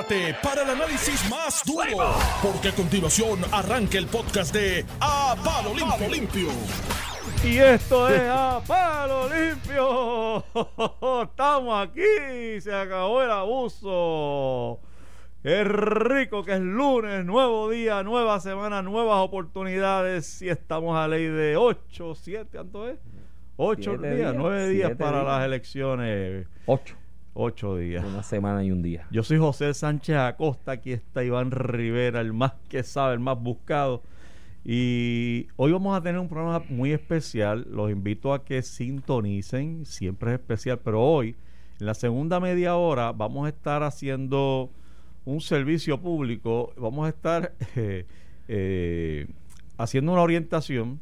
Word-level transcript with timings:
Prepárate 0.00 0.34
para 0.42 0.62
el 0.62 0.70
análisis 0.70 1.28
más 1.28 1.62
duro, 1.64 2.14
porque 2.42 2.68
a 2.68 2.72
continuación 2.72 3.40
arranca 3.52 3.98
el 3.98 4.06
podcast 4.06 4.54
de 4.54 4.84
A 5.00 5.36
Palo 5.44 5.74
Limpio. 5.74 6.08
Limpio. 6.08 6.48
Y 7.44 7.58
esto 7.58 8.08
es 8.08 8.22
A 8.26 8.62
Palo 8.66 9.28
Limpio. 9.28 10.44
Estamos 11.24 11.86
aquí, 11.88 12.60
se 12.60 12.74
acabó 12.74 13.22
el 13.22 13.30
abuso. 13.30 14.80
Qué 15.42 15.64
rico 15.64 16.44
que 16.44 16.54
es 16.54 16.60
lunes, 16.60 17.24
nuevo 17.26 17.68
día, 17.68 18.02
nueva 18.02 18.40
semana, 18.40 18.80
nuevas 18.82 19.18
oportunidades. 19.18 20.40
Y 20.40 20.48
estamos 20.48 20.96
a 20.96 21.08
ley 21.08 21.26
de 21.26 21.56
8, 21.58 22.14
7, 22.14 22.48
¿cuánto 22.52 22.88
es? 22.88 22.98
8 23.56 23.96
Siete 23.98 24.14
días, 24.14 24.32
días, 24.32 24.34
9 24.34 24.68
días 24.68 24.86
siete 24.88 24.96
para 24.96 25.18
días. 25.18 25.26
las 25.26 25.44
elecciones. 25.44 26.46
Ocho. 27.42 27.70
8 27.70 27.76
días. 27.78 28.04
Una 28.04 28.22
semana 28.22 28.62
y 28.62 28.70
un 28.70 28.82
día. 28.82 29.06
Yo 29.10 29.22
soy 29.22 29.38
José 29.38 29.72
Sánchez 29.72 30.16
Acosta, 30.16 30.72
aquí 30.72 30.92
está 30.92 31.24
Iván 31.24 31.50
Rivera, 31.50 32.20
el 32.20 32.34
más 32.34 32.52
que 32.68 32.82
sabe, 32.82 33.14
el 33.14 33.20
más 33.20 33.40
buscado. 33.40 34.02
Y 34.62 35.48
hoy 35.56 35.72
vamos 35.72 35.96
a 35.96 36.02
tener 36.02 36.20
un 36.20 36.28
programa 36.28 36.62
muy 36.68 36.92
especial. 36.92 37.66
Los 37.70 37.90
invito 37.90 38.34
a 38.34 38.44
que 38.44 38.60
sintonicen, 38.60 39.86
siempre 39.86 40.34
es 40.34 40.38
especial, 40.38 40.80
pero 40.84 41.02
hoy, 41.02 41.34
en 41.80 41.86
la 41.86 41.94
segunda 41.94 42.40
media 42.40 42.76
hora, 42.76 43.12
vamos 43.12 43.46
a 43.46 43.48
estar 43.48 43.82
haciendo 43.84 44.70
un 45.24 45.40
servicio 45.40 45.98
público. 45.98 46.74
Vamos 46.76 47.06
a 47.06 47.08
estar 47.08 47.54
eh, 47.74 48.04
eh, 48.48 49.26
haciendo 49.78 50.12
una 50.12 50.20
orientación 50.20 51.00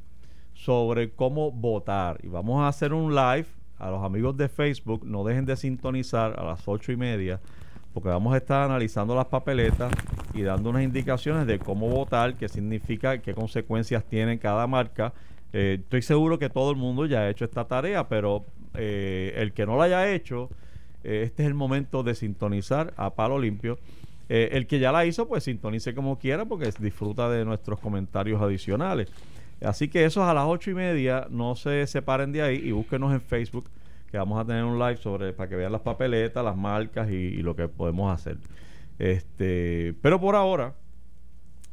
sobre 0.54 1.10
cómo 1.10 1.50
votar. 1.50 2.20
Y 2.22 2.28
vamos 2.28 2.62
a 2.62 2.68
hacer 2.68 2.92
un 2.92 3.12
live 3.12 3.57
a 3.78 3.90
los 3.90 4.04
amigos 4.04 4.36
de 4.36 4.48
Facebook. 4.48 5.04
No 5.04 5.24
dejen 5.24 5.44
de 5.46 5.56
sintonizar 5.56 6.38
a 6.38 6.44
las 6.44 6.66
ocho 6.66 6.92
y 6.92 6.96
media, 6.96 7.40
porque 7.94 8.08
vamos 8.08 8.34
a 8.34 8.38
estar 8.38 8.62
analizando 8.62 9.14
las 9.14 9.26
papeletas 9.26 9.92
y 10.34 10.42
dando 10.42 10.70
unas 10.70 10.82
indicaciones 10.82 11.46
de 11.46 11.58
cómo 11.58 11.88
votar, 11.88 12.34
qué 12.34 12.48
significa, 12.48 13.18
qué 13.18 13.34
consecuencias 13.34 14.04
tiene 14.04 14.38
cada 14.38 14.66
marca. 14.66 15.12
Eh, 15.52 15.78
estoy 15.80 16.02
seguro 16.02 16.38
que 16.38 16.50
todo 16.50 16.70
el 16.70 16.76
mundo 16.76 17.06
ya 17.06 17.20
ha 17.20 17.30
hecho 17.30 17.44
esta 17.44 17.66
tarea, 17.66 18.08
pero 18.08 18.44
eh, 18.74 19.32
el 19.36 19.52
que 19.52 19.66
no 19.66 19.76
la 19.76 19.84
haya 19.84 20.12
hecho, 20.12 20.50
eh, 21.04 21.22
este 21.24 21.42
es 21.42 21.48
el 21.48 21.54
momento 21.54 22.02
de 22.02 22.14
sintonizar 22.14 22.92
a 22.96 23.14
palo 23.14 23.38
limpio. 23.38 23.78
Eh, 24.28 24.50
el 24.52 24.66
que 24.66 24.78
ya 24.78 24.92
la 24.92 25.06
hizo, 25.06 25.26
pues 25.26 25.44
sintonice 25.44 25.94
como 25.94 26.18
quiera, 26.18 26.44
porque 26.44 26.70
disfruta 26.78 27.30
de 27.30 27.44
nuestros 27.44 27.80
comentarios 27.80 28.42
adicionales. 28.42 29.10
Así 29.60 29.88
que 29.88 30.04
eso 30.04 30.22
es 30.22 30.28
a 30.28 30.34
las 30.34 30.44
ocho 30.46 30.70
y 30.70 30.74
media. 30.74 31.26
No 31.30 31.56
se 31.56 31.86
separen 31.86 32.32
de 32.32 32.42
ahí 32.42 32.56
y 32.56 32.70
búsquenos 32.72 33.12
en 33.12 33.20
Facebook, 33.20 33.68
que 34.10 34.16
vamos 34.18 34.40
a 34.40 34.44
tener 34.44 34.64
un 34.64 34.78
live 34.78 34.96
sobre 34.98 35.32
para 35.32 35.48
que 35.48 35.56
vean 35.56 35.72
las 35.72 35.80
papeletas, 35.80 36.44
las 36.44 36.56
marcas 36.56 37.10
y, 37.10 37.14
y 37.14 37.42
lo 37.42 37.56
que 37.56 37.68
podemos 37.68 38.12
hacer. 38.12 38.38
Este, 38.98 39.94
pero 40.00 40.20
por 40.20 40.34
ahora, 40.36 40.74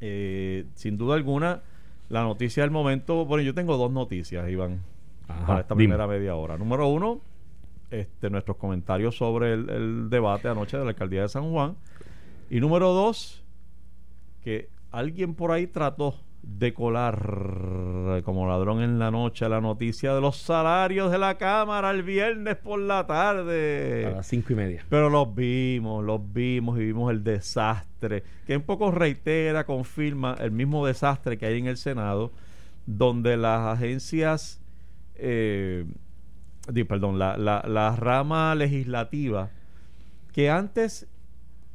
eh, 0.02 0.66
sin 0.75 0.97
duda 0.97 1.16
alguna, 1.16 1.61
la 2.09 2.23
noticia 2.23 2.63
del 2.63 2.72
momento. 2.72 3.25
Bueno, 3.25 3.44
yo 3.44 3.53
tengo 3.53 3.78
dos 3.78 3.91
noticias, 3.91 4.50
Iván, 4.50 4.81
Ajá, 5.28 5.45
para 5.45 5.59
esta 5.61 5.73
dime. 5.75 5.86
primera 5.86 6.08
media 6.08 6.36
hora. 6.36 6.58
Número 6.58 6.88
uno, 6.88 7.22
este, 7.91 8.30
nuestros 8.30 8.58
comentarios 8.58 9.16
sobre 9.16 9.53
el, 9.53 9.69
el 9.69 10.09
debate 10.09 10.47
anoche 10.50 10.78
de 10.78 10.83
la 10.83 10.89
alcaldía 10.89 11.22
de 11.22 11.30
San 11.30 11.52
Juan. 11.52 11.75
Y 12.50 12.59
número 12.59 12.94
dos, 12.94 13.44
que 14.44 14.69
alguien 14.91 15.33
por 15.33 15.52
ahí 15.52 15.66
trató 15.67 16.16
de 16.48 16.74
colar 16.74 18.22
como 18.24 18.48
ladrón 18.48 18.82
en 18.82 19.00
la 19.00 19.10
noche 19.10 19.50
la 19.50 19.62
noticia 19.62 20.14
de 20.14 20.22
los 20.22 20.38
salarios 20.38 21.12
de 21.12 21.18
la 21.18 21.38
Cámara 21.38 21.90
el 21.90 22.04
viernes 22.04 22.56
por 22.56 22.80
la 22.80 23.08
tarde. 23.08 24.06
A 24.06 24.12
las 24.12 24.28
cinco 24.28 24.54
y 24.54 24.56
media. 24.56 24.86
Pero 24.88 25.10
los 25.10 25.34
vimos, 25.34 26.06
los 26.06 26.22
vimos 26.34 26.80
y 26.80 26.86
vimos 26.86 27.12
el 27.12 27.24
desastre, 27.24 28.24
que 28.46 28.56
un 28.56 28.64
poco 28.64 28.92
reitera, 28.92 29.66
confirma 29.66 30.36
el 30.40 30.52
mismo 30.52 30.86
desastre 30.86 31.38
que 31.38 31.48
hay 31.48 31.58
en 31.58 31.66
el 31.66 31.78
Senado, 31.78 32.32
donde 32.86 33.38
las 33.38 33.78
agencias, 33.78 34.62
eh, 35.16 35.86
perdón, 36.88 37.18
la, 37.18 37.38
la, 37.38 37.66
la 37.68 37.96
rama 37.96 38.53
legislativa, 38.53 39.50
que 40.31 40.52
antes, 40.52 41.08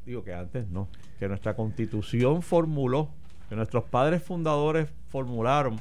digo 0.06 0.22
que 0.22 0.32
antes 0.32 0.68
no, 0.68 0.88
que 1.18 1.26
nuestra 1.28 1.54
constitución 1.54 2.42
formuló, 2.42 3.10
que 3.50 3.56
nuestros 3.56 3.84
padres 3.84 4.22
fundadores 4.22 4.88
formularon, 5.10 5.78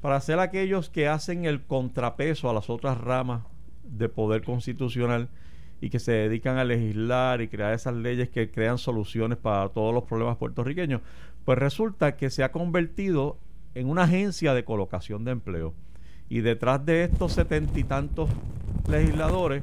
para 0.00 0.20
ser 0.20 0.38
aquellos 0.38 0.88
que 0.88 1.08
hacen 1.08 1.44
el 1.44 1.60
contrapeso 1.60 2.48
a 2.48 2.54
las 2.54 2.70
otras 2.70 2.98
ramas 2.98 3.42
de 3.82 4.08
poder 4.08 4.44
constitucional 4.44 5.28
y 5.80 5.90
que 5.90 5.98
se 5.98 6.12
dedican 6.12 6.56
a 6.56 6.64
legislar 6.64 7.40
y 7.40 7.48
crear 7.48 7.74
esas 7.74 7.94
leyes 7.94 8.28
que 8.30 8.50
crean 8.50 8.78
soluciones 8.78 9.38
para 9.38 9.68
todos 9.68 9.92
los 9.92 10.04
problemas 10.04 10.36
puertorriqueños, 10.36 11.00
pues 11.44 11.58
resulta 11.58 12.16
que 12.16 12.30
se 12.30 12.44
ha 12.44 12.52
convertido 12.52 13.38
en 13.74 13.88
una 13.88 14.04
agencia 14.04 14.54
de 14.54 14.64
colocación 14.64 15.24
de 15.24 15.32
empleo. 15.32 15.74
Y 16.28 16.40
detrás 16.40 16.84
de 16.86 17.04
estos 17.04 17.32
setenta 17.32 17.78
y 17.78 17.84
tantos 17.84 18.30
legisladores 18.88 19.62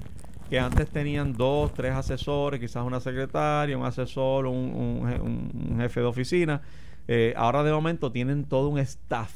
que 0.49 0.59
antes 0.59 0.87
tenían 0.89 1.33
dos, 1.33 1.73
tres 1.73 1.93
asesores, 1.93 2.59
quizás 2.59 2.85
una 2.85 2.99
secretaria, 2.99 3.77
un 3.77 3.85
asesor, 3.85 4.47
un, 4.47 4.55
un 4.55 5.01
je- 5.01 5.21
un- 5.21 5.69
un 5.71 5.79
jefe 5.79 6.01
de 6.01 6.05
oficina, 6.05 6.61
eh, 7.07 7.33
ahora 7.37 7.63
de 7.63 7.71
momento 7.71 8.11
tienen 8.11 8.45
todo 8.45 8.69
un 8.69 8.79
staff 8.79 9.31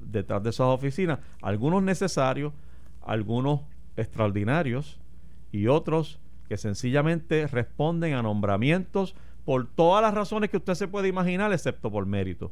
detrás 0.00 0.42
de 0.42 0.50
esas 0.50 0.66
oficinas, 0.66 1.18
algunos 1.40 1.82
necesarios, 1.82 2.52
algunos 3.02 3.60
extraordinarios 3.96 4.98
y 5.50 5.66
otros 5.66 6.18
que 6.48 6.56
sencillamente 6.56 7.46
responden 7.46 8.14
a 8.14 8.22
nombramientos 8.22 9.14
por 9.44 9.66
todas 9.66 10.02
las 10.02 10.14
razones 10.14 10.50
que 10.50 10.56
usted 10.56 10.74
se 10.74 10.88
puede 10.88 11.08
imaginar, 11.08 11.52
excepto 11.52 11.90
por 11.90 12.06
mérito. 12.06 12.50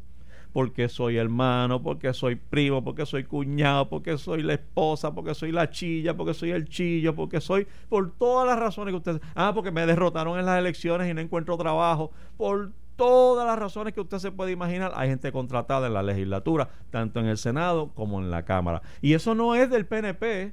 Porque 0.53 0.88
soy 0.88 1.16
hermano, 1.16 1.81
porque 1.81 2.12
soy 2.12 2.34
primo, 2.34 2.82
porque 2.82 3.06
soy 3.06 3.22
cuñado, 3.22 3.88
porque 3.88 4.19
soy 4.19 4.43
la 4.43 4.54
esposa, 4.54 5.15
porque 5.15 5.32
soy 5.32 5.53
la 5.53 5.70
chilla, 5.70 6.16
porque 6.16 6.34
soy 6.34 6.50
el 6.50 6.69
chillo, 6.69 7.15
porque 7.15 7.41
soy 7.41 7.69
por 7.88 8.10
todas 8.12 8.49
las 8.49 8.59
razones 8.59 8.93
que 8.93 8.97
usted... 8.97 9.22
Ah, 9.37 9.53
porque 9.54 9.70
me 9.70 9.87
derrotaron 9.87 10.38
en 10.41 10.47
las 10.47 10.59
elecciones 10.59 11.09
y 11.09 11.15
no 11.15 11.20
encuentro 11.20 11.56
trabajo. 11.56 12.10
Por 12.37 12.72
todas 12.96 13.46
las 13.46 13.58
razones 13.58 13.94
que 13.94 14.00
usted 14.00 14.18
se 14.18 14.32
puede 14.32 14.52
imaginar, 14.52 14.92
hay 14.94 15.08
gente 15.08 15.32
contratada 15.32 15.86
en 15.86 15.94
la 15.94 16.02
legislatura, 16.02 16.68
tanto 16.90 17.20
en 17.20 17.26
el 17.26 17.38
Senado 17.38 17.92
como 17.94 18.20
en 18.20 18.30
la 18.30 18.44
Cámara. 18.44 18.82
Y 19.00 19.14
eso 19.14 19.34
no 19.34 19.54
es 19.54 19.70
del 19.70 19.86
PNP, 19.86 20.52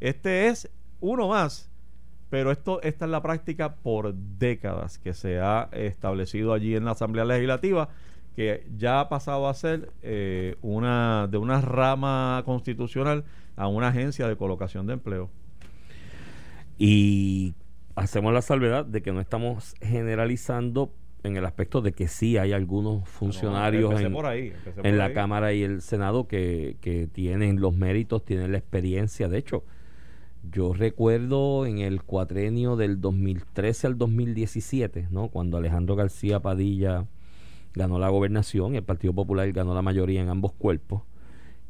este 0.00 0.48
es 0.48 0.70
uno 1.00 1.28
más. 1.28 1.68
Pero 2.30 2.50
esto, 2.50 2.80
esta 2.80 3.04
es 3.04 3.10
la 3.10 3.20
práctica 3.20 3.74
por 3.76 4.14
décadas 4.14 4.98
que 4.98 5.12
se 5.12 5.38
ha 5.38 5.68
establecido 5.72 6.54
allí 6.54 6.74
en 6.74 6.86
la 6.86 6.92
Asamblea 6.92 7.26
Legislativa, 7.26 7.90
que 8.34 8.66
ya 8.74 9.00
ha 9.00 9.08
pasado 9.10 9.48
a 9.48 9.54
ser 9.54 9.92
eh, 10.00 10.56
una 10.62 11.28
de 11.30 11.36
una 11.36 11.60
rama 11.60 12.42
constitucional 12.46 13.24
a 13.54 13.68
una 13.68 13.88
agencia 13.88 14.26
de 14.28 14.36
colocación 14.36 14.86
de 14.86 14.94
empleo. 14.94 15.28
Y 16.78 17.54
hacemos 17.94 18.32
la 18.32 18.42
salvedad 18.42 18.86
de 18.86 19.02
que 19.02 19.12
no 19.12 19.20
estamos 19.20 19.74
generalizando 19.82 20.90
en 21.24 21.36
el 21.36 21.44
aspecto 21.44 21.80
de 21.80 21.92
que 21.92 22.08
sí 22.08 22.36
hay 22.36 22.52
algunos 22.52 23.08
funcionarios 23.08 24.00
en, 24.00 24.14
ahí, 24.26 24.52
la 24.82 25.04
ahí. 25.04 25.14
Cámara 25.14 25.52
y 25.52 25.62
el 25.62 25.82
Senado 25.82 26.26
que, 26.26 26.76
que 26.80 27.06
tienen 27.06 27.60
los 27.60 27.74
méritos, 27.74 28.24
tienen 28.24 28.52
la 28.52 28.58
experiencia. 28.58 29.28
De 29.28 29.38
hecho, 29.38 29.64
yo 30.50 30.72
recuerdo 30.72 31.66
en 31.66 31.78
el 31.78 32.02
cuatrenio 32.02 32.76
del 32.76 33.00
2013 33.00 33.86
al 33.86 33.98
2017, 33.98 35.08
¿no? 35.10 35.28
cuando 35.28 35.56
Alejandro 35.56 35.94
García 35.94 36.40
Padilla 36.40 37.06
ganó 37.74 37.98
la 37.98 38.08
gobernación 38.08 38.74
y 38.74 38.78
el 38.78 38.82
Partido 38.82 39.12
Popular 39.12 39.50
ganó 39.52 39.74
la 39.74 39.82
mayoría 39.82 40.20
en 40.20 40.28
ambos 40.28 40.52
cuerpos, 40.52 41.02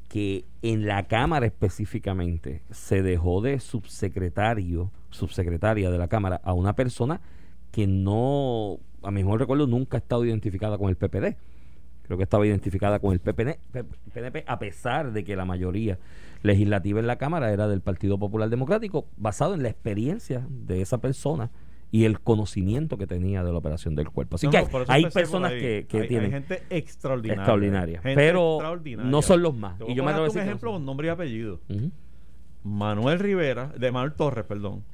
que 0.08 0.44
en 0.62 0.86
la 0.86 1.06
Cámara 1.06 1.46
específicamente 1.46 2.62
se 2.70 3.02
dejó 3.02 3.40
de 3.40 3.60
subsecretario, 3.60 4.90
subsecretaria 5.10 5.90
de 5.90 5.98
la 5.98 6.08
Cámara 6.08 6.40
a 6.42 6.54
una 6.54 6.74
persona 6.74 7.20
que 7.70 7.86
no, 7.86 8.78
a 9.02 9.10
mi 9.10 9.22
mejor 9.22 9.40
recuerdo, 9.40 9.66
nunca 9.66 9.96
ha 9.96 10.00
estado 10.00 10.24
identificada 10.24 10.78
con 10.78 10.88
el 10.88 10.96
PPD. 10.96 11.36
Creo 12.04 12.16
que 12.18 12.24
estaba 12.24 12.46
identificada 12.46 12.98
con 12.98 13.12
el 13.12 13.20
PPN 13.20 13.56
P- 13.72 13.84
PNP, 14.12 14.44
a 14.46 14.58
pesar 14.58 15.12
de 15.12 15.24
que 15.24 15.36
la 15.36 15.44
mayoría 15.44 15.98
legislativa 16.42 16.98
en 17.00 17.06
la 17.06 17.16
Cámara 17.16 17.52
era 17.52 17.68
del 17.68 17.80
Partido 17.80 18.18
Popular 18.18 18.50
Democrático, 18.50 19.06
basado 19.16 19.54
en 19.54 19.62
la 19.62 19.68
experiencia 19.68 20.44
de 20.50 20.82
esa 20.82 20.98
persona 20.98 21.50
y 21.92 22.04
el 22.04 22.20
conocimiento 22.20 22.98
que 22.98 23.06
tenía 23.06 23.44
de 23.44 23.52
la 23.52 23.58
operación 23.58 23.94
del 23.94 24.08
cuerpo. 24.10 24.34
Así 24.36 24.46
No, 24.46 24.50
que 24.50 24.58
no, 24.62 24.84
hay, 24.88 25.06
personas 25.10 25.52
que, 25.52 25.86
que 25.88 26.00
Hay- 26.02 26.08
tienen 26.08 26.26
hay 26.34 26.40
gente 26.42 26.62
extraordinaria. 26.70 27.42
extraordinaria, 27.42 28.00
gente 28.00 28.16
pero 28.16 28.54
extraordinaria. 28.56 29.10
no 29.10 29.22
son 29.22 29.42
los 29.42 29.54
más. 29.54 29.78
Te 29.78 29.84
voy 29.84 29.92
Y 29.92 29.96
yo 29.96 30.02
a 30.02 30.12
me 30.12 30.20
un 30.28 30.38
ejemplo 30.38 30.72
con 30.72 30.84
nombre 30.84 31.06
y 31.06 31.10
apellido. 31.10 31.60
Manuel 32.64 33.18
Rivera, 33.18 33.72
de 33.78 33.90
Manuel 33.92 34.12
Torres, 34.14 34.44
perdón, 34.44 34.84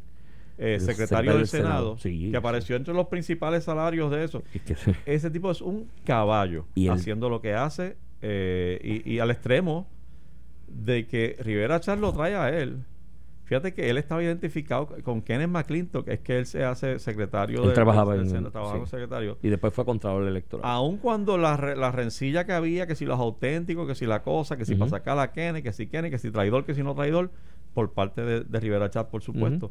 eh, 0.58 0.80
secretario 0.80 1.36
del 1.36 1.46
Senado, 1.46 1.96
sí. 1.98 2.30
que 2.30 2.36
apareció 2.36 2.76
entre 2.76 2.92
los 2.94 3.06
principales 3.06 3.64
salarios 3.64 4.10
de 4.10 4.24
eso. 4.24 4.42
Es 4.52 4.62
que- 4.62 4.76
Ese 5.06 5.30
tipo 5.30 5.50
es 5.50 5.60
un 5.60 5.88
caballo 6.04 6.66
Y 6.74 6.88
haciendo 6.88 7.28
lo 7.30 7.40
que 7.40 7.54
hace 7.54 7.96
eh, 8.22 9.02
y, 9.04 9.14
y 9.14 9.18
al 9.20 9.30
extremo 9.30 9.86
de 10.66 11.06
que 11.06 11.36
Rivera 11.40 11.80
Char 11.80 11.98
lo 11.98 12.12
trae 12.12 12.34
a 12.34 12.50
él 12.50 12.78
Fíjate 13.44 13.72
que 13.72 13.88
él 13.88 13.96
estaba 13.96 14.22
identificado 14.22 14.88
con 15.02 15.22
Kenneth 15.22 15.48
McClintock, 15.48 16.04
que 16.04 16.12
es 16.12 16.20
que 16.20 16.38
él 16.38 16.44
se 16.44 16.64
hace 16.64 16.98
secretario 16.98 17.62
Él 17.62 17.68
de 17.68 17.74
trabajaba 17.74 18.12
del 18.12 18.24
en- 18.24 18.28
Senado, 18.28 18.50
trabajaba 18.50 18.74
sí. 18.74 18.78
como 18.80 18.86
secretario. 18.90 19.38
Y 19.42 19.48
después 19.48 19.72
fue 19.72 19.86
Contralor 19.86 20.28
Electoral. 20.28 20.70
Aun 20.70 20.98
cuando 20.98 21.38
la, 21.38 21.56
re- 21.56 21.74
la 21.74 21.90
rencilla 21.90 22.44
que 22.44 22.52
había, 22.52 22.86
que 22.86 22.94
si 22.94 23.06
los 23.06 23.18
auténticos, 23.18 23.88
que 23.88 23.94
si 23.94 24.04
la 24.04 24.22
cosa, 24.22 24.58
que 24.58 24.66
si 24.66 24.74
para 24.74 24.90
sacar 24.90 25.18
a 25.18 25.32
Kenneth, 25.32 25.62
que 25.64 25.72
si 25.72 25.86
Kenneth, 25.86 26.10
que 26.10 26.18
si 26.18 26.30
traidor, 26.30 26.66
que 26.66 26.74
si 26.74 26.82
no 26.82 26.94
traidor, 26.94 27.30
por 27.72 27.90
parte 27.94 28.20
de, 28.20 28.40
de 28.44 28.60
Rivera 28.60 28.90
Chat, 28.90 29.08
por 29.08 29.22
supuesto. 29.22 29.70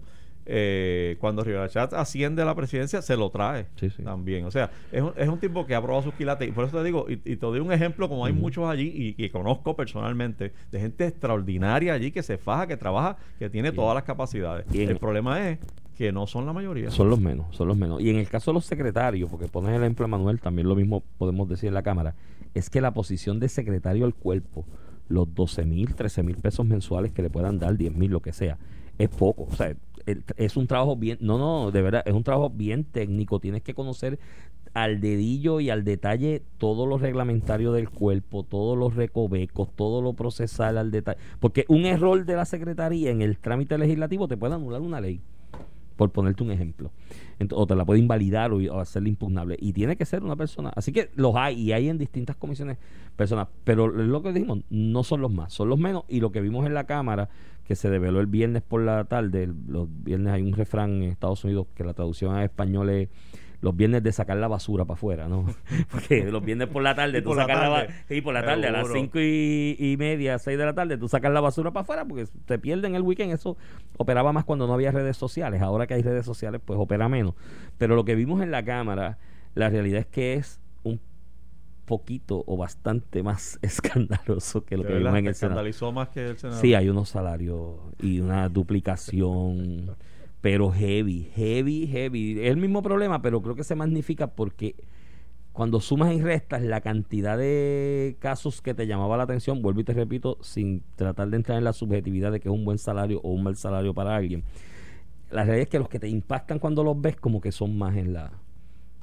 Eh, 0.49 1.17
cuando 1.19 1.43
Rivera 1.43 1.67
Chat 1.67 1.93
asciende 1.93 2.41
a 2.41 2.45
la 2.45 2.55
presidencia, 2.55 3.01
se 3.01 3.17
lo 3.17 3.29
trae 3.29 3.65
Sí, 3.75 3.89
sí. 3.89 4.01
también. 4.01 4.45
O 4.45 4.51
sea, 4.51 4.71
es 4.93 5.01
un, 5.01 5.11
es 5.17 5.27
un 5.27 5.39
tipo 5.39 5.65
que 5.65 5.75
ha 5.75 5.81
probado 5.81 6.03
sus 6.05 6.13
quilates. 6.13 6.47
Y 6.47 6.51
por 6.53 6.65
eso 6.65 6.77
te 6.77 6.83
digo, 6.85 7.05
y, 7.09 7.13
y 7.13 7.35
te 7.35 7.45
doy 7.45 7.59
un 7.59 7.71
ejemplo, 7.73 8.07
como 8.07 8.25
hay 8.25 8.31
muchos 8.33 8.67
allí, 8.69 8.91
y 8.95 9.13
que 9.13 9.29
conozco 9.29 9.75
personalmente, 9.75 10.53
de 10.71 10.79
gente 10.79 11.05
extraordinaria 11.05 11.93
allí 11.93 12.11
que 12.11 12.23
se 12.23 12.37
faja, 12.37 12.65
que 12.65 12.77
trabaja, 12.77 13.17
que 13.39 13.49
tiene 13.49 13.69
Y- 13.69 13.71
todas 13.73 13.93
las 13.95 14.03
capacidades. 14.05 14.65
y 14.73 14.81
en- 14.83 14.89
el 14.89 14.97
problema 14.97 15.49
es 15.49 15.59
que 15.97 16.11
no 16.13 16.27
son 16.27 16.45
la 16.45 16.53
mayoría. 16.53 16.91
Son 16.91 17.09
los 17.09 17.19
menos, 17.19 17.53
son 17.55 17.67
los 17.67 17.75
menos. 17.75 17.99
Y 18.01 18.09
en 18.09 18.15
el 18.15 18.29
caso 18.29 18.51
de 18.51 18.55
los 18.55 18.65
secretarios, 18.65 19.29
porque 19.29 19.47
pones 19.47 19.71
el 19.71 19.81
ejemplo 19.81 20.07
Manuel, 20.07 20.39
también 20.39 20.69
lo 20.69 20.75
mismo 20.75 21.03
podemos 21.17 21.49
decir 21.49 21.67
en 21.67 21.73
la 21.73 21.81
Cámara, 21.83 22.15
es 22.53 22.69
que 22.69 22.79
la 22.79 22.91
posición 22.93 23.39
de 23.41 23.49
secretario 23.49 24.05
al 24.05 24.13
cuerpo, 24.13 24.65
los 25.09 25.33
12 25.33 25.65
mil, 25.65 25.93
13 25.95 26.23
mil 26.23 26.37
pesos 26.37 26.65
mensuales 26.65 27.11
que 27.11 27.21
le 27.21 27.29
puedan 27.29 27.59
dar, 27.59 27.75
10 27.77 27.93
mil, 27.95 28.11
lo 28.11 28.21
que 28.21 28.31
sea, 28.31 28.57
es 28.97 29.09
poco. 29.09 29.47
O 29.49 29.55
sea, 29.55 29.75
es 30.37 30.57
un 30.57 30.67
trabajo 30.67 30.95
bien, 30.95 31.17
no, 31.21 31.37
no, 31.37 31.71
de 31.71 31.81
verdad, 31.81 32.03
es 32.05 32.13
un 32.13 32.23
trabajo 32.23 32.49
bien 32.49 32.85
técnico. 32.85 33.39
Tienes 33.39 33.61
que 33.61 33.73
conocer 33.73 34.19
al 34.73 35.01
dedillo 35.01 35.59
y 35.59 35.69
al 35.69 35.83
detalle 35.83 36.43
todo 36.59 36.85
lo 36.85 36.97
reglamentario 36.97 37.71
del 37.71 37.89
cuerpo, 37.89 38.43
todos 38.43 38.77
los 38.77 38.95
recovecos, 38.95 39.69
todo 39.75 40.01
lo 40.01 40.13
procesal 40.13 40.77
al 40.77 40.91
detalle. 40.91 41.17
Porque 41.39 41.65
un 41.67 41.85
error 41.85 42.25
de 42.25 42.35
la 42.35 42.45
secretaría 42.45 43.09
en 43.09 43.21
el 43.21 43.37
trámite 43.39 43.77
legislativo 43.77 44.27
te 44.27 44.37
puede 44.37 44.53
anular 44.53 44.81
una 44.81 45.01
ley 45.01 45.19
por 45.95 46.11
ponerte 46.11 46.43
un 46.43 46.51
ejemplo. 46.51 46.91
Ent- 47.39 47.53
o 47.55 47.65
te 47.65 47.75
la 47.75 47.83
puede 47.83 47.99
invalidar 47.99 48.51
o, 48.53 48.57
o 48.57 48.79
hacerla 48.79 49.09
impugnable. 49.09 49.57
Y 49.59 49.73
tiene 49.73 49.95
que 49.95 50.05
ser 50.05 50.23
una 50.23 50.35
persona. 50.35 50.71
Así 50.75 50.91
que 50.91 51.09
los 51.15 51.35
hay, 51.35 51.59
y 51.59 51.71
hay 51.71 51.89
en 51.89 51.97
distintas 51.97 52.35
comisiones 52.35 52.77
personas. 53.15 53.47
Pero 53.63 53.87
lo 53.87 54.21
que 54.21 54.31
dijimos, 54.31 54.59
no 54.69 55.03
son 55.03 55.21
los 55.21 55.31
más, 55.31 55.53
son 55.53 55.69
los 55.69 55.79
menos. 55.79 56.03
Y 56.07 56.19
lo 56.19 56.31
que 56.31 56.39
vimos 56.39 56.67
en 56.67 56.75
la 56.75 56.83
Cámara, 56.83 57.29
que 57.67 57.75
se 57.75 57.89
develó 57.89 58.19
el 58.21 58.27
viernes 58.27 58.61
por 58.63 58.81
la 58.81 59.03
tarde, 59.05 59.43
el- 59.43 59.55
los 59.67 59.87
viernes 60.03 60.33
hay 60.33 60.41
un 60.41 60.53
refrán 60.53 61.03
en 61.03 61.11
Estados 61.11 61.43
Unidos 61.43 61.67
que 61.75 61.83
la 61.83 61.93
traducción 61.93 62.33
a 62.35 62.43
español 62.43 62.89
es 62.89 63.09
los 63.59 63.75
viernes 63.75 64.03
de 64.03 64.11
sacar 64.11 64.37
la 64.37 64.47
basura 64.47 64.85
para 64.85 64.93
afuera, 64.93 65.27
¿no? 65.27 65.45
Porque 65.91 66.23
los 66.31 66.45
viernes 66.45 66.67
por 66.67 66.83
la 66.83 66.93
tarde 66.95 67.17
Y 67.19 67.21
tú 67.23 67.33
sacas 67.33 67.59
la, 67.59 67.69
ba- 67.69 67.81
tarde. 67.87 67.93
sí, 68.07 68.21
por 68.21 68.33
la 68.35 68.45
tarde 68.45 68.67
a 68.67 68.71
las 68.71 68.87
cinco 68.93 69.19
y, 69.19 69.75
y 69.79 69.97
media, 69.97 70.37
seis 70.39 70.57
de 70.59 70.65
la 70.65 70.73
tarde, 70.75 70.97
tú 70.97 71.07
sacas 71.09 71.31
la 71.33 71.41
basura 71.41 71.71
para 71.71 71.81
afuera 71.81 72.05
porque 72.05 72.25
te 72.45 72.59
pierden 72.59 72.93
el 72.95 73.01
weekend. 73.01 73.33
Eso 73.33 73.57
operaba 73.97 74.31
más 74.31 74.45
cuando 74.45 74.67
no 74.67 74.73
había 74.75 74.91
redes 74.91 75.17
sociales. 75.17 75.61
Ahora 75.61 75.87
que 75.87 75.95
hay 75.95 76.03
redes 76.03 76.23
sociales, 76.25 76.61
pues 76.63 76.79
opera 76.79 77.09
menos. 77.09 77.33
Pero 77.79 77.95
lo 77.95 78.05
que 78.05 78.13
vimos 78.15 78.41
en 78.43 78.51
la 78.51 78.63
cámara, 78.63 79.17
la 79.55 79.69
realidad 79.69 80.01
es 80.01 80.05
que 80.07 80.35
es 80.35 80.61
un 80.83 81.01
poquito 81.87 82.43
o 82.45 82.57
bastante 82.57 83.23
más 83.23 83.57
escandaloso 83.63 84.63
que 84.63 84.77
lo 84.77 84.83
que 84.83 84.93
vimos 84.93 85.17
en 85.17 85.27
el 85.27 85.33
Senado. 85.33 85.53
escandalizó 85.53 85.91
más 85.91 86.09
que 86.09 86.27
el 86.27 86.37
Senado. 86.37 86.61
Sí, 86.61 86.75
hay 86.75 86.89
unos 86.89 87.09
salarios 87.09 87.77
y 87.99 88.19
una 88.19 88.49
duplicación, 88.49 89.95
pero 90.41 90.69
heavy, 90.69 91.31
heavy, 91.33 91.87
heavy. 91.87 92.39
Es 92.41 92.51
el 92.51 92.57
mismo 92.57 92.83
problema, 92.83 93.23
pero 93.23 93.41
creo 93.41 93.55
que 93.55 93.63
se 93.63 93.73
magnifica 93.73 94.27
porque 94.27 94.75
cuando 95.53 95.79
sumas 95.79 96.13
y 96.13 96.21
restas 96.21 96.61
la 96.61 96.81
cantidad 96.81 97.37
de 97.37 98.17
casos 98.19 98.61
que 98.61 98.75
te 98.75 98.85
llamaba 98.85 99.17
la 99.17 99.23
atención, 99.23 99.63
vuelvo 99.63 99.79
y 99.79 99.85
te 99.85 99.93
repito, 99.93 100.37
sin 100.41 100.83
tratar 100.95 101.29
de 101.29 101.37
entrar 101.37 101.57
en 101.57 101.63
la 101.63 101.73
subjetividad 101.73 102.31
de 102.31 102.39
que 102.39 102.49
es 102.49 102.53
un 102.53 102.63
buen 102.63 102.77
salario 102.77 103.21
o 103.23 103.31
un 103.31 103.43
mal 103.43 103.55
salario 103.55 103.95
para 103.95 104.15
alguien. 104.15 104.43
La 105.31 105.43
realidad 105.43 105.63
es 105.63 105.69
que 105.69 105.79
los 105.79 105.89
que 105.89 105.99
te 105.99 106.09
impactan 106.09 106.59
cuando 106.59 106.83
los 106.83 107.01
ves 107.01 107.15
como 107.15 107.41
que 107.41 107.51
son 107.51 107.77
más 107.77 107.95
en 107.95 108.13
la 108.13 108.33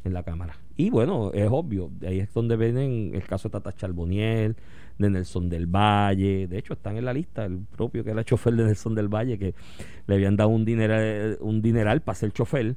en 0.04 0.12
la 0.12 0.22
cámara. 0.22 0.58
Y 0.76 0.90
bueno, 0.90 1.32
es 1.32 1.48
obvio, 1.50 1.90
de 1.98 2.08
ahí 2.08 2.20
es 2.20 2.32
donde 2.32 2.56
vienen 2.56 3.12
el 3.14 3.24
caso 3.24 3.48
de 3.48 3.52
Tata 3.52 3.72
Charboniel, 3.72 4.56
de 4.98 5.10
Nelson 5.10 5.48
del 5.48 5.66
Valle, 5.66 6.46
de 6.46 6.58
hecho 6.58 6.74
están 6.74 6.96
en 6.96 7.04
la 7.04 7.12
lista, 7.12 7.44
el 7.44 7.58
propio 7.58 8.04
que 8.04 8.10
era 8.10 8.24
chofer 8.24 8.54
de 8.54 8.64
Nelson 8.64 8.94
del 8.94 9.08
Valle, 9.08 9.38
que 9.38 9.54
le 10.06 10.14
habían 10.14 10.36
dado 10.36 10.50
un 10.50 10.64
dineral, 10.64 11.38
un 11.40 11.62
dineral 11.62 12.02
para 12.02 12.16
ser 12.16 12.32
chofer, 12.32 12.76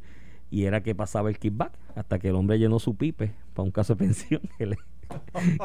y 0.49 0.63
era 0.63 0.81
que 0.81 0.95
pasaba 0.95 1.29
el 1.29 1.37
kickback, 1.37 1.73
hasta 1.95 2.19
que 2.19 2.29
el 2.29 2.35
hombre 2.35 2.57
llenó 2.57 2.79
su 2.79 2.95
pipe 2.95 3.33
para 3.53 3.65
un 3.65 3.71
caso 3.71 3.95
de 3.95 3.99
pensión, 3.99 4.41
que 4.57 4.65
le, 4.65 4.77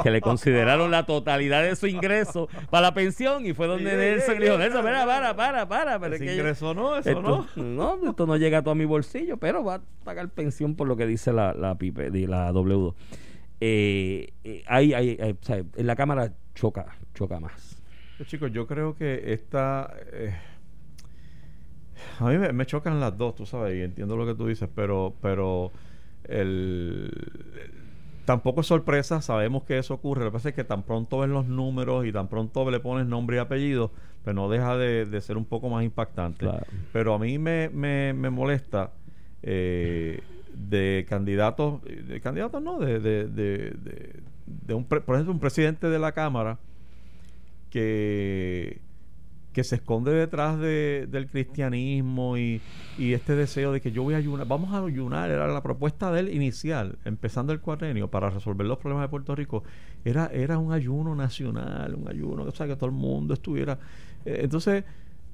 que 0.03 0.11
le 0.11 0.21
consideraron 0.21 0.91
la 0.91 1.07
totalidad 1.07 1.63
de 1.63 1.77
su 1.77 1.87
ingreso 1.87 2.49
para 2.71 2.83
la 2.89 2.95
pensión, 2.95 3.47
y 3.47 3.53
fue 3.53 3.67
donde 3.67 3.91
Ey, 3.91 4.17
Nelson 4.17 4.39
le 4.39 4.45
dijo, 4.47 4.59
Nelson, 4.59 4.83
para, 4.83 5.35
para, 5.35 5.67
para, 5.67 5.99
para, 5.99 6.17
Ese 6.17 6.25
que 6.25 6.35
ingreso 6.35 6.75
no, 6.75 6.97
eso 6.97 7.09
esto, 7.11 7.23
no. 7.57 7.63
no, 7.63 8.11
esto 8.11 8.27
no 8.27 8.37
llega 8.37 8.59
a 8.59 8.63
todo 8.63 8.75
mi 8.75 8.85
bolsillo, 8.85 9.37
pero 9.37 9.65
va 9.65 9.77
a 9.77 9.81
pagar 10.05 10.29
pensión 10.29 10.75
por 10.75 10.89
lo 10.89 10.97
que 10.97 11.07
dice 11.07 11.33
la, 11.33 11.55
la 11.55 11.77
pipe, 11.77 12.11
la 12.27 12.53
W2. 12.53 12.95
Eh, 13.61 14.33
eh, 14.45 15.35
o 15.41 15.45
sea, 15.45 15.57
en 15.59 15.87
la 15.87 15.97
cámara 15.97 16.33
choca, 16.55 16.97
choca 17.15 17.41
más. 17.41 17.81
Pues, 18.17 18.29
Chicos, 18.29 18.53
yo 18.53 18.67
creo 18.67 18.95
que 18.95 19.33
esta... 19.33 19.93
eh, 20.13 20.35
a 22.19 22.29
mí 22.29 22.39
me, 22.39 22.53
me 22.53 22.67
chocan 22.67 23.01
las 23.01 23.17
dos, 23.17 23.35
tú 23.35 23.47
sabes, 23.47 23.77
y 23.77 23.83
entiendo 23.83 24.17
lo 24.17 24.27
que 24.27 24.35
tú 24.35 24.47
dices, 24.47 24.69
pero, 24.75 25.15
pero 25.21 25.71
el, 26.25 27.11
tampoco 28.25 28.61
es 28.63 28.67
sorpresa, 28.67 29.21
sabemos 29.21 29.65
que 29.65 29.79
eso 29.79 29.95
ocurre. 29.95 30.25
Lo 30.25 30.31
que 30.31 30.35
pasa 30.35 30.49
es 30.51 30.55
que 30.55 30.65
tan 30.65 30.83
pronto 30.83 31.19
ves 31.19 31.31
los 31.31 31.47
números 31.47 32.07
y 32.07 32.13
tan 32.13 32.29
pronto 32.29 32.71
le 32.71 32.81
pones 32.81 33.07
nombre 33.07 33.37
y 33.37 33.41
apellido, 33.41 33.91
pues 34.25 34.35
no 34.37 34.49
deja 34.49 34.77
de, 34.77 35.05
de 35.07 35.21
ser 35.21 35.37
un 35.37 35.45
poco 35.45 35.69
más 35.69 35.85
impactante. 35.85 36.39
Claro. 36.41 36.65
Pero 36.93 37.15
a 37.15 37.19
mí 37.19 37.39
me, 37.39 37.69
me, 37.71 38.13
me 38.13 38.31
molesta 38.31 38.91
eh, 39.43 40.21
de 40.55 41.07
candidatos, 41.09 41.83
de 41.85 42.21
candidatos 42.21 42.63
no, 42.63 42.79
de, 42.79 43.01
de, 43.01 43.27
de, 43.27 43.57
de- 43.71 44.21
de 44.47 44.75
un, 44.75 44.85
pre- 44.85 45.01
por 45.01 45.15
ejemplo, 45.15 45.33
un 45.33 45.41
presidente 45.41 45.89
de 45.89 45.99
la 45.99 46.13
Cámara 46.13 46.59
que, 47.71 48.81
que 49.53 49.65
se 49.65 49.77
esconde 49.77 50.13
detrás 50.13 50.59
de, 50.59 51.07
del 51.11 51.27
cristianismo 51.27 52.37
y, 52.39 52.61
y 52.99 53.13
este 53.13 53.37
deseo 53.37 53.73
de 53.73 53.81
que 53.81 53.93
yo 53.93 54.03
voy 54.03 54.15
a 54.15 54.19
ayunar, 54.19 54.47
vamos 54.47 54.73
a 54.73 54.85
ayunar, 54.85 55.31
era 55.31 55.47
la 55.47 55.63
propuesta 55.63 56.11
de 56.11 56.21
él 56.21 56.35
inicial, 56.35 56.99
empezando 57.05 57.53
el 57.53 57.61
cuatrenio 57.61 58.09
para 58.09 58.31
resolver 58.31 58.67
los 58.67 58.79
problemas 58.79 59.05
de 59.05 59.09
Puerto 59.11 59.35
Rico, 59.35 59.63
era, 60.05 60.27
era 60.27 60.59
un 60.59 60.73
ayuno 60.73 61.15
nacional, 61.15 61.95
un 61.95 62.09
ayuno, 62.09 62.47
que 62.47 62.77
todo 62.77 62.87
el 62.87 62.93
mundo 62.93 63.35
estuviera. 63.35 63.79
eh, 64.25 64.41
entonces, 64.43 64.85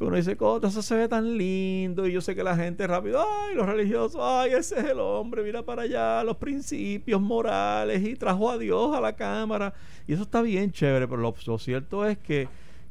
uno 0.00 0.14
dice, 0.14 0.36
"Cota, 0.36 0.68
eso 0.68 0.80
se 0.80 0.94
ve 0.94 1.08
tan 1.08 1.36
lindo, 1.36 2.06
y 2.06 2.12
yo 2.12 2.20
sé 2.20 2.34
que 2.34 2.44
la 2.44 2.56
gente 2.56 2.86
rápido, 2.86 3.20
ay, 3.20 3.56
los 3.56 3.66
religiosos, 3.66 4.20
ay, 4.22 4.52
ese 4.52 4.78
es 4.78 4.84
el 4.84 5.00
hombre, 5.00 5.42
mira 5.42 5.64
para 5.64 5.82
allá, 5.82 6.22
los 6.22 6.36
principios 6.36 7.20
morales, 7.20 8.06
y 8.06 8.14
trajo 8.14 8.48
a 8.48 8.58
Dios 8.58 8.96
a 8.96 9.00
la 9.00 9.14
cámara, 9.14 9.74
y 10.06 10.12
eso 10.12 10.22
está 10.22 10.40
bien 10.40 10.70
chévere, 10.70 11.08
pero 11.08 11.20
lo, 11.20 11.34
lo 11.46 11.58
cierto 11.58 12.06
es 12.06 12.16
que, 12.18 12.48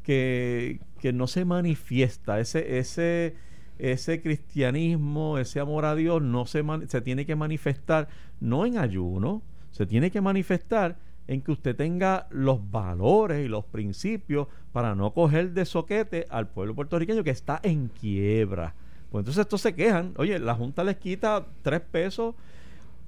que, 0.07 0.79
que 1.01 1.11
no 1.11 1.27
se 1.27 1.43
manifiesta 1.43 2.39
ese, 2.39 2.79
ese, 2.79 3.35
ese 3.77 4.21
cristianismo, 4.21 5.37
ese 5.37 5.59
amor 5.59 5.83
a 5.83 5.95
Dios, 5.95 6.21
no 6.21 6.45
se, 6.45 6.63
se 6.87 7.01
tiene 7.01 7.25
que 7.25 7.35
manifestar, 7.35 8.07
no 8.39 8.65
en 8.65 8.77
ayuno, 8.77 9.41
se 9.71 9.85
tiene 9.85 10.09
que 10.09 10.21
manifestar 10.21 10.95
en 11.27 11.41
que 11.41 11.51
usted 11.51 11.75
tenga 11.75 12.27
los 12.29 12.71
valores 12.71 13.45
y 13.45 13.49
los 13.49 13.65
principios 13.65 14.47
para 14.71 14.95
no 14.95 15.13
coger 15.13 15.51
de 15.51 15.65
soquete 15.65 16.25
al 16.29 16.47
pueblo 16.47 16.73
puertorriqueño 16.73 17.25
que 17.25 17.31
está 17.31 17.59
en 17.61 17.89
quiebra. 17.89 18.75
Pues 19.11 19.23
entonces 19.23 19.41
estos 19.41 19.59
se 19.59 19.75
quejan, 19.75 20.13
oye, 20.15 20.39
la 20.39 20.55
Junta 20.55 20.85
les 20.85 20.95
quita 20.95 21.47
tres 21.63 21.81
pesos. 21.81 22.33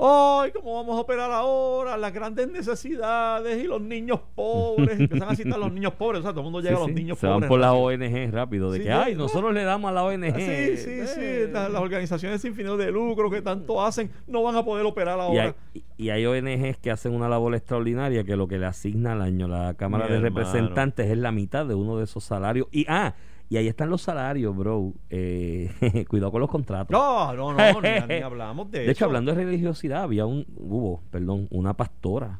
Ay, 0.02 0.52
¿cómo 0.54 0.76
vamos 0.76 0.98
a 0.98 1.02
operar 1.02 1.30
ahora? 1.30 1.98
Las 1.98 2.14
grandes 2.14 2.50
necesidades 2.50 3.62
y 3.62 3.68
los 3.68 3.82
niños 3.82 4.22
pobres. 4.34 4.98
Empiezan 5.00 5.30
a 5.30 5.36
citar 5.36 5.56
a 5.56 5.58
los 5.58 5.74
niños 5.74 5.94
pobres. 5.96 6.20
O 6.20 6.24
sea, 6.24 6.32
todo 6.32 6.40
el 6.42 6.46
mundo 6.46 6.62
llega 6.62 6.76
Sí, 6.78 6.78
a 6.78 6.80
los 6.80 6.88
sí, 6.88 6.94
niños 6.94 7.18
se 7.20 7.28
pobres. 7.28 7.42
van 7.42 7.50
por 7.50 7.60
la. 7.60 7.74
ONG 7.74 8.32
rápido, 8.32 8.72
de 8.72 8.78
Sí, 8.80 8.84
que, 8.86 8.92
ay, 8.94 9.14
no. 9.14 9.24
nosotros 9.24 9.54
le 9.54 9.64
damos 9.64 9.90
a 9.90 9.94
la 9.94 10.04
ONG. 10.06 10.36
Sí, 10.36 10.78
sí, 10.78 11.08
sí. 11.08 11.20
Eh. 11.22 11.50
La- 11.52 11.68
las 11.68 11.82
organizaciones 11.82 12.42
sin 12.42 12.54
fines 12.56 12.78
de 12.78 12.92
lucro 12.92 13.30
que 13.30 13.42
tanto 13.42 13.84
hacen 13.84 14.10
no 14.28 14.42
van 14.44 14.56
a 14.56 14.64
poder 14.64 14.86
operar 14.86 15.18
Y 15.18 15.22
ahora. 15.22 15.56
hay, 15.74 15.84
y 15.98 16.10
hay 16.12 16.26
ONGs 16.26 16.78
que 16.78 16.92
hacen 16.92 17.14
una 17.14 17.28
labor 17.28 17.54
extraordinaria 17.56 18.24
que 18.24 18.36
lo 18.38 18.48
que 18.48 18.58
le 18.58 18.68
asigna 18.68 19.12
al 19.14 19.22
año 19.22 19.48
la 19.50 19.74
Cámara 19.74 20.06
Mi 20.06 20.12
de 20.12 20.18
hermano. 20.18 20.36
Representantes 20.46 21.10
es 21.12 21.18
la 21.18 21.32
mitad 21.34 21.66
de 21.66 21.76
uno 21.76 21.98
de 21.98 22.06
esos 22.06 22.24
salarios. 22.24 22.68
Y 22.72 22.86
ah, 22.88 23.16
y 23.50 23.58
ahí 23.58 23.68
están 23.68 23.90
los 23.90 24.02
salarios, 24.02 24.56
bro. 24.56 24.94
Eh, 25.10 25.72
cuidado 26.08 26.32
con 26.32 26.42
los 26.42 26.50
contratos. 26.50 26.92
No, 26.92 27.34
no, 27.34 27.54
no, 27.54 27.82
ni, 27.82 27.90
ni 28.08 28.16
hablamos 28.22 28.70
de, 28.72 28.80
de 28.80 28.86
hecho, 28.86 28.92
eso. 28.92 29.06
hablando 29.06 29.34
de 29.34 29.44
religiosidad, 29.44 30.04
había 30.04 30.26
un, 30.26 30.46
hubo, 30.56 31.02
perdón, 31.10 31.48
una 31.50 31.76
pastora 31.76 32.40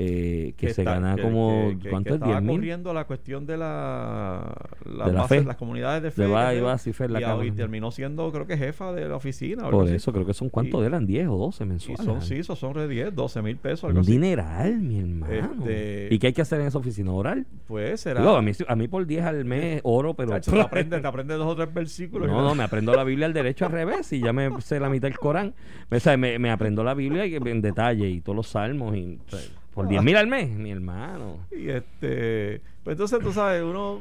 eh, 0.00 0.54
que, 0.56 0.72
se 0.72 0.84
gana 0.84 1.16
como 1.20 1.72
¿cuánto 1.90 2.14
es? 2.14 2.20
10 2.22 2.40
mil 2.42 2.56
corriendo 2.56 2.94
la 2.94 3.04
cuestión 3.04 3.46
de 3.46 3.56
la, 3.56 4.54
la 4.84 5.06
De 5.06 5.12
la 5.12 5.26
fe. 5.26 5.42
las 5.42 5.56
comunidades 5.56 6.02
de 6.04 6.10
fe 6.12 6.22
De 6.22 6.28
va- 6.28 6.54
y 6.54 6.60
va, 6.60 6.78
sí, 6.78 6.92
fe, 6.92 7.08
la 7.08 7.20
y, 7.20 7.24
a- 7.24 7.44
y 7.44 7.50
terminó 7.50 7.90
siendo 7.90 8.30
creo 8.30 8.46
que 8.46 8.56
jefa 8.56 8.92
de 8.92 9.08
la 9.08 9.16
oficina 9.16 9.62
o 9.64 9.66
algo 9.66 9.78
por 9.80 9.86
así. 9.88 9.96
eso 9.96 10.12
creo 10.12 10.24
que 10.24 10.34
son 10.34 10.50
cuánto 10.50 10.82
Y- 10.82 10.86
eran 10.86 11.04
10 11.04 11.26
o 11.26 11.36
12 11.36 11.64
y 11.64 11.66
mensuales 11.66 12.04
son 12.04 12.22
sí 12.22 12.42
son 12.44 12.72
de 12.74 12.86
10 12.86 13.14
12 13.14 13.42
mil 13.42 13.56
pesos 13.56 13.84
algo 13.84 13.98
un 13.98 14.02
así. 14.02 14.12
dineral 14.12 14.78
mi 14.78 14.98
hermano 15.00 15.64
Este- 15.64 16.08
y 16.12 16.18
qué 16.20 16.28
hay 16.28 16.32
que 16.32 16.42
hacer 16.42 16.60
en 16.60 16.68
esa 16.68 16.78
oficina 16.78 17.10
orar 17.12 17.44
pues 17.66 18.00
será 18.00 18.20
Digo, 18.20 18.36
a, 18.36 18.42
mí, 18.42 18.52
a 18.68 18.76
mí 18.76 18.86
por 18.88 19.04
10 19.04 19.24
al 19.24 19.44
mes 19.44 19.80
oro 19.82 20.14
pero 20.14 20.30
Chacho, 20.30 20.52
te 20.52 20.60
aprendes 20.60 21.02
te 21.02 21.08
aprendes 21.08 21.38
dos 21.38 21.46
o 21.48 21.56
tres 21.56 21.74
versículos 21.74 22.28
No, 22.28 22.42
no, 22.42 22.54
me 22.54 22.62
aprendo 22.62 22.94
la 22.94 23.02
Biblia 23.02 23.26
al 23.26 23.32
derecho 23.32 23.66
al 23.66 23.72
revés 23.72 24.12
y 24.12 24.20
ya 24.20 24.32
me 24.32 24.48
sé 24.60 24.78
la 24.78 24.88
mitad 24.88 25.08
del 25.08 25.18
Corán. 25.18 25.54
O 25.90 25.98
sea, 25.98 26.16
me, 26.16 26.38
me 26.38 26.50
aprendo 26.50 26.84
la 26.84 26.94
Biblia 26.94 27.26
y- 27.26 27.34
en 27.36 27.60
detalle 27.62 28.08
y 28.08 28.20
todos 28.20 28.36
los 28.36 28.46
salmos 28.48 28.94
y 28.96 29.18
o 29.26 29.30
sea, 29.30 29.40
por 29.78 29.88
10 29.88 30.02
mil 30.02 30.16
al 30.16 30.26
mes, 30.26 30.50
mi 30.50 30.72
hermano. 30.72 31.46
Y 31.52 31.70
este, 31.70 32.60
pues 32.84 32.94
entonces 32.94 33.18
tú 33.20 33.32
sabes, 33.32 33.62
uno, 33.62 34.00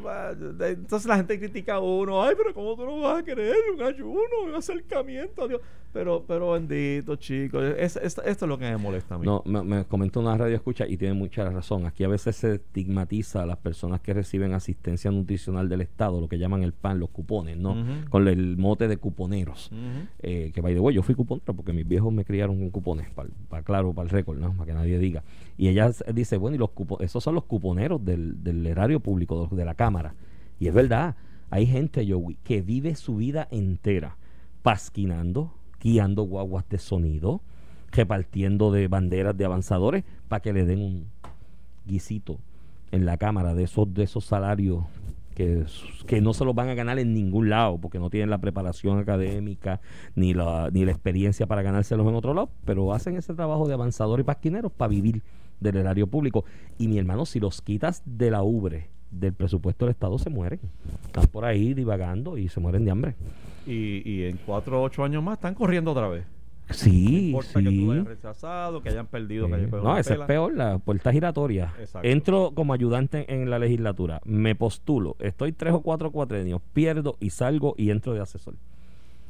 entonces 0.61 1.07
la 1.07 1.17
gente 1.17 1.37
critica 1.39 1.75
a 1.75 1.79
uno, 1.79 2.23
ay, 2.23 2.35
pero 2.37 2.53
¿cómo 2.53 2.75
tú 2.75 2.85
no 2.85 2.99
vas 3.01 3.19
a 3.19 3.23
querer 3.23 3.55
un 3.75 3.81
ayuno, 3.81 4.21
un 4.45 4.55
acercamiento 4.55 5.43
a 5.43 5.47
Dios? 5.47 5.61
Pero, 5.93 6.23
pero 6.27 6.51
bendito, 6.51 7.15
chicos, 7.15 7.63
es, 7.77 7.95
es- 7.95 8.17
esto 8.23 8.45
es 8.45 8.49
lo 8.49 8.57
que 8.59 8.65
me 8.65 8.77
molesta 8.77 9.15
a 9.15 9.17
mí. 9.17 9.25
No, 9.25 9.41
me, 9.45 9.63
me 9.63 9.85
comentó 9.85 10.19
una 10.19 10.37
radio 10.37 10.55
escucha 10.55 10.85
y 10.87 10.95
tiene 10.97 11.15
mucha 11.15 11.49
razón. 11.49 11.85
Aquí 11.87 12.03
a 12.03 12.07
veces 12.07 12.35
se 12.35 12.55
estigmatiza 12.55 13.41
a 13.43 13.45
las 13.47 13.57
personas 13.57 14.01
que 14.01 14.13
reciben 14.13 14.53
asistencia 14.53 15.09
nutricional 15.09 15.69
del 15.69 15.81
Estado, 15.81 16.21
lo 16.21 16.27
que 16.27 16.37
llaman 16.37 16.61
el 16.61 16.73
PAN, 16.73 16.99
los 16.99 17.09
cupones, 17.09 17.57
¿no? 17.57 17.75
Con 18.09 18.27
el 18.27 18.57
mote 18.57 18.87
de 18.87 18.97
cuponeros. 18.97 19.71
Ujú. 19.71 20.07
eh, 20.19 20.51
que 20.53 20.61
by 20.61 20.73
the 20.75 20.79
way, 20.79 20.93
yo 20.93 21.01
fui 21.01 21.15
cuponero 21.15 21.53
porque 21.55 21.73
mis 21.73 21.87
viejos 21.87 22.13
me 22.13 22.25
criaron 22.25 22.59
con 22.59 22.69
cupones, 22.69 23.07
para 23.49 23.63
claro, 23.63 23.91
para 23.93 24.03
el 24.03 24.09
récord, 24.11 24.37
¿no? 24.37 24.53
Para 24.53 24.65
que 24.67 24.73
nadie 24.73 24.99
diga. 24.99 25.23
Y 25.57 25.69
ella 25.69 25.89
dice, 26.13 26.37
bueno, 26.37 26.55
y 26.55 26.59
los 26.59 26.69
cupo- 26.71 27.01
esos 27.01 27.23
son 27.23 27.33
los 27.33 27.45
cuponeros 27.45 28.03
del, 28.05 28.43
del 28.43 28.66
público, 29.01 29.47
de, 29.51 29.65
la 29.65 29.75
Cámara. 29.75 30.15
Y 30.59 30.67
es 30.67 30.73
verdad, 30.73 31.15
hay 31.49 31.65
gente, 31.65 32.05
que 32.43 32.61
vive 32.61 32.95
su 32.95 33.15
vida 33.15 33.47
entera 33.51 34.17
pasquinando, 34.63 35.53
guiando 35.79 36.23
guaguas 36.23 36.67
de 36.69 36.77
sonido, 36.77 37.41
repartiendo 37.91 38.71
de 38.71 38.87
banderas 38.87 39.37
de 39.37 39.45
avanzadores 39.45 40.03
para 40.27 40.41
que 40.41 40.53
le 40.53 40.65
den 40.65 40.81
un 40.81 41.05
guisito 41.85 42.39
en 42.91 43.05
la 43.05 43.17
Cámara 43.17 43.53
de 43.53 43.63
esos, 43.63 43.93
de 43.93 44.03
esos 44.03 44.25
salarios 44.25 44.83
que, 45.37 45.65
que 46.07 46.19
no 46.19 46.33
se 46.33 46.43
los 46.45 46.55
van 46.55 46.69
a 46.69 46.73
ganar 46.73 46.97
en 46.97 47.13
ningún 47.13 47.49
lado 47.49 47.77
porque 47.77 47.99
no 47.99 48.09
tienen 48.09 48.31
la 48.31 48.39
preparación 48.39 48.97
académica 48.97 49.81
ni 50.15 50.33
la, 50.33 50.69
ni 50.71 50.83
la 50.83 50.91
experiencia 50.91 51.45
para 51.45 51.61
ganárselos 51.61 52.07
en 52.07 52.15
otro 52.15 52.33
lado, 52.33 52.49
pero 52.65 52.91
hacen 52.91 53.15
ese 53.17 53.35
trabajo 53.35 53.67
de 53.67 53.75
avanzadores 53.75 54.23
y 54.23 54.25
pasquineros 54.25 54.71
para 54.71 54.89
vivir 54.89 55.21
del 55.59 55.77
erario 55.77 56.07
público. 56.07 56.45
Y 56.77 56.87
mi 56.87 56.97
hermano, 56.97 57.25
si 57.25 57.39
los 57.39 57.61
quitas 57.61 58.01
de 58.05 58.31
la 58.31 58.43
ubre 58.43 58.89
del 59.11 59.33
presupuesto 59.33 59.85
del 59.85 59.91
Estado, 59.93 60.17
se 60.19 60.29
mueren. 60.29 60.59
Están 61.05 61.27
por 61.27 61.45
ahí 61.45 61.73
divagando 61.73 62.37
y 62.37 62.49
se 62.49 62.59
mueren 62.59 62.85
de 62.85 62.91
hambre. 62.91 63.15
Y, 63.65 64.01
y 64.09 64.23
en 64.25 64.37
cuatro 64.45 64.81
o 64.81 64.83
ocho 64.83 65.03
años 65.03 65.23
más 65.23 65.37
están 65.37 65.53
corriendo 65.55 65.91
otra 65.91 66.07
vez. 66.07 66.25
No 66.69 66.73
Sí, 66.73 67.27
importa 67.29 67.47
que 67.59 67.63
tú 67.63 67.69
sí. 67.71 67.89
hayas 67.91 68.05
rechazado, 68.05 68.81
que 68.83 68.89
hayan 68.89 69.07
perdido, 69.07 69.45
que 69.47 69.51
Sí. 69.53 69.55
hayan 69.59 69.69
pegado 69.69 69.87
No, 69.87 69.97
esa 69.97 70.13
es 70.15 70.19
peor, 70.21 70.53
la 70.53 70.77
puerta 70.79 71.13
giratoria. 71.13 71.73
Exacto. 71.79 72.05
Entro 72.05 72.51
como 72.53 72.73
ayudante 72.73 73.33
en 73.33 73.49
la 73.49 73.57
legislatura, 73.57 74.19
me 74.25 74.53
postulo, 74.53 75.15
estoy 75.19 75.53
tres 75.53 75.73
o 75.73 75.79
cuatro 75.81 76.11
cuatrenios, 76.11 76.61
pierdo 76.73 77.15
y 77.21 77.29
salgo 77.29 77.73
y 77.77 77.89
entro 77.91 78.13
de 78.13 78.19
asesor. 78.19 78.55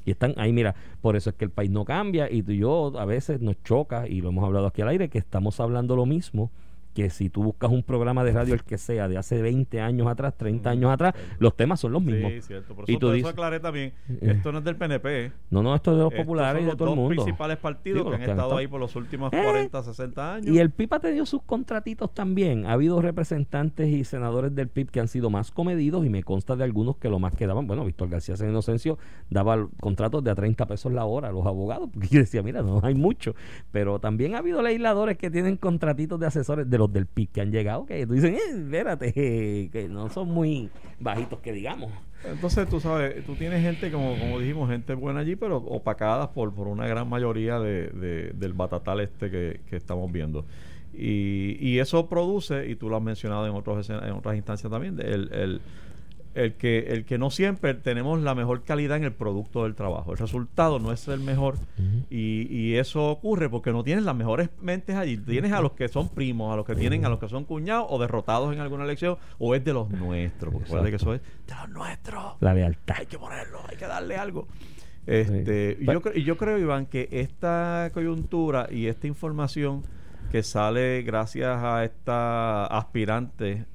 Y 0.08 0.12
están 0.12 0.34
ahí, 0.38 0.54
mira, 0.54 0.74
por 1.02 1.18
eso 1.18 1.32
es 1.32 1.36
que 1.36 1.44
el 1.44 1.52
país 1.52 1.70
no 1.70 1.84
cambia 1.84 2.32
y 2.32 2.42
tú 2.42 2.54
y 2.54 2.60
yo 2.60 2.98
a 2.98 3.04
veces 3.04 3.42
nos 3.42 3.62
choca, 3.62 4.08
y 4.08 4.22
lo 4.22 4.30
hemos 4.30 4.46
hablado 4.46 4.68
aquí 4.68 4.82
al 4.82 4.88
aire, 4.88 5.10
que 5.10 5.18
estamos 5.18 5.60
hablando 5.60 5.98
lo 5.98 6.06
mismo 6.06 6.50
que 6.98 7.12
si 7.12 7.30
tú 7.30 7.44
buscas 7.44 7.70
un 7.70 7.84
programa 7.84 8.24
de 8.24 8.32
radio, 8.32 8.56
el 8.56 8.64
que 8.64 8.80
sea, 8.80 9.08
de 9.08 9.20
hace 9.20 9.40
20 9.40 9.82
años 9.82 10.08
atrás, 10.08 10.34
30 10.36 10.72
años 10.72 10.90
atrás, 10.92 11.14
los 11.38 11.56
temas 11.56 11.80
son 11.80 11.92
los 11.92 12.02
mismos. 12.02 12.32
Sí, 12.32 12.42
cierto. 12.42 12.74
Por 12.74 12.90
Y 12.90 12.94
eso, 12.94 13.00
tú 13.00 13.06
por 13.08 13.16
eso 13.16 13.28
dices- 13.28 13.32
aclaré 13.34 13.60
también, 13.60 13.94
Eh. 14.10 14.18
esto 14.36 14.52
no 14.52 14.58
es 14.58 14.64
del 14.64 14.78
PNP. 14.78 15.32
No, 15.52 15.62
no, 15.62 15.76
esto 15.76 15.92
es 15.92 15.98
de 15.98 16.04
los 16.06 16.14
populares 16.16 16.64
y 16.64 16.66
de 16.66 16.72
los 16.72 16.78
todo 16.78 16.90
el 16.90 16.96
mundo. 16.96 17.24
principales 17.24 17.58
partidos 17.58 18.00
Digo, 18.00 18.10
que 18.10 18.18
los 18.18 18.24
han 18.26 18.32
estado 18.32 18.58
ahí 18.58 18.66
por 18.66 18.80
los 18.80 18.96
últimos 18.96 19.32
Eh. 19.32 19.40
40, 19.44 19.84
60 19.84 20.34
años. 20.34 20.48
Y 20.48 20.58
el 20.58 20.72
PIB 20.72 20.96
ha 20.96 21.00
tenido 21.00 21.26
sus 21.28 21.44
contratitos 21.44 22.12
también. 22.16 22.66
Ha 22.66 22.72
habido 22.72 23.00
representantes 23.00 23.90
y 23.90 24.04
senadores 24.04 24.56
del 24.56 24.68
PIB 24.68 24.90
que 24.90 25.00
han 25.00 25.08
sido 25.08 25.30
más 25.30 25.52
comedidos 25.52 26.04
y 26.04 26.10
me 26.10 26.24
consta 26.24 26.56
de 26.56 26.64
algunos 26.64 26.98
que 26.98 27.10
lo 27.10 27.20
más 27.20 27.36
que 27.36 27.46
daban, 27.46 27.68
bueno, 27.68 27.86
Víctor 27.86 28.10
García 28.10 28.36
San 28.36 28.50
Inocencio 28.50 28.98
daba 29.30 29.68
contratos 29.80 30.24
de 30.24 30.32
a 30.32 30.36
30 30.36 30.66
pesos 30.66 30.92
la 30.92 31.06
hora 31.06 31.28
a 31.30 31.32
los 31.32 31.46
abogados, 31.46 31.90
porque 31.94 32.08
yo 32.08 32.20
decía, 32.22 32.42
mira, 32.42 32.64
no 32.64 32.80
hay 32.82 32.96
mucho. 32.96 33.36
Pero 33.72 34.00
también 34.00 34.34
ha 34.34 34.40
habido 34.40 34.64
legisladores 34.64 35.18
que 35.20 35.30
tienen 35.30 35.58
contratitos 35.58 36.20
de 36.20 36.26
asesores 36.26 36.68
de 36.70 36.78
los 36.80 36.87
del 36.92 37.06
PIB 37.06 37.30
que 37.32 37.42
han 37.42 37.52
llegado, 37.52 37.86
que 37.86 38.06
tú 38.08 38.14
dicen, 38.14 38.36
eh, 38.36 38.40
espérate, 38.56 39.14
que 39.72 39.88
no 39.90 40.10
son 40.10 40.30
muy 40.30 40.70
bajitos 41.00 41.40
que 41.40 41.52
digamos. 41.54 41.92
Entonces, 42.26 42.68
tú 42.68 42.80
sabes, 42.80 43.24
tú 43.26 43.36
tienes 43.36 43.62
gente, 43.62 43.92
como, 43.92 44.18
como 44.18 44.40
dijimos, 44.40 44.70
gente 44.70 44.94
buena 44.96 45.20
allí, 45.20 45.36
pero 45.36 45.58
opacadas 45.58 46.30
por, 46.30 46.54
por 46.54 46.68
una 46.68 46.88
gran 46.88 47.08
mayoría 47.08 47.60
de, 47.60 47.90
de- 47.90 48.32
del 48.34 48.54
batatal 48.54 49.00
este 49.02 49.30
que, 49.30 49.62
que 49.70 49.76
estamos 49.76 50.12
viendo. 50.12 50.44
Y, 50.94 51.58
y 51.60 51.80
eso 51.80 52.10
produce, 52.10 52.68
y 52.70 52.76
tú 52.76 52.90
lo 52.90 52.98
has 52.98 53.04
mencionado 53.04 53.46
en, 53.46 53.54
otros, 53.54 53.88
en 53.90 54.12
otras 54.14 54.36
instancias 54.36 54.72
también, 54.72 55.00
el, 55.00 55.32
el, 55.32 55.62
el 56.38 56.54
que, 56.54 56.80
el 56.90 57.06
que 57.06 57.18
no 57.18 57.32
siempre 57.32 57.74
tenemos 57.74 58.22
la 58.22 58.36
mejor 58.36 58.64
calidad 58.64 58.98
en 58.98 59.04
el 59.04 59.12
producto 59.12 59.64
del 59.64 59.74
trabajo. 59.74 60.12
El 60.12 60.20
resultado 60.20 60.78
no 60.78 60.92
es 60.92 61.08
el 61.08 61.20
mejor 61.20 61.56
y, 62.10 62.48
y 62.56 62.76
eso 62.76 63.10
ocurre 63.10 63.50
porque 63.50 63.72
no 63.72 63.84
tienes 63.84 64.06
las 64.06 64.16
mejores 64.16 64.50
mentes 64.62 64.96
allí. 64.96 65.18
Tienes 65.18 65.52
a 65.52 65.62
los 65.62 65.74
que 65.74 65.88
son 65.88 66.10
primos, 66.10 66.54
a 66.54 66.56
los 66.56 66.66
que 66.66 66.76
tienen, 66.76 67.06
a 67.06 67.10
los 67.10 67.20
que 67.20 67.28
son 67.28 67.44
cuñados 67.46 67.88
o 67.90 68.00
derrotados 68.00 68.54
en 68.54 68.60
alguna 68.60 68.84
elección, 68.84 69.18
o 69.40 69.56
es 69.56 69.66
de 69.66 69.74
los 69.74 69.90
nuestros. 69.90 70.54
Porque 70.54 70.66
recuerda 70.66 70.90
que 70.90 70.96
eso 70.98 71.14
es 71.16 71.22
de 71.22 71.56
los 71.56 71.70
nuestros. 71.70 72.36
La 72.40 72.54
lealtad. 72.54 72.96
Hay 73.00 73.06
que 73.08 73.18
ponerlo, 73.18 73.62
hay 73.68 73.76
que 73.76 73.88
darle 73.88 74.16
algo. 74.16 74.48
Este, 75.08 75.78
y, 75.80 75.86
yo, 75.86 76.14
yo 76.14 76.38
creo, 76.38 76.60
Iván, 76.60 76.86
que 76.86 77.08
esta 77.12 77.90
coyuntura 77.94 78.68
y 78.70 78.88
esta 78.88 79.08
información 79.08 79.84
que 80.32 80.44
sale 80.44 81.02
gracias 81.02 81.64
a 81.64 81.84
esta 81.84 82.66
aspirante 82.66 83.66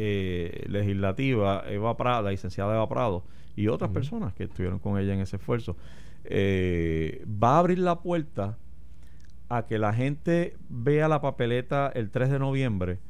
eh, 0.00 0.64
legislativa, 0.68 1.64
Eva 1.68 1.96
Prada, 1.96 2.30
licenciada 2.30 2.72
Eva 2.72 2.88
Prado, 2.88 3.24
y 3.56 3.66
otras 3.66 3.90
personas 3.90 4.32
que 4.32 4.44
estuvieron 4.44 4.78
con 4.78 4.96
ella 4.96 5.12
en 5.12 5.18
ese 5.18 5.34
esfuerzo, 5.34 5.76
eh, 6.22 7.26
va 7.26 7.56
a 7.56 7.58
abrir 7.58 7.80
la 7.80 7.98
puerta 7.98 8.56
a 9.48 9.66
que 9.66 9.76
la 9.76 9.92
gente 9.92 10.56
vea 10.68 11.08
la 11.08 11.20
papeleta 11.20 11.90
el 11.92 12.10
3 12.10 12.30
de 12.30 12.38
noviembre 12.38 13.00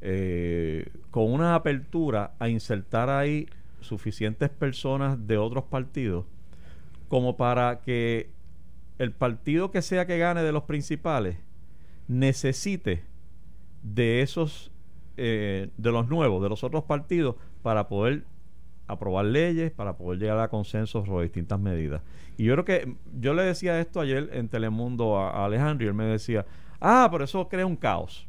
eh, 0.00 0.90
con 1.12 1.32
una 1.32 1.54
apertura 1.54 2.34
a 2.40 2.48
insertar 2.48 3.08
ahí 3.08 3.46
suficientes 3.80 4.50
personas 4.50 5.28
de 5.28 5.38
otros 5.38 5.62
partidos 5.64 6.24
como 7.06 7.36
para 7.36 7.82
que 7.82 8.30
el 8.98 9.12
partido 9.12 9.70
que 9.70 9.80
sea 9.80 10.06
que 10.06 10.18
gane 10.18 10.42
de 10.42 10.50
los 10.50 10.64
principales 10.64 11.36
necesite 12.08 13.04
de 13.84 14.22
esos 14.22 14.71
eh, 15.16 15.68
de 15.76 15.92
los 15.92 16.08
nuevos, 16.08 16.42
de 16.42 16.48
los 16.48 16.64
otros 16.64 16.84
partidos, 16.84 17.36
para 17.62 17.88
poder 17.88 18.24
aprobar 18.86 19.24
leyes, 19.26 19.70
para 19.70 19.96
poder 19.96 20.20
llegar 20.20 20.38
a 20.38 20.48
consensos 20.48 21.06
sobre 21.06 21.24
distintas 21.24 21.58
medidas. 21.60 22.02
Y 22.36 22.44
yo 22.44 22.54
creo 22.54 22.64
que 22.64 22.96
yo 23.20 23.34
le 23.34 23.42
decía 23.42 23.80
esto 23.80 24.00
ayer 24.00 24.30
en 24.32 24.48
Telemundo 24.48 25.18
a, 25.18 25.30
a 25.30 25.44
Alejandro 25.44 25.84
y 25.84 25.88
él 25.88 25.94
me 25.94 26.04
decía, 26.04 26.46
ah, 26.80 27.08
pero 27.10 27.24
eso 27.24 27.48
crea 27.48 27.66
un 27.66 27.76
caos. 27.76 28.26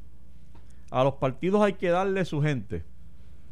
A 0.91 1.03
los 1.03 1.15
partidos 1.15 1.61
hay 1.61 1.73
que 1.73 1.89
darle 1.89 2.23
su 2.25 2.41
gente. 2.41 2.83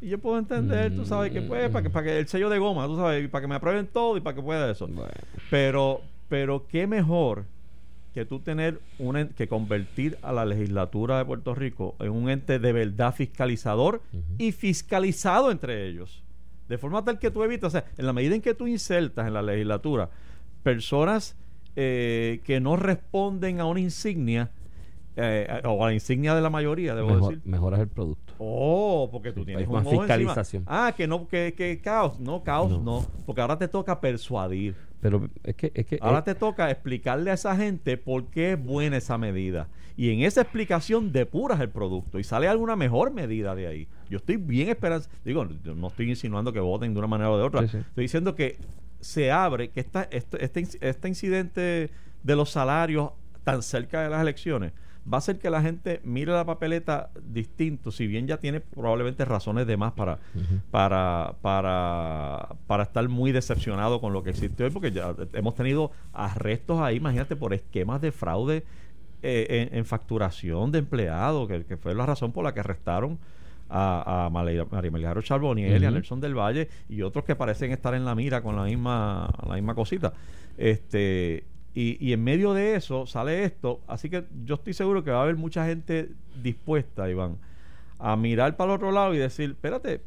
Y 0.00 0.08
yo 0.08 0.18
puedo 0.18 0.36
entender, 0.38 0.94
tú 0.94 1.04
sabes, 1.04 1.30
que 1.30 1.42
pues, 1.42 1.70
para 1.70 1.82
que, 1.84 1.90
para 1.90 2.06
que 2.06 2.18
el 2.18 2.26
sello 2.26 2.50
de 2.50 2.58
goma, 2.58 2.86
tú 2.86 2.96
sabes, 2.96 3.28
para 3.28 3.42
que 3.42 3.48
me 3.48 3.54
aprueben 3.54 3.86
todo 3.86 4.16
y 4.16 4.20
para 4.20 4.34
que 4.34 4.42
pueda 4.42 4.68
eso. 4.70 4.88
Bueno. 4.88 5.12
Pero, 5.48 6.00
pero 6.28 6.66
qué 6.66 6.88
mejor 6.88 7.44
que 8.14 8.24
tú 8.26 8.40
tener 8.40 8.80
un 8.98 9.28
que 9.36 9.48
convertir 9.48 10.18
a 10.22 10.32
la 10.32 10.44
legislatura 10.44 11.18
de 11.18 11.24
Puerto 11.24 11.54
Rico 11.54 11.94
en 12.00 12.10
un 12.10 12.28
ente 12.28 12.58
de 12.58 12.72
verdad 12.72 13.14
fiscalizador 13.14 14.02
y 14.38 14.52
fiscalizado 14.52 15.50
entre 15.50 15.86
ellos. 15.88 16.22
De 16.68 16.78
forma 16.78 17.04
tal 17.04 17.18
que 17.18 17.30
tú 17.30 17.42
evitas, 17.42 17.68
o 17.68 17.70
sea, 17.70 17.84
en 17.98 18.06
la 18.06 18.12
medida 18.12 18.34
en 18.34 18.42
que 18.42 18.54
tú 18.54 18.66
insertas 18.66 19.26
en 19.26 19.34
la 19.34 19.42
legislatura 19.42 20.10
personas 20.62 21.36
eh, 21.76 22.40
que 22.44 22.60
no 22.60 22.76
responden 22.76 23.60
a 23.60 23.64
una 23.66 23.80
insignia, 23.80 24.50
eh, 25.16 25.60
o 25.64 25.84
a 25.84 25.88
la 25.88 25.94
insignia 25.94 26.34
de 26.34 26.40
la 26.42 26.50
mayoría, 26.50 26.94
debo 26.94 27.08
Mejor- 27.14 27.34
decir. 27.34 27.48
mejoras 27.50 27.80
el 27.80 27.88
producto. 27.88 28.34
Oh, 28.38 29.08
porque 29.10 29.32
tú 29.32 29.44
tienes 29.44 29.62
hay 29.62 29.66
un 29.68 29.72
más 29.74 29.82
ojo 29.86 29.90
encima. 30.02 30.06
fiscalización. 30.16 30.64
Ah, 30.66 30.92
que 30.96 31.06
no, 31.06 31.28
que, 31.28 31.54
que 31.56 31.80
caos. 31.80 32.18
No, 32.20 32.42
caos 32.42 32.70
No. 32.70 32.78
no. 32.80 33.06
Porque 33.26 33.40
ahora 33.40 33.58
te 33.58 33.68
toca 33.68 34.00
persuadir. 34.00 34.74
Pero 35.02 35.28
es 35.42 35.56
que, 35.56 35.72
es 35.74 35.84
que 35.84 35.98
Ahora 36.00 36.22
te 36.22 36.36
toca 36.36 36.70
explicarle 36.70 37.32
a 37.32 37.34
esa 37.34 37.56
gente 37.56 37.96
por 37.96 38.26
qué 38.26 38.52
es 38.52 38.64
buena 38.64 38.96
esa 38.96 39.18
medida. 39.18 39.66
Y 39.96 40.10
en 40.10 40.22
esa 40.22 40.42
explicación 40.42 41.10
depuras 41.10 41.60
el 41.60 41.70
producto 41.70 42.20
y 42.20 42.24
sale 42.24 42.46
alguna 42.46 42.76
mejor 42.76 43.10
medida 43.10 43.56
de 43.56 43.66
ahí. 43.66 43.88
Yo 44.08 44.18
estoy 44.18 44.36
bien 44.36 44.68
esperanza. 44.68 45.10
Digo, 45.24 45.44
no 45.44 45.88
estoy 45.88 46.08
insinuando 46.08 46.52
que 46.52 46.60
voten 46.60 46.94
de 46.94 46.98
una 47.00 47.08
manera 47.08 47.32
o 47.32 47.36
de 47.36 47.42
otra. 47.42 47.62
Sí, 47.62 47.68
sí. 47.68 47.78
Estoy 47.78 48.04
diciendo 48.04 48.36
que 48.36 48.58
se 49.00 49.32
abre, 49.32 49.70
que 49.70 49.80
esta, 49.80 50.04
este, 50.04 50.44
este, 50.44 50.68
este 50.80 51.08
incidente 51.08 51.90
de 52.22 52.36
los 52.36 52.50
salarios 52.50 53.10
tan 53.42 53.62
cerca 53.62 54.02
de 54.02 54.08
las 54.08 54.22
elecciones 54.22 54.72
va 55.10 55.16
a 55.16 55.18
hacer 55.18 55.38
que 55.38 55.50
la 55.50 55.62
gente 55.62 56.00
mire 56.04 56.32
la 56.32 56.44
papeleta 56.44 57.10
distinto, 57.24 57.90
si 57.90 58.06
bien 58.06 58.26
ya 58.26 58.38
tiene 58.38 58.60
probablemente 58.60 59.24
razones 59.24 59.66
de 59.66 59.76
más 59.76 59.92
para, 59.92 60.18
para, 60.70 61.34
para, 61.42 62.56
para 62.66 62.82
estar 62.84 63.08
muy 63.08 63.32
decepcionado 63.32 64.00
con 64.00 64.12
lo 64.12 64.22
que 64.22 64.30
existe 64.30 64.64
hoy, 64.64 64.70
porque 64.70 64.92
ya 64.92 65.14
hemos 65.32 65.54
tenido 65.54 65.90
arrestos 66.12 66.80
ahí, 66.80 66.96
imagínate, 66.96 67.36
por 67.36 67.52
esquemas 67.52 68.00
de 68.00 68.12
fraude 68.12 68.64
eh, 69.22 69.68
en, 69.72 69.84
facturación 69.84 70.72
de 70.72 70.78
empleados, 70.80 71.48
que, 71.48 71.76
fue 71.76 71.94
la 71.94 72.06
razón 72.06 72.32
por 72.32 72.44
la 72.44 72.54
que 72.54 72.60
arrestaron 72.60 73.18
a, 73.68 74.26
a 74.26 74.30
María 74.30 74.66
Melgaro 74.90 75.22
Charboniel 75.22 75.82
y 75.82 75.86
a 75.86 75.90
Nelson 75.90 76.20
del 76.20 76.34
Valle 76.34 76.68
y 76.88 77.02
otros 77.02 77.24
que 77.24 77.34
parecen 77.34 77.72
estar 77.72 77.94
en 77.94 78.04
la 78.04 78.14
mira 78.14 78.42
con 78.42 78.54
la 78.54 78.64
misma, 78.64 79.32
la 79.46 79.54
misma 79.54 79.74
cosita. 79.74 80.12
Este, 80.58 81.44
y, 81.74 81.96
y, 82.06 82.12
en 82.12 82.22
medio 82.22 82.52
de 82.52 82.76
eso 82.76 83.06
sale 83.06 83.44
esto, 83.44 83.80
así 83.86 84.10
que 84.10 84.24
yo 84.44 84.56
estoy 84.56 84.74
seguro 84.74 85.02
que 85.02 85.10
va 85.10 85.20
a 85.20 85.22
haber 85.22 85.36
mucha 85.36 85.66
gente 85.66 86.10
dispuesta, 86.42 87.08
Iván, 87.08 87.38
a 87.98 88.16
mirar 88.16 88.56
para 88.56 88.72
el 88.72 88.76
otro 88.76 88.92
lado 88.92 89.14
y 89.14 89.18
decir, 89.18 89.50
espérate, 89.50 90.02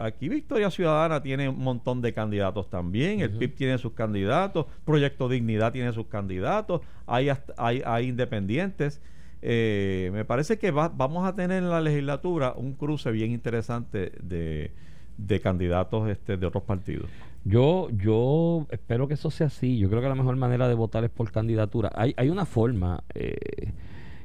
aquí 0.00 0.28
Victoria 0.28 0.70
Ciudadana 0.70 1.22
tiene 1.22 1.48
un 1.48 1.58
montón 1.58 2.00
de 2.00 2.12
candidatos 2.14 2.70
también, 2.70 3.20
el 3.20 3.30
PIB 3.30 3.54
tiene 3.54 3.78
sus 3.78 3.92
candidatos, 3.92 4.66
Proyecto 4.84 5.28
Dignidad 5.28 5.72
tiene 5.72 5.92
sus 5.92 6.06
candidatos, 6.06 6.80
hay, 7.06 7.28
hay, 7.56 7.82
hay 7.84 8.08
independientes. 8.08 9.00
Eh, 9.42 10.10
me 10.12 10.24
parece 10.24 10.58
que 10.58 10.70
vamos 10.70 11.26
a 11.26 11.34
tener 11.34 11.62
en 11.62 11.70
la 11.70 11.80
legislatura 11.80 12.52
un 12.56 12.74
cruce 12.74 13.10
bien 13.10 13.30
interesante 13.30 14.12
de, 14.22 14.70
de 15.16 15.40
candidatos 15.40 16.08
este, 16.08 16.36
de 16.36 16.46
otros 16.46 16.64
partidos. 16.64 17.08
Yo, 17.44 17.88
yo 17.90 18.66
espero 18.70 19.08
que 19.08 19.14
eso 19.14 19.30
sea 19.30 19.46
así. 19.46 19.78
Yo 19.78 19.88
creo 19.88 20.02
que 20.02 20.08
la 20.08 20.14
mejor 20.14 20.36
manera 20.36 20.68
de 20.68 20.74
votar 20.74 21.04
es 21.04 21.10
por 21.10 21.30
candidatura. 21.32 21.90
Hay, 21.94 22.14
hay 22.16 22.28
una 22.28 22.44
forma 22.44 23.02
eh, 23.14 23.72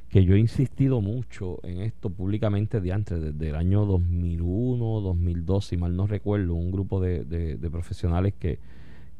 que 0.08 0.24
yo 0.24 0.34
he 0.34 0.38
insistido 0.38 1.00
mucho 1.00 1.58
en 1.62 1.80
esto 1.80 2.10
públicamente 2.10 2.80
de 2.80 2.92
antes, 2.92 3.20
desde 3.20 3.48
el 3.48 3.56
año 3.56 3.84
2001, 3.86 5.00
2002, 5.00 5.64
si 5.66 5.76
mal 5.76 5.96
no 5.96 6.06
recuerdo, 6.06 6.54
un 6.54 6.70
grupo 6.70 7.00
de, 7.00 7.24
de, 7.24 7.70
profesionales 7.70 8.34
que, 8.38 8.58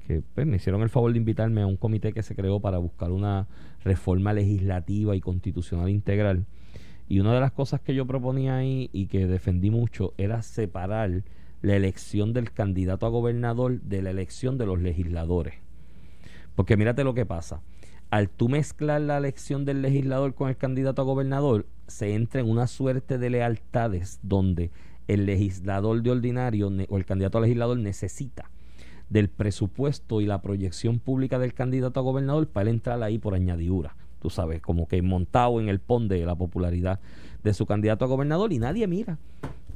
que 0.06 0.22
pues, 0.34 0.46
me 0.46 0.56
hicieron 0.56 0.82
el 0.82 0.88
favor 0.88 1.12
de 1.12 1.18
invitarme 1.18 1.62
a 1.62 1.66
un 1.66 1.76
comité 1.76 2.12
que 2.12 2.22
se 2.22 2.34
creó 2.34 2.60
para 2.60 2.78
buscar 2.78 3.10
una 3.10 3.48
reforma 3.82 4.32
legislativa 4.32 5.16
y 5.16 5.20
constitucional 5.20 5.88
integral. 5.88 6.44
Y 7.08 7.20
una 7.20 7.34
de 7.34 7.40
las 7.40 7.52
cosas 7.52 7.80
que 7.80 7.94
yo 7.94 8.06
proponía 8.06 8.56
ahí 8.56 8.90
y 8.92 9.06
que 9.06 9.26
defendí 9.26 9.70
mucho 9.70 10.12
era 10.18 10.42
separar 10.42 11.22
la 11.66 11.74
elección 11.74 12.32
del 12.32 12.52
candidato 12.52 13.06
a 13.06 13.08
gobernador 13.08 13.80
de 13.80 14.00
la 14.00 14.10
elección 14.10 14.56
de 14.56 14.66
los 14.66 14.80
legisladores. 14.80 15.54
Porque 16.54 16.76
mírate 16.76 17.02
lo 17.02 17.12
que 17.12 17.26
pasa. 17.26 17.60
Al 18.08 18.30
tú 18.30 18.48
mezclar 18.48 19.00
la 19.00 19.18
elección 19.18 19.64
del 19.64 19.82
legislador 19.82 20.36
con 20.36 20.48
el 20.48 20.56
candidato 20.56 21.02
a 21.02 21.04
gobernador, 21.04 21.66
se 21.88 22.14
entra 22.14 22.40
en 22.40 22.48
una 22.48 22.68
suerte 22.68 23.18
de 23.18 23.30
lealtades 23.30 24.20
donde 24.22 24.70
el 25.08 25.26
legislador 25.26 26.02
de 26.02 26.12
ordinario 26.12 26.70
o 26.88 26.98
el 26.98 27.04
candidato 27.04 27.38
a 27.38 27.40
legislador 27.40 27.78
necesita 27.78 28.48
del 29.10 29.28
presupuesto 29.28 30.20
y 30.20 30.26
la 30.26 30.42
proyección 30.42 31.00
pública 31.00 31.40
del 31.40 31.52
candidato 31.52 31.98
a 31.98 32.04
gobernador 32.04 32.46
para 32.46 32.70
él 32.70 32.76
entrar 32.76 33.02
ahí 33.02 33.18
por 33.18 33.34
añadidura. 33.34 33.96
Tú 34.22 34.30
sabes, 34.30 34.62
como 34.62 34.86
que 34.86 35.02
montado 35.02 35.60
en 35.60 35.68
el 35.68 35.80
pon 35.80 36.06
de 36.06 36.24
la 36.26 36.36
popularidad 36.36 37.00
de 37.42 37.54
su 37.54 37.66
candidato 37.66 38.04
a 38.04 38.08
gobernador 38.08 38.52
y 38.52 38.60
nadie 38.60 38.86
mira 38.86 39.18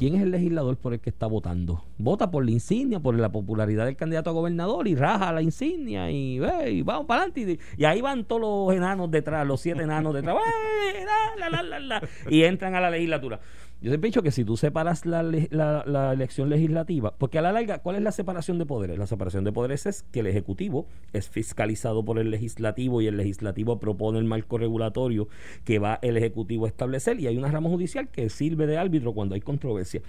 quién 0.00 0.14
es 0.14 0.22
el 0.22 0.30
legislador 0.30 0.78
por 0.78 0.94
el 0.94 1.00
que 1.00 1.10
está 1.10 1.26
votando. 1.26 1.84
Vota 1.98 2.30
por 2.30 2.42
la 2.42 2.50
insignia, 2.50 3.00
por 3.00 3.14
la 3.18 3.30
popularidad 3.30 3.84
del 3.84 3.96
candidato 3.96 4.30
a 4.30 4.32
gobernador 4.32 4.88
y 4.88 4.94
raja 4.94 5.30
la 5.30 5.42
insignia 5.42 6.10
y, 6.10 6.40
vamos 6.82 7.04
para 7.04 7.24
adelante. 7.24 7.58
Y, 7.76 7.84
ahí 7.84 8.00
van 8.00 8.24
todos 8.24 8.40
los 8.40 8.74
enanos 8.74 9.10
detrás, 9.10 9.46
los 9.46 9.60
siete 9.60 9.82
enanos 9.82 10.14
detrás, 10.14 10.36
y 12.30 12.44
entran 12.44 12.74
a 12.74 12.80
la 12.80 12.88
legislatura. 12.88 13.40
Yo 13.82 13.88
siempre 13.88 14.08
he 14.08 14.10
dicho 14.10 14.22
que 14.22 14.30
si 14.30 14.44
tú 14.44 14.58
separas 14.58 15.06
la, 15.06 15.22
la, 15.22 16.12
elección 16.12 16.50
legislativa, 16.50 17.14
porque 17.16 17.38
a 17.38 17.42
la 17.42 17.50
larga, 17.50 17.78
¿cuál 17.78 17.96
es 17.96 18.02
la 18.02 18.12
separación 18.12 18.58
de 18.58 18.66
poderes? 18.66 18.98
La 18.98 19.06
separación 19.06 19.42
de 19.42 19.52
poderes 19.52 19.86
es 19.86 20.02
que 20.12 20.20
el 20.20 20.26
Ejecutivo 20.26 20.86
es 21.14 21.30
fiscalizado 21.30 22.04
por 22.04 22.18
el 22.18 22.30
Legislativo 22.30 23.00
y 23.00 23.06
el 23.06 23.16
Legislativo 23.16 23.80
propone 23.80 24.18
el 24.18 24.26
marco 24.26 24.58
regulatorio 24.58 25.28
que 25.64 25.78
va 25.78 25.98
el 26.02 26.18
Ejecutivo 26.18 26.66
a 26.66 26.68
establecer 26.68 27.18
y 27.20 27.26
hay 27.26 27.38
una 27.38 27.50
rama 27.50 27.70
judicial 27.70 28.08
que 28.08 28.28
sirve 28.28 28.66
de 28.66 28.76
árbitro 28.76 29.14
cuando 29.14 29.34
hay 29.34 29.40
controversia. 29.40 30.02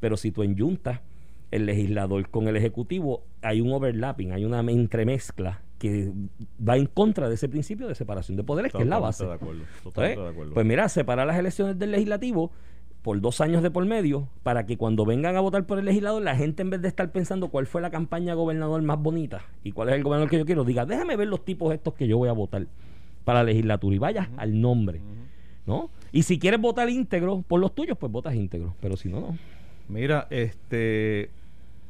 Pero 0.00 0.16
si 0.16 0.30
tú 0.30 0.42
enyuntas 0.42 1.00
el 1.50 1.66
legislador 1.66 2.30
con 2.30 2.48
el 2.48 2.56
Ejecutivo, 2.56 3.24
hay 3.42 3.60
un 3.60 3.72
overlapping, 3.72 4.32
hay 4.32 4.46
una 4.46 4.60
entremezcla 4.60 5.60
que 5.78 6.12
va 6.66 6.76
en 6.76 6.86
contra 6.86 7.28
de 7.28 7.34
ese 7.34 7.48
principio 7.48 7.86
de 7.88 7.94
separación 7.94 8.36
de 8.36 8.44
poderes, 8.44 8.72
que 8.72 8.82
es 8.82 8.88
la 8.88 8.98
base. 8.98 9.26
De 9.26 9.34
acuerdo, 9.34 9.64
totalmente 9.82 10.22
de 10.22 10.28
acuerdo. 10.28 10.54
Pues 10.54 10.66
mira, 10.66 10.88
separar 10.88 11.26
las 11.26 11.38
elecciones 11.38 11.78
del 11.78 11.92
legislativo 11.92 12.50
por 13.02 13.20
dos 13.20 13.40
años 13.40 13.62
de 13.62 13.70
por 13.70 13.84
medio 13.86 14.28
para 14.42 14.66
que 14.66 14.76
cuando 14.76 15.04
vengan 15.04 15.36
a 15.36 15.40
votar 15.40 15.64
por 15.66 15.78
el 15.78 15.84
legislador, 15.84 16.22
la 16.22 16.36
gente 16.36 16.62
en 16.62 16.70
vez 16.70 16.82
de 16.82 16.88
estar 16.88 17.10
pensando 17.12 17.48
cuál 17.48 17.66
fue 17.66 17.80
la 17.80 17.90
campaña 17.90 18.34
gobernador 18.34 18.82
más 18.82 18.98
bonita 18.98 19.42
y 19.62 19.72
cuál 19.72 19.88
es 19.88 19.94
el 19.94 20.02
gobernador 20.02 20.30
que 20.30 20.38
yo 20.38 20.46
quiero, 20.46 20.64
diga, 20.64 20.84
déjame 20.84 21.16
ver 21.16 21.28
los 21.28 21.44
tipos 21.44 21.72
estos 21.72 21.94
que 21.94 22.08
yo 22.08 22.18
voy 22.18 22.28
a 22.28 22.32
votar 22.32 22.66
para 23.24 23.40
la 23.40 23.44
legislatura 23.44 23.94
y 23.94 23.98
vaya 23.98 24.30
al 24.36 24.60
nombre, 24.60 25.00
¿no? 25.66 25.90
Y 26.12 26.22
si 26.22 26.38
quieres 26.38 26.60
votar 26.60 26.88
íntegro 26.88 27.42
por 27.46 27.60
los 27.60 27.74
tuyos, 27.74 27.96
pues 27.98 28.10
votas 28.10 28.34
íntegro, 28.34 28.74
pero 28.80 28.96
si 28.96 29.08
no, 29.08 29.20
no. 29.20 29.38
Mira, 29.88 30.26
este 30.30 31.30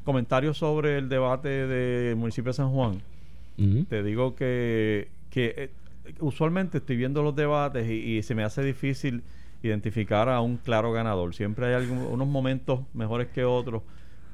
comentario 0.05 0.55
sobre 0.55 0.99
el 0.99 1.09
debate 1.09 1.49
del 1.49 2.17
municipio 2.17 2.51
de 2.51 2.55
San 2.55 2.71
Juan. 2.71 3.03
Te 3.89 4.05
digo 4.05 4.37
que, 4.37 5.09
que 5.31 5.55
eh, 5.57 5.71
usualmente 6.21 6.79
estoy 6.79 6.97
viendo 6.97 7.25
los 7.25 7.35
debates 7.35 7.91
y 7.91 8.23
se 8.23 8.37
me 8.37 8.45
hace 8.45 8.63
difícil 8.63 9.25
identificar 9.63 10.29
a 10.29 10.41
un 10.41 10.57
claro 10.57 10.93
ganador. 10.93 11.35
Siempre 11.35 11.67
hay 11.67 11.75
algunos 11.75 12.29
momentos 12.29 12.81
mejores 12.95 13.29
que 13.29 13.45
otros, 13.45 13.83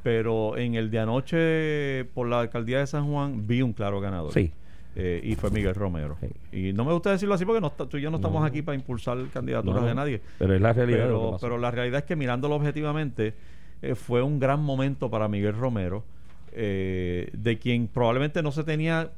pero 0.03 0.57
en 0.57 0.75
el 0.75 0.91
de 0.91 0.99
anoche 0.99 2.05
por 2.15 2.29
la 2.29 2.41
alcaldía 2.41 2.79
de 2.79 2.87
San 2.87 3.07
Juan 3.07 3.47
vi 3.47 3.63
un 3.63 3.73
claro 3.73 4.01
ganador. 4.01 4.33
Sí. 4.33 4.53
Eh, 4.97 5.21
y 5.25 5.35
fue 5.35 5.51
Miguel 5.51 5.75
Romero. 5.75 6.17
Y 6.53 6.73
no 6.73 6.85
me 6.85 6.93
gusta 6.93 7.11
decirlo 7.11 7.35
así 7.35 7.45
porque 7.45 7.61
no 7.61 7.73
tú 7.73 7.97
y 7.97 8.03
yo 8.03 8.11
no 8.11 8.17
estamos 8.17 8.45
aquí 8.45 8.63
para 8.63 8.77
impulsar 8.77 9.19
candidaturas 9.33 9.85
de 9.85 9.95
nadie. 9.95 10.21
Pero 10.39 10.55
es 10.55 10.61
la 10.61 10.73
realidad. 10.73 11.09
Pero, 11.41 11.59
la 11.59 11.71
realidad 11.71 12.01
es 12.01 12.05
que 12.05 12.15
mirándolo 12.15 12.55
objetivamente, 12.55 13.35
eh, 13.83 13.95
fue 13.97 14.23
un 14.23 14.39
gran 14.39 14.63
momento 14.63 15.11
para 15.11 15.27
Miguel 15.27 15.55
Romero, 15.55 16.05
eh, 16.53 17.29
de 17.33 17.59
quien 17.59 17.89
probablemente 17.89 18.41
no 18.43 18.53
se 18.53 18.63
tenía 18.63 19.11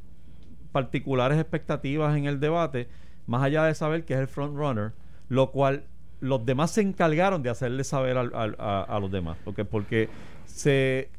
particulares 0.72 1.38
expectativas 1.38 2.16
en 2.16 2.24
el 2.24 2.40
debate, 2.40 2.88
más 3.26 3.42
allá 3.42 3.64
de 3.64 3.74
saber 3.74 4.04
que 4.04 4.14
es 4.14 4.20
el 4.20 4.28
front 4.28 4.56
runner, 4.56 4.92
lo 5.28 5.50
cual 5.50 5.84
los 6.20 6.44
demás 6.44 6.70
se 6.70 6.80
encargaron 6.80 7.42
de 7.42 7.50
hacerle 7.50 7.84
saber 7.84 8.16
a, 8.16 8.98
los 9.00 9.10
demás, 9.10 9.36
porque, 9.44 9.64
porque 9.64 10.08
se, 10.44 11.10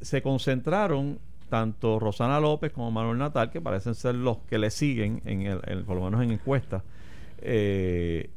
se 0.00 0.22
concentraron 0.22 1.18
tanto 1.48 1.98
Rosana 1.98 2.40
López 2.40 2.72
como 2.72 2.90
Manuel 2.90 3.18
Natal, 3.18 3.50
que 3.50 3.60
parecen 3.60 3.94
ser 3.94 4.14
los 4.14 4.38
que 4.38 4.58
le 4.58 4.70
siguen, 4.70 5.22
en 5.24 5.42
el, 5.42 5.84
por 5.84 5.96
lo 5.96 6.04
menos 6.04 6.22
en 6.22 6.32
encuestas, 6.32 6.82
eh, 7.38 8.30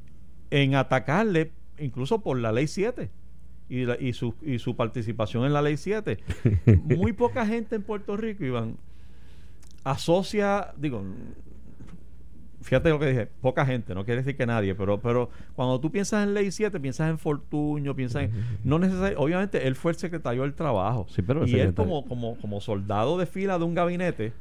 en 0.52 0.76
atacarle 0.76 1.52
incluso 1.80 2.22
por 2.22 2.38
la 2.38 2.52
ley 2.52 2.68
7 2.68 3.10
y, 3.70 4.08
y, 4.08 4.14
su, 4.14 4.36
y 4.42 4.60
su 4.60 4.76
participación 4.76 5.46
en 5.46 5.54
la 5.54 5.62
ley 5.62 5.78
7. 5.78 6.18
Muy 6.84 7.14
poca 7.14 7.46
gente 7.46 7.76
en 7.76 7.84
Puerto 7.84 8.18
Rico, 8.18 8.44
Iván, 8.44 8.78
asocia, 9.84 10.74
digo, 10.78 11.04
fíjate 12.62 12.90
lo 12.90 13.00
que 13.00 13.08
dije, 13.08 13.28
poca 13.42 13.66
gente, 13.66 13.94
no 13.96 14.06
quiere 14.06 14.22
decir 14.22 14.36
que 14.36 14.46
nadie, 14.46 14.76
pero, 14.76 15.00
pero 15.00 15.30
cuando 15.56 15.80
tú 15.80 15.92
piensas 15.92 16.28
en 16.28 16.34
Ley 16.34 16.52
7, 16.52 16.80
piensas 16.80 17.10
en 17.10 17.18
Fortuño, 17.18 17.96
piensas 17.96 18.24
en... 18.24 18.32
No 18.64 18.80
necesariamente, 18.80 19.22
obviamente 19.22 19.68
él 19.68 19.76
fue 19.76 19.92
el 19.92 19.98
secretario 19.98 20.44
del 20.44 20.54
trabajo. 20.54 21.06
Sí, 21.10 21.22
pero 21.22 21.46
y 21.46 21.60
él 21.60 21.74
como, 21.74 22.06
como, 22.06 22.38
como 22.38 22.62
soldado 22.62 23.18
de 23.18 23.26
fila 23.26 23.58
de 23.58 23.66
un 23.66 23.76
gabinete 23.76 24.34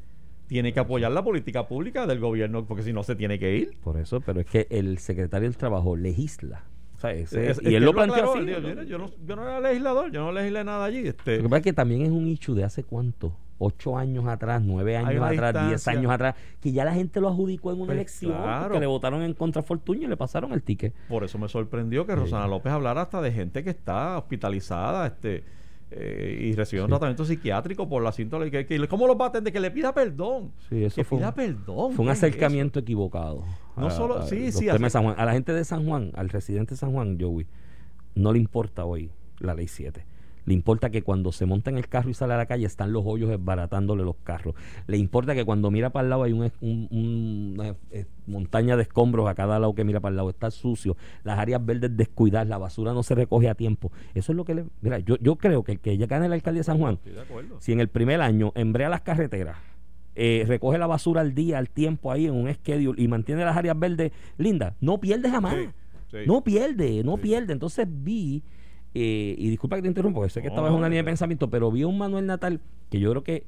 tiene 0.47 0.73
que 0.73 0.81
apoyar 0.81 1.13
la 1.13 1.23
política 1.23 1.69
pública 1.69 2.07
del 2.07 2.21
gobierno, 2.21 2.65
porque 2.65 2.83
si 2.83 2.93
no 2.93 3.03
se 3.03 3.15
tiene 3.15 3.39
que 3.39 3.57
ir. 3.57 3.77
Por 3.83 3.99
eso, 3.99 4.21
pero 4.21 4.41
es 4.41 4.47
que 4.47 4.67
el 4.71 4.99
secretario 4.99 5.49
del 5.49 5.57
trabajo 5.57 5.95
legisla. 5.95 6.65
O 6.97 7.01
sea, 7.01 7.13
ese, 7.13 7.55
y 7.63 7.75
él 7.75 7.85
lo 7.85 7.93
planteó 7.93 8.35
así. 8.35 8.45
yo, 8.89 8.99
no, 8.99 9.11
yo 9.25 9.37
no 9.37 9.43
era 9.43 9.61
legislador, 9.61 10.11
yo 10.11 10.21
no 10.21 10.33
legislé 10.33 10.65
nada 10.65 10.85
allí. 10.85 11.07
Este. 11.07 11.37
Lo 11.37 11.45
que 11.45 11.49
pasa 11.49 11.59
es 11.59 11.65
que 11.65 11.73
también 11.73 12.03
es 12.03 12.11
un 12.11 12.27
hecho 12.27 12.55
de 12.55 12.65
hace 12.65 12.83
cuánto 12.83 13.37
ocho 13.59 13.99
años 13.99 14.27
atrás, 14.27 14.63
nueve 14.65 14.97
años 14.97 15.23
atrás, 15.23 15.67
diez 15.67 15.89
años 15.89 16.11
atrás, 16.11 16.35
que 16.61 16.73
ya 16.73 16.85
la 16.85 16.95
gente 16.95 17.21
lo 17.21 17.29
adjudicó 17.29 17.73
en 17.73 17.79
una 17.79 17.87
pues 17.87 17.97
elección, 17.97 18.35
que 18.71 18.81
le 18.81 18.87
votaron 18.87 19.23
en 19.23 19.35
contra 19.35 19.63
Fortuño 19.63 20.07
y 20.07 20.07
le 20.07 20.17
pasaron 20.17 20.53
el 20.53 20.63
ticket. 20.63 20.95
Por 21.09 21.25
eso 21.25 21.39
me 21.39 21.49
sorprendió 21.49 22.07
que 22.07 22.15
Rosana 22.15 22.47
López 22.47 22.73
hablara 22.73 23.03
hasta 23.03 23.21
de 23.21 23.33
gente 23.33 23.65
que 23.65 23.71
está 23.71 24.19
hospitalizada, 24.19 25.07
este 25.07 25.45
eh, 25.91 26.49
y 26.51 26.55
recibió 26.55 26.85
un 26.85 26.91
tratamiento 26.91 27.25
psiquiátrico 27.25 27.89
por 27.89 28.03
la 28.03 28.13
síntoma 28.13 28.51
que, 28.51 28.67
que, 28.67 28.89
¿cómo 28.89 29.07
lo 29.07 29.17
va 29.17 29.27
a 29.27 29.29
atender? 29.29 29.53
Que 29.53 29.61
le 29.61 29.71
pida 29.71 29.95
perdón. 29.95 30.53
Sí, 30.69 30.85
eso 30.85 30.97
que 30.97 31.05
fue 31.05 31.19
pida 31.19 31.35
perdón. 31.35 31.93
Fue 31.93 32.05
un 32.05 32.11
acercamiento 32.11 32.79
equivocado. 32.79 33.45
No 33.77 33.91
solo, 33.91 34.27
sí, 34.27 34.53
sí. 34.53 34.69
A 34.69 34.77
la 34.79 35.33
gente 35.33 35.53
de 35.53 35.65
San 35.65 35.87
Juan, 35.87 36.13
al 36.15 36.29
residente 36.29 36.75
de 36.75 36.77
San 36.77 36.93
Juan, 36.93 37.19
Joey, 37.19 37.47
no 38.15 38.33
le 38.33 38.39
importa 38.39 38.85
hoy 38.85 39.11
la 39.39 39.55
ley 39.55 39.69
7 39.69 40.18
le 40.49 40.55
importa 40.55 40.89
que 40.89 41.03
cuando 41.03 41.31
se 41.31 41.45
monta 41.45 41.69
en 41.69 41.77
el 41.77 41.89
carro 41.89 42.09
y 42.09 42.15
sale 42.15 42.33
a 42.33 42.39
la 42.39 42.47
calle 42.47 42.65
están 42.65 42.91
los 42.91 43.05
hoyos 43.05 43.29
desbaratándole 43.29 44.03
los 44.03 44.17
carros. 44.25 44.55
Le 44.87 44.97
importa 44.97 45.35
que 45.35 45.45
cuando 45.45 45.71
mira 45.71 45.91
para 45.91 46.05
el 46.05 46.11
lado 46.11 46.23
hay 46.23 46.33
un, 46.33 46.51
un, 46.63 47.77
montaña 48.27 48.75
de 48.77 48.85
escombros 48.85 49.29
a 49.29 49.35
cada 49.35 49.59
lado 49.59 49.75
que 49.75 49.85
mira 49.85 50.01
para 50.01 50.13
el 50.13 50.17
lado, 50.17 50.31
está 50.31 50.51
sucio, 50.51 50.97
las 51.23 51.39
áreas 51.39 51.65
verdes 51.65 51.95
descuidadas, 51.95 52.49
la 52.49 52.57
basura 52.57 52.95
no 52.95 53.03
se 53.03 53.15
recoge 53.15 53.51
a 53.51 53.55
tiempo. 53.55 53.93
Eso 54.15 54.33
es 54.33 54.37
lo 54.37 54.47
que 54.47 54.55
le... 54.55 54.65
Mira, 54.81 55.01
yo, 55.01 55.17
yo 55.19 55.37
creo 55.37 55.65
que 55.65 55.73
el 55.73 55.81
que 55.81 55.99
ya 55.99 56.07
gane 56.07 56.25
el 56.27 56.33
alcalde 56.33 56.61
de 56.61 56.65
San 56.65 56.79
Juan, 56.79 56.99
si 57.59 57.73
en 57.73 57.81
el 57.81 57.89
primer 57.89 58.23
año 58.23 58.53
embrea 58.55 58.89
las 58.89 59.03
carreteras, 59.03 59.59
eh, 60.15 60.45
recoge 60.49 60.79
la 60.79 60.87
basura 60.87 61.21
al 61.21 61.35
día, 61.35 61.59
al 61.59 61.69
tiempo 61.69 62.11
ahí 62.11 62.25
en 62.25 62.33
un 62.33 62.51
schedule 62.55 63.01
y 63.03 63.07
mantiene 63.07 63.45
las 63.45 63.57
áreas 63.57 63.79
verdes 63.79 64.13
lindas, 64.39 64.73
no 64.81 64.99
pierde 64.99 65.31
jamás. 65.31 65.57
No 66.27 66.43
pierde, 66.43 67.03
no 67.05 67.19
pierde. 67.19 67.53
Entonces 67.53 67.87
vi, 67.87 68.43
eh, 68.95 69.35
y 69.37 69.51
disculpa 69.51 69.77
que 69.77 69.83
te 69.83 69.89
interrumpa, 69.89 70.21
porque 70.21 70.31
sé 70.31 70.43
que 70.43 70.49
estaba 70.49 70.69
en 70.69 70.75
una 70.75 70.89
línea 70.89 71.03
de 71.03 71.07
pensamiento, 71.07 71.51
pero 71.51 71.71
vi 71.71 71.85
un 71.85 71.99
Manuel 71.99 72.27
Natal 72.27 72.61
que 72.91 73.01
yo 73.01 73.11
creo 73.11 73.23
que 73.23 73.47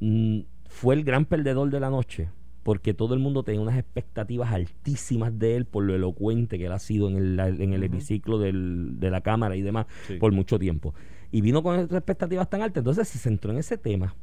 mm, 0.00 0.40
fue 0.66 0.94
el 0.94 1.04
gran 1.04 1.24
perdedor 1.24 1.70
de 1.70 1.80
la 1.80 1.90
noche 1.90 2.28
porque 2.62 2.92
todo 2.92 3.14
el 3.14 3.20
mundo 3.20 3.42
tenía 3.42 3.60
unas 3.60 3.78
expectativas 3.78 4.52
altísimas 4.52 5.38
de 5.38 5.56
él 5.56 5.64
por 5.64 5.82
lo 5.82 5.94
elocuente 5.94 6.58
que 6.58 6.66
él 6.66 6.72
ha 6.72 6.78
sido 6.78 7.08
en 7.08 7.16
el, 7.16 7.40
en 7.40 7.72
el 7.72 7.82
hemiciclo 7.82 8.38
del, 8.38 9.00
de 9.00 9.10
la 9.10 9.22
Cámara 9.22 9.56
y 9.56 9.62
demás 9.62 9.86
por 10.18 10.32
mucho 10.32 10.58
tiempo. 10.58 10.94
Y 11.32 11.40
vino 11.40 11.62
con 11.62 11.76
esas 11.78 11.92
expectativas 11.92 12.50
tan 12.50 12.60
altas, 12.62 12.82
entonces 12.82 13.08
se 13.08 13.18
centró 13.18 13.52
en 13.52 13.58
ese 13.58 13.78
tema 13.78 14.14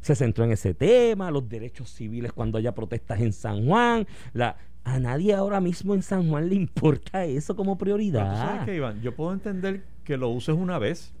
se 0.00 0.14
centró 0.14 0.44
en 0.44 0.52
ese 0.52 0.74
tema, 0.74 1.30
los 1.30 1.48
derechos 1.48 1.90
civiles 1.90 2.32
cuando 2.32 2.58
haya 2.58 2.74
protestas 2.74 3.20
en 3.20 3.32
San 3.32 3.66
Juan. 3.66 4.06
La, 4.32 4.56
a 4.84 4.98
nadie 4.98 5.34
ahora 5.34 5.60
mismo 5.60 5.94
en 5.94 6.02
San 6.02 6.28
Juan 6.28 6.48
le 6.48 6.54
importa 6.54 7.24
eso 7.24 7.54
como 7.54 7.76
prioridad. 7.78 8.36
¿sabes 8.36 8.64
qué, 8.64 8.76
Iván? 8.76 9.00
Yo 9.02 9.14
puedo 9.14 9.32
entender 9.32 9.84
que 10.04 10.16
lo 10.16 10.28
uses 10.30 10.54
una 10.54 10.78
vez 10.78 11.12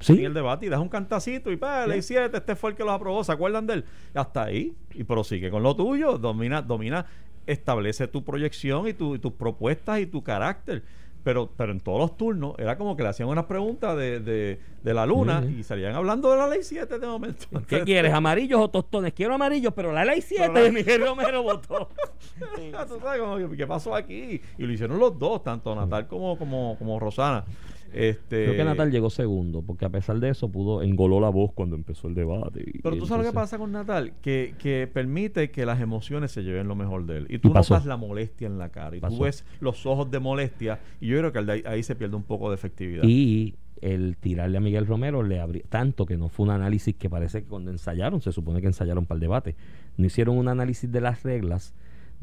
¿Sí? 0.00 0.18
en 0.18 0.26
el 0.26 0.34
debate 0.34 0.66
y 0.66 0.68
das 0.68 0.80
un 0.80 0.88
cantacito 0.88 1.50
y 1.50 1.56
pa, 1.56 1.86
ley 1.86 2.02
7, 2.02 2.36
este 2.36 2.56
fue 2.56 2.70
el 2.70 2.76
que 2.76 2.84
lo 2.84 2.92
aprobó, 2.92 3.24
¿se 3.24 3.32
acuerdan 3.32 3.66
de 3.66 3.74
él? 3.74 3.84
Hasta 4.14 4.44
ahí 4.44 4.74
y 4.92 5.04
prosigue 5.04 5.50
con 5.50 5.62
lo 5.62 5.74
tuyo, 5.76 6.18
domina, 6.18 6.62
domina, 6.62 7.06
establece 7.46 8.08
tu 8.08 8.24
proyección 8.24 8.88
y, 8.88 8.94
tu, 8.94 9.14
y 9.14 9.18
tus 9.18 9.32
propuestas 9.32 10.00
y 10.00 10.06
tu 10.06 10.22
carácter 10.22 10.82
pero, 11.24 11.50
pero 11.56 11.72
en 11.72 11.80
todos 11.80 11.98
los 11.98 12.16
turnos 12.16 12.54
era 12.58 12.76
como 12.76 12.96
que 12.96 13.02
le 13.02 13.08
hacían 13.08 13.30
unas 13.30 13.46
preguntas 13.46 13.96
de, 13.96 14.20
de, 14.20 14.60
de 14.82 14.94
la 14.94 15.06
luna 15.06 15.42
y 15.44 15.62
salían 15.62 15.94
hablando 15.94 16.30
de 16.30 16.36
la 16.36 16.46
ley 16.46 16.62
7 16.62 16.98
de 16.98 17.06
momento. 17.06 17.46
¿Qué 17.66 17.80
quieres, 17.80 18.12
amarillos 18.14 18.60
o 18.60 18.68
tostones? 18.68 19.14
Quiero 19.14 19.34
amarillos, 19.34 19.72
pero 19.74 19.90
la 19.90 20.04
ley 20.04 20.20
7 20.20 20.52
de 20.52 20.70
Miguel 20.72 21.06
Romero 21.06 21.42
votó. 21.42 21.88
¿Qué 23.56 23.66
pasó 23.66 23.94
aquí? 23.94 24.40
Y 24.58 24.62
lo 24.62 24.72
hicieron 24.72 24.98
los 24.98 25.18
dos, 25.18 25.42
tanto 25.42 25.74
Natal 25.74 26.06
como, 26.06 26.36
como, 26.38 26.76
como 26.78 27.00
Rosana. 27.00 27.44
Este, 27.94 28.44
Creo 28.44 28.56
que 28.56 28.64
Natal 28.64 28.90
llegó 28.90 29.10
segundo, 29.10 29.62
porque 29.62 29.84
a 29.84 29.90
pesar 29.90 30.20
de 30.20 30.30
eso 30.30 30.50
pudo 30.50 30.82
engoló 30.82 31.20
la 31.20 31.28
voz 31.28 31.52
cuando 31.52 31.76
empezó 31.76 32.08
el 32.08 32.14
debate. 32.14 32.64
Pero 32.82 32.96
tú 32.96 33.06
sabes 33.06 33.24
lo 33.24 33.30
que 33.32 33.34
pasa 33.34 33.58
con 33.58 33.72
Natal, 33.72 34.14
que, 34.20 34.54
que 34.58 34.88
permite 34.92 35.50
que 35.50 35.64
las 35.66 35.80
emociones 35.80 36.32
se 36.32 36.42
lleven 36.42 36.68
lo 36.68 36.74
mejor 36.74 37.06
de 37.06 37.18
él. 37.18 37.26
Y 37.28 37.38
tú 37.38 37.52
notas 37.52 37.86
la 37.86 37.96
molestia 37.96 38.46
en 38.46 38.58
la 38.58 38.70
cara, 38.70 38.96
y 38.96 39.00
tú 39.00 39.18
ves 39.20 39.44
los 39.60 39.86
ojos 39.86 40.10
de 40.10 40.18
molestia, 40.18 40.80
y 41.00 41.08
yo 41.08 41.18
creo 41.18 41.32
que 41.32 41.50
ahí, 41.50 41.62
ahí 41.66 41.82
se 41.82 41.94
pierde 41.94 42.16
un 42.16 42.24
poco 42.24 42.50
de 42.50 42.56
efectividad. 42.56 43.04
Y 43.04 43.54
el 43.80 44.16
tirarle 44.16 44.56
a 44.56 44.60
Miguel 44.60 44.86
Romero 44.86 45.22
le 45.22 45.40
abrió 45.40 45.62
tanto 45.68 46.06
que 46.06 46.16
no 46.16 46.28
fue 46.28 46.46
un 46.46 46.52
análisis 46.52 46.94
que 46.94 47.10
parece 47.10 47.42
que 47.42 47.48
cuando 47.48 47.70
ensayaron, 47.70 48.20
se 48.20 48.32
supone 48.32 48.60
que 48.60 48.66
ensayaron 48.66 49.04
para 49.06 49.16
el 49.16 49.20
debate, 49.20 49.56
no 49.96 50.06
hicieron 50.06 50.38
un 50.38 50.48
análisis 50.48 50.90
de 50.90 51.00
las 51.00 51.22
reglas 51.22 51.74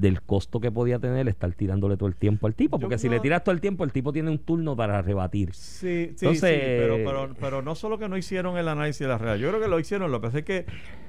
del 0.02 0.22
costo 0.22 0.60
que 0.60 0.72
podía 0.72 1.00
tener 1.00 1.28
estar 1.30 1.54
tirándole 1.54 1.96
todo 1.96 2.10
el 2.10 2.16
tiempo 2.16 2.48
al 2.48 2.56
tipo, 2.56 2.80
porque 2.80 2.98
si 2.98 3.08
le 3.08 3.20
tiras 3.20 3.44
todo 3.44 3.54
el 3.54 3.62
tiempo, 3.62 3.84
el 3.84 3.92
tipo 3.92 4.12
tiene 4.12 4.32
un 4.32 4.40
turno 4.40 4.76
para 4.76 5.02
rebatir. 5.02 5.54
Sí, 5.54 6.14
sí, 6.16 6.36
sí 6.36 6.42
pero, 6.42 6.96
pero, 6.98 7.36
pero, 7.40 7.62
no 7.62 7.76
solo 7.76 8.00
que 8.00 8.10
no 8.10 8.18
hicieron 8.18 8.58
el 8.58 8.68
análisis 8.68 9.00
de 9.00 9.08
las 9.08 9.22
reglas, 9.22 9.40
yo 9.40 9.50
creo 9.50 9.62
que 9.62 9.68
lo 9.68 9.80
hicieron, 9.80 10.12
lo 10.12 10.20
que 10.20 10.28
pasa 10.28 10.40
es 10.40 10.46
que 10.46 10.66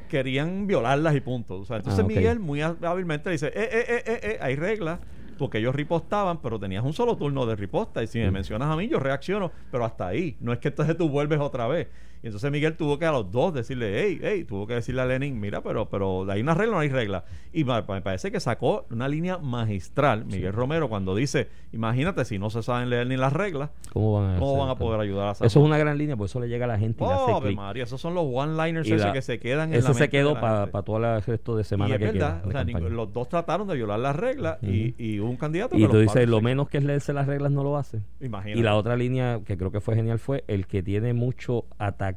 querían 0.08 0.66
violarlas 0.66 1.16
y 1.16 1.22
punto. 1.22 1.60
O 1.60 1.64
sea, 1.64 1.78
entonces 1.78 2.04
ah, 2.04 2.06
Miguel 2.06 2.38
muy 2.38 2.60
hábilmente 2.60 3.30
dice, 3.30 3.46
eh, 3.46 3.52
eh, 3.54 3.84
eh, 3.88 4.02
eh, 4.06 4.20
eh, 4.22 4.38
hay 4.42 4.56
reglas, 4.56 5.00
porque 5.38 5.56
ellos 5.56 5.74
ripostaban, 5.74 6.42
pero 6.42 6.60
tenías 6.60 6.84
un 6.84 6.92
solo 6.92 7.16
turno 7.16 7.46
de 7.46 7.56
riposta. 7.56 8.02
Y 8.02 8.06
si 8.06 8.18
me 8.18 8.30
mm. 8.30 8.34
mencionas 8.34 8.68
a 8.68 8.76
mí, 8.76 8.88
yo 8.88 8.98
reacciono, 8.98 9.50
pero 9.70 9.86
hasta 9.86 10.08
ahí. 10.08 10.36
No 10.40 10.52
es 10.52 10.58
que 10.58 10.68
entonces 10.68 10.98
tú 10.98 11.08
vuelves 11.08 11.40
otra 11.40 11.66
vez. 11.66 11.88
Y 12.22 12.28
entonces 12.28 12.52
Miguel 12.52 12.76
tuvo 12.76 13.00
que 13.00 13.06
a 13.06 13.10
los 13.10 13.32
dos 13.32 13.52
decirle, 13.52 14.00
hey, 14.00 14.20
hey, 14.22 14.44
tuvo 14.44 14.64
que 14.68 14.74
decirle 14.74 15.02
a 15.02 15.06
Lenin, 15.06 15.40
mira, 15.40 15.60
pero, 15.60 15.88
pero 15.88 16.30
hay 16.30 16.40
una 16.40 16.54
regla 16.54 16.74
o 16.74 16.76
no 16.76 16.80
hay 16.80 16.88
regla. 16.88 17.24
Y 17.52 17.64
me, 17.64 17.82
parece 17.82 18.30
que 18.30 18.38
sacó 18.38 18.86
una 18.90 19.08
línea 19.08 19.38
magistral, 19.38 20.24
Miguel 20.26 20.52
Romero, 20.52 20.88
cuando 20.88 21.16
dice, 21.16 21.48
imagínate, 21.72 22.24
si 22.24 22.38
no 22.38 22.48
se 22.48 22.62
saben 22.62 22.90
leer 22.90 23.08
ni 23.08 23.16
las 23.16 23.32
reglas, 23.32 23.70
¿cómo 23.92 24.20
van 24.20 24.36
a, 24.36 24.38
¿cómo 24.38 24.56
van 24.58 24.70
a 24.70 24.76
poder 24.76 25.00
ayudar 25.00 25.26
a 25.26 25.30
hacer 25.32 25.48
Eso 25.48 25.58
es 25.58 25.66
una 25.66 25.78
gran 25.78 25.98
línea, 25.98 26.16
por 26.16 26.26
eso 26.26 26.38
le 26.38 26.48
llega 26.48 26.64
a 26.66 26.68
la 26.68 26.78
gente. 26.78 27.02
Oh, 27.02 27.40
María, 27.56 27.82
esos 27.82 28.00
son 28.00 28.14
los 28.14 28.24
one-liners 28.32 28.88
que 28.88 29.22
se 29.22 29.40
quedan 29.40 29.72
en 29.72 29.80
Eso 29.80 29.92
se 29.92 30.08
quedó 30.08 30.38
para 30.40 30.68
todo 30.82 30.98
el 30.98 31.22
resto 31.22 31.56
de 31.56 31.64
semana. 31.64 31.90
Y 31.90 31.94
es 31.94 32.00
verdad, 32.00 32.46
o 32.46 32.52
sea, 32.52 32.62
los 32.62 33.12
dos 33.12 33.28
trataron 33.28 33.66
de 33.66 33.74
violar 33.74 33.98
las 33.98 34.14
reglas 34.14 34.58
y, 34.62 34.94
y, 34.96 35.18
hubo 35.18 35.28
un 35.28 35.36
candidato. 35.36 35.76
Y 35.76 35.88
tú 35.88 35.98
dices, 35.98 36.28
lo 36.28 36.40
menos 36.40 36.68
que 36.68 36.78
es 36.78 36.84
leerse 36.84 37.12
las 37.12 37.26
reglas 37.26 37.50
no 37.50 37.64
lo 37.64 37.76
hace. 37.76 38.00
Imagínate. 38.20 38.60
Y 38.60 38.62
la 38.62 38.76
otra 38.76 38.94
línea 38.96 39.40
que 39.44 39.56
creo 39.58 39.72
que 39.72 39.80
fue 39.80 39.96
genial 39.96 40.20
fue 40.20 40.44
el 40.46 40.68
que 40.68 40.84
tiene 40.84 41.14
mucho 41.14 41.64
ataque 41.78 42.11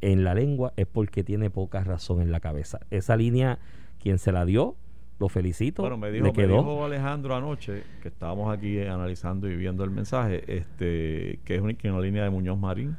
en 0.00 0.24
la 0.24 0.34
lengua 0.34 0.72
es 0.76 0.86
porque 0.86 1.24
tiene 1.24 1.50
poca 1.50 1.82
razón 1.84 2.20
en 2.20 2.32
la 2.32 2.40
cabeza. 2.40 2.80
Esa 2.90 3.16
línea, 3.16 3.58
quien 4.00 4.18
se 4.18 4.32
la 4.32 4.44
dio, 4.44 4.76
lo 5.18 5.28
felicito. 5.28 5.82
Bueno, 5.82 5.96
me 5.96 6.10
dijo, 6.10 6.32
me 6.32 6.46
dijo 6.46 6.84
Alejandro 6.84 7.36
anoche, 7.36 7.84
que 8.02 8.08
estábamos 8.08 8.52
aquí 8.52 8.80
analizando 8.80 9.48
y 9.48 9.56
viendo 9.56 9.84
el 9.84 9.90
mensaje, 9.90 10.42
este 10.48 11.38
que 11.44 11.54
es 11.54 11.60
una, 11.62 12.00
línea 12.00 12.24
de 12.24 12.30
Muñoz 12.30 12.58
Marín. 12.58 12.96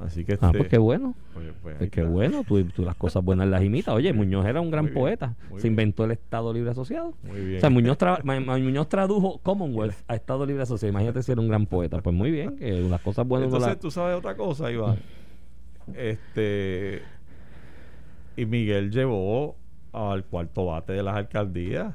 Así 0.00 0.24
que 0.24 0.32
ah, 0.32 0.46
este, 0.46 0.58
pues 0.58 0.68
qué 0.68 0.78
bueno. 0.78 1.14
pues, 1.34 1.52
pues 1.62 1.90
qué 1.90 2.02
bueno, 2.02 2.42
tú, 2.44 2.64
las 2.78 2.96
cosas 2.96 3.22
buenas 3.22 3.48
las 3.48 3.62
imitas. 3.62 3.94
Oye, 3.94 4.12
Muñoz 4.14 4.46
era 4.46 4.60
un 4.60 4.70
gran 4.70 4.88
poeta. 4.88 5.34
Se 5.58 5.68
inventó 5.68 6.04
el 6.04 6.12
Estado 6.12 6.52
Libre 6.52 6.70
Asociado. 6.70 7.14
Muy 7.22 7.40
bien. 7.40 7.56
O 7.58 7.60
sea, 7.60 7.70
Muñoz, 7.70 7.98
Muñoz 8.24 8.88
tradujo 8.88 9.38
Commonwealth 9.42 9.96
a 10.08 10.14
Estado 10.14 10.46
Libre 10.46 10.62
Asociado. 10.62 10.90
Imagínate 10.90 11.22
si 11.22 11.32
era 11.32 11.40
un 11.40 11.48
gran 11.48 11.66
poeta. 11.66 12.00
Pues 12.00 12.16
muy 12.16 12.30
bien, 12.30 12.56
que 12.56 12.80
las 12.80 13.00
cosas 13.02 13.26
buenas. 13.26 13.52
Entonces, 13.52 13.78
tú 13.78 13.90
sabes 13.90 14.16
otra 14.16 14.36
cosa, 14.36 14.70
Iván. 14.70 14.96
Este. 15.94 17.02
Y 18.36 18.46
Miguel 18.46 18.90
llevó 18.90 19.56
al 19.92 20.24
cuarto 20.24 20.66
bate 20.66 20.92
de 20.94 21.02
las 21.02 21.16
alcaldías. 21.16 21.94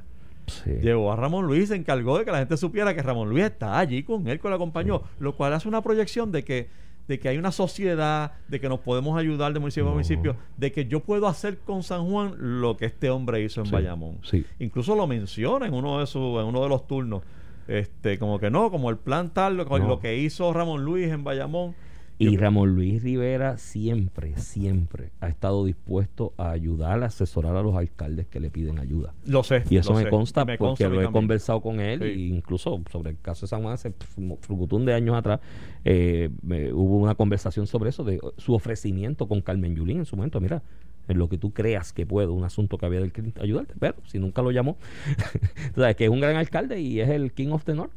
Llevó 0.66 1.12
a 1.12 1.16
Ramón 1.16 1.48
Luis, 1.48 1.70
se 1.70 1.76
encargó 1.76 2.20
de 2.20 2.26
que 2.26 2.32
la 2.32 2.38
gente 2.38 2.56
supiera 2.58 2.94
que 2.94 3.02
Ramón 3.02 3.30
Luis 3.30 3.46
está 3.46 3.80
allí 3.80 4.04
con 4.04 4.28
él, 4.28 4.40
que 4.40 4.48
lo 4.48 4.56
acompañó, 4.56 5.02
lo 5.18 5.36
cual 5.36 5.54
hace 5.54 5.68
una 5.68 5.82
proyección 5.82 6.32
de 6.32 6.44
que, 6.44 6.70
de 7.08 7.20
que 7.20 7.30
hay 7.30 7.38
una 7.38 7.52
sociedad, 7.52 8.34
de 8.48 8.60
que 8.60 8.68
nos 8.70 8.80
podemos 8.80 9.18
ayudar 9.18 9.54
de 9.54 9.60
municipio 9.60 9.90
a 9.90 9.92
municipio, 9.94 10.36
de 10.58 10.72
que 10.72 10.86
yo 10.86 11.02
puedo 11.02 11.28
hacer 11.28 11.60
con 11.60 11.84
San 11.84 12.10
Juan 12.10 12.36
lo 12.38 12.78
que 12.78 12.86
este 12.86 13.10
hombre 13.10 13.44
hizo 13.44 13.62
en 13.62 13.70
Bayamón. 13.72 14.20
Incluso 14.60 14.96
lo 14.96 15.06
menciona 15.08 15.68
en 15.68 15.74
uno 15.74 16.00
de 16.00 16.08
sus, 16.08 16.40
en 16.42 16.46
uno 16.48 16.64
de 16.64 16.70
los 16.70 16.88
turnos. 16.88 17.22
Este, 17.68 18.20
como 18.20 18.40
que 18.40 18.52
no, 18.52 18.70
como 18.70 18.90
el 18.92 18.98
plan 18.98 19.32
tal, 19.34 19.58
lo 19.58 20.00
que 20.00 20.18
hizo 20.18 20.54
Ramón 20.54 20.86
Luis 20.86 21.08
en 21.10 21.24
Bayamón 21.24 21.76
y 22.18 22.38
Ramón 22.38 22.76
Luis 22.76 23.04
Rivera 23.04 23.58
siempre, 23.58 24.38
siempre 24.38 25.12
ha 25.20 25.28
estado 25.28 25.66
dispuesto 25.66 26.34
a 26.38 26.52
ayudar, 26.52 27.04
a 27.04 27.08
asesorar 27.08 27.56
a 27.56 27.62
los 27.62 27.76
alcaldes 27.76 28.28
que 28.28 28.40
le 28.40 28.50
piden 28.50 28.80
ayuda. 28.80 29.14
Lo 29.26 29.44
sé. 29.44 29.64
Y 29.70 29.78
eso 29.78 29.94
me 29.94 30.10
consta 30.10 30.46
porque 30.58 30.88
lo 30.88 31.02
he 31.02 31.12
conversado 31.12 31.62
con 31.62 31.80
él 31.80 32.02
e 32.04 32.14
incluso 32.14 32.82
sobre 32.92 33.12
el 33.12 33.20
caso 33.20 33.46
de 33.46 33.50
San 33.50 33.62
Juan 33.62 33.74
hace 33.74 33.94
un 34.18 34.86
de 34.86 34.94
años 34.94 35.16
atrás 35.16 35.40
eh, 35.84 36.30
hubo 36.74 36.98
una 36.98 37.16
conversación 37.16 37.68
sobre 37.68 37.90
eso, 37.90 38.04
de 38.04 38.20
su 38.38 38.54
ofrecimiento 38.54 39.28
con 39.28 39.42
Carmen 39.42 39.76
Yulín 39.76 40.00
en 40.00 40.06
su 40.06 40.16
momento. 40.16 40.40
Mira, 40.40 40.64
en 41.08 41.18
lo 41.18 41.30
que 41.30 41.38
tú 41.38 41.52
creas 41.52 41.94
que 41.94 42.06
puedo, 42.06 42.34
un 42.34 42.44
asunto 42.44 42.78
que 42.78 42.86
había 42.86 43.00
del 43.00 43.12
ayudarte, 43.40 43.74
pero 43.80 43.96
si 44.06 44.20
nunca 44.20 44.42
lo 44.42 44.52
llamó, 44.52 44.78
sabes 45.76 45.96
que 45.96 46.06
es 46.06 46.10
un 46.10 46.20
gran 46.20 46.36
alcalde 46.36 46.80
y 46.80 47.00
es 47.00 47.10
el 47.10 47.32
King 47.34 47.50
of 47.50 47.64
the 47.66 47.76
North 47.76 47.92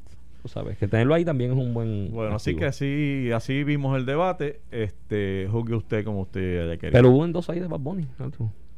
sabes, 0.47 0.79
que 0.79 0.87
tenerlo 0.87 1.15
ahí 1.15 1.25
también 1.25 1.53
es 1.53 1.57
un 1.57 1.75
buen. 1.75 2.11
Bueno, 2.13 2.37
así 2.37 2.55
que 2.55 2.67
así 2.67 3.31
así 3.33 3.65
vimos 3.65 3.97
el 3.97 4.07
debate. 4.07 4.61
Este, 4.71 5.49
juzgue 5.51 5.75
usted 5.75 6.05
como 6.05 6.21
usted 6.21 6.63
haya 6.65 6.77
querido. 6.77 6.93
Pero 6.93 7.11
hubo 7.11 7.25
endoso 7.25 7.53
ahí 7.53 7.61
de 7.61 7.67
Bad 7.67 7.81
Bunny. 7.81 8.07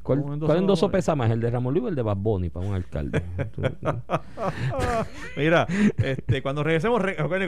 ¿Cuál, 0.03 0.23
¿Cuál 0.41 0.59
endoso 0.59 0.91
pesa 0.91 1.15
más, 1.15 1.31
el 1.31 1.41
de 1.41 1.51
Ramón 1.51 1.75
Luis 1.75 1.85
o 1.85 1.89
el 1.89 1.95
de 1.95 2.03
Bad 2.03 2.17
Bunny 2.17 2.49
para 2.49 2.67
un 2.67 2.75
alcalde? 2.75 3.23
Mira, 5.37 5.67
este, 6.03 6.41
cuando 6.41 6.65
regresemos, 6.65 7.03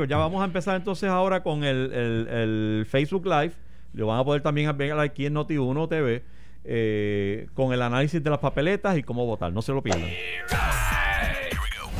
ya 0.06 0.16
vamos 0.18 0.42
a 0.42 0.44
empezar 0.44 0.76
entonces 0.76 1.08
ahora 1.08 1.42
con 1.42 1.64
el, 1.64 1.92
el, 1.92 2.28
el 2.28 2.86
Facebook 2.86 3.24
Live. 3.24 3.52
Lo 3.94 4.06
van 4.06 4.20
a 4.20 4.24
poder 4.24 4.42
también 4.42 4.76
ver 4.76 4.92
aquí 4.98 5.26
en 5.26 5.34
Noti1 5.34 5.88
TV 5.88 6.22
eh, 6.64 7.48
con 7.54 7.72
el 7.72 7.82
análisis 7.82 8.22
de 8.22 8.30
las 8.30 8.38
papeletas 8.38 8.96
y 8.96 9.02
cómo 9.02 9.26
votar. 9.26 9.52
No 9.52 9.62
se 9.62 9.72
lo 9.72 9.82
pierdan. 9.82 10.10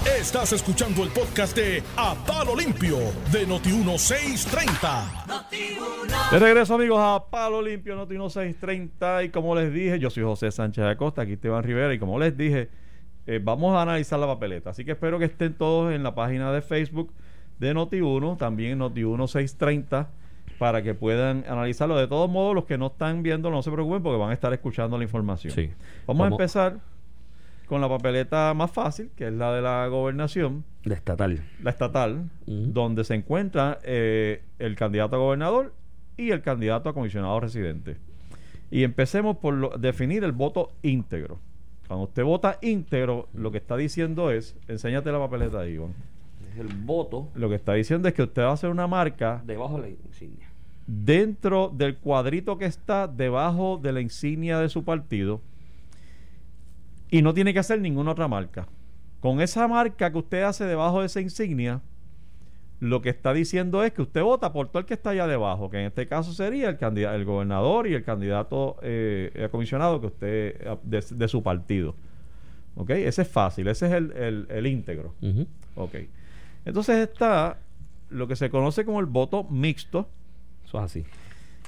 Estás 0.07 0.53
escuchando 0.53 1.05
el 1.05 1.11
podcast 1.11 1.57
de 1.57 1.81
A 1.97 2.17
Palo 2.27 2.57
Limpio 2.57 2.97
de 3.31 3.47
Noti1630. 3.47 6.33
de 6.33 6.39
regreso, 6.41 6.75
amigos, 6.75 6.99
a 7.01 7.25
Palo 7.31 7.63
Limpio 7.63 7.97
Noti1630. 7.97 9.27
Y 9.27 9.29
como 9.29 9.55
les 9.55 9.73
dije, 9.73 10.01
yo 10.01 10.11
soy 10.11 10.25
José 10.25 10.51
Sánchez 10.51 10.85
Acosta, 10.85 11.23
aquí 11.23 11.35
Esteban 11.35 11.63
Rivera. 11.63 11.95
Y 11.95 12.01
como 12.01 12.19
les 12.19 12.37
dije, 12.37 12.69
eh, 13.27 13.41
vamos 13.43 13.77
a 13.77 13.83
analizar 13.83 14.19
la 14.19 14.27
papeleta. 14.27 14.71
Así 14.71 14.85
que 14.85 14.91
espero 14.93 15.21
que 15.21 15.27
estén 15.27 15.55
todos 15.55 15.95
en 15.95 16.03
la 16.03 16.17
página 16.17 16.53
de 16.53 16.63
Facebook 16.63 17.13
de 17.61 17.73
Noti1, 17.73 18.39
también 18.39 18.81
Noti1630 18.81 20.09
para 20.59 20.83
que 20.83 20.95
puedan 20.95 21.45
analizarlo. 21.49 21.97
De 21.97 22.09
todos 22.09 22.29
modos, 22.29 22.55
los 22.55 22.65
que 22.65 22.77
no 22.77 22.89
están 22.89 23.23
viendo, 23.23 23.51
no 23.51 23.63
se 23.63 23.71
preocupen 23.71 24.03
porque 24.03 24.19
van 24.19 24.31
a 24.31 24.35
estar 24.35 24.53
escuchando 24.53 24.99
la 24.99 25.05
información. 25.05 25.55
Vamos, 26.07 26.25
a 26.25 26.29
empezar 26.29 26.81
con 27.73 27.81
la 27.81 27.89
papeleta 27.89 28.53
más 28.53 28.71
fácil, 28.71 29.09
que 29.17 29.29
es 29.29 29.33
la 29.33 29.51
de 29.55 29.63
la 29.63 29.87
gobernación, 29.87 30.63
La 30.85 30.93
estatal. 30.95 31.41
la 31.63 31.71
estatal, 31.71 32.29
donde 32.47 33.03
se 33.03 33.15
encuentra 33.15 33.79
eh, 33.83 34.43
el 34.59 34.77
candidato 34.77 35.17
a 35.17 35.19
gobernador 35.19 35.73
y 36.19 36.33
el 36.33 36.43
candidato 36.43 36.91
a 36.91 36.93
comisionado 36.93 37.41
residente. 37.41 37.97
Y 38.71 38.83
empecemos 38.85 39.39
por 39.39 39.55
lo- 39.55 39.71
definir 39.79 40.23
el 40.23 40.33
voto 40.33 40.73
íntegro. 40.83 41.39
Cuando 41.89 42.05
usted 42.05 42.25
vota 42.25 42.59
íntegro, 42.61 43.31
lo 43.33 43.51
que 43.51 43.57
está 43.57 43.79
diciendo 43.79 44.31
es, 44.31 44.55
enséñate 44.69 45.11
la 45.11 45.19
papeleta 45.19 45.61
ahí, 45.61 45.73
Iván. 45.73 45.95
Es 46.53 46.59
el 46.59 46.69
voto 46.69 47.31
Lo 47.35 47.49
que 47.49 47.55
está 47.55 47.73
diciendo 47.73 48.07
es 48.07 48.13
que 48.13 48.23
usted 48.25 48.43
va 48.43 48.51
a 48.51 48.53
hacer 48.53 48.69
una 48.69 48.87
marca 48.87 49.41
debajo 49.47 49.77
de 49.77 49.83
la 49.83 49.89
insignia. 49.89 50.47
dentro 50.87 51.71
del 51.75 51.97
cuadrito 51.97 52.59
que 52.59 52.67
está 52.67 53.09
debajo 53.09 53.81
de 53.83 53.93
la 53.95 54.03
insignia 54.03 54.59
de 54.59 54.69
su 54.69 54.85
partido 54.85 55.41
y 57.13 57.23
no 57.23 57.33
tiene 57.35 57.53
que 57.53 57.61
hacer 57.61 57.81
ninguna 57.81 58.11
otra 58.13 58.27
marca. 58.27 58.67
Con 59.21 59.41
esa 59.41 59.69
marca 59.69 60.11
que 60.11 60.19
usted 60.19 60.43
hace 60.43 60.65
debajo 60.65 61.01
de 61.01 61.07
esa 61.07 61.21
insignia, 61.21 61.81
lo 62.81 63.03
que 63.03 63.11
está 63.11 63.33
diciendo 63.33 63.85
es 63.85 63.93
que 63.93 64.03
usted 64.03 64.23
vota 64.23 64.53
por 64.53 64.67
todo 64.69 64.81
el 64.81 64.87
que 64.87 64.95
está 64.95 65.11
allá 65.11 65.27
debajo, 65.29 65.71
que 65.71 65.79
en 65.79 65.87
este 65.87 66.09
caso 66.09 66.33
sería 66.33 66.69
el 66.71 66.79
candidato, 66.79 67.15
el 67.15 67.25
gobernador 67.25 67.87
y 67.87 67.95
el 67.95 68.03
candidato 68.03 68.77
eh, 68.83 69.47
comisionado 69.53 70.01
que 70.01 70.07
usted 70.09 70.79
de, 70.83 71.05
de 71.09 71.29
su 71.29 71.43
partido. 71.43 71.95
¿Ok? 72.75 72.91
Ese 72.91 73.23
es 73.23 73.29
fácil, 73.29 73.69
ese 73.69 73.87
es 73.87 73.93
el, 73.93 74.13
el- 74.13 74.47
el 74.49 74.67
íntegro. 74.67 75.15
Ujú. 75.21 75.47
Ok. 75.77 75.95
Entonces 76.65 76.97
está 77.09 77.59
lo 78.11 78.27
que 78.27 78.35
se 78.37 78.49
conoce 78.51 78.85
como 78.87 78.99
el 79.01 79.07
voto 79.07 79.45
mixto. 79.45 80.09
Eso 80.65 80.79
es 80.79 80.85
así. 80.85 81.05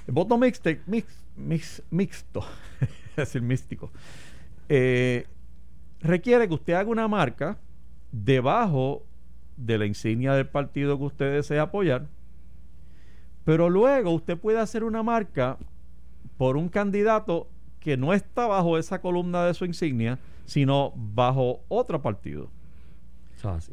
El 0.09 0.15
voto 0.15 0.37
mixto, 0.39 0.71
mix, 0.87 1.07
mix- 1.37 1.83
mixto, 1.91 2.45
es 2.81 3.17
decir, 3.17 3.43
místico, 3.43 3.91
eh, 4.69 5.27
requiere 6.05 6.47
que 6.47 6.55
usted 6.55 6.75
haga 6.75 6.91
una 6.91 7.09
marca 7.09 7.59
debajo 8.13 9.03
de 9.57 9.79
la 9.79 9.87
insignia 9.87 10.35
del 10.35 10.47
partido 10.47 10.99
que 10.99 11.05
usted 11.05 11.33
desea 11.33 11.63
apoyar, 11.63 12.07
pero 13.45 13.71
luego 13.71 14.11
usted 14.11 14.39
puede 14.39 14.61
hacer 14.61 14.85
una 14.85 15.03
marca 15.03 15.57
por 16.37 16.57
un 16.57 16.69
candidato 16.69 17.49
que 17.81 17.97
no 17.97 18.13
está 18.13 18.47
bajo 18.47 18.79
esa 18.79 19.01
columna 19.01 19.45
de 19.47 19.55
su 19.55 19.65
insignia, 19.65 20.19
sino 20.45 20.93
bajo 20.95 21.61
otro 21.69 22.01
partido. 22.03 22.49
Eso 23.37 23.51
es 23.51 23.57
así. 23.57 23.73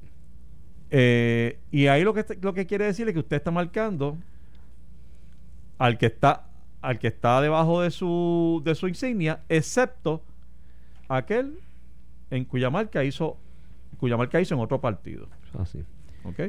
Eh, 0.89 1.59
y 1.71 1.87
ahí 1.87 2.03
lo 2.03 2.13
que, 2.13 2.25
lo 2.41 2.53
que 2.53 2.65
quiere 2.65 2.85
decir 2.85 3.07
es 3.07 3.13
que 3.13 3.19
usted 3.19 3.37
está 3.37 3.51
marcando 3.51 4.17
al 5.77 5.97
que 5.97 6.07
está 6.07 6.47
al 6.81 6.97
que 6.97 7.07
está 7.07 7.39
debajo 7.41 7.81
de 7.81 7.91
su 7.91 8.61
de 8.65 8.75
su 8.75 8.87
insignia, 8.87 9.41
excepto 9.47 10.21
aquel 11.07 11.59
en 12.31 12.45
cuya 12.45 12.69
marca 12.69 13.03
hizo 13.03 13.37
cuya 13.99 14.17
marca 14.17 14.41
hizo 14.41 14.55
en 14.55 14.61
otro 14.61 14.81
partido, 14.81 15.27
así. 15.59 15.83
¿ok? 16.23 16.39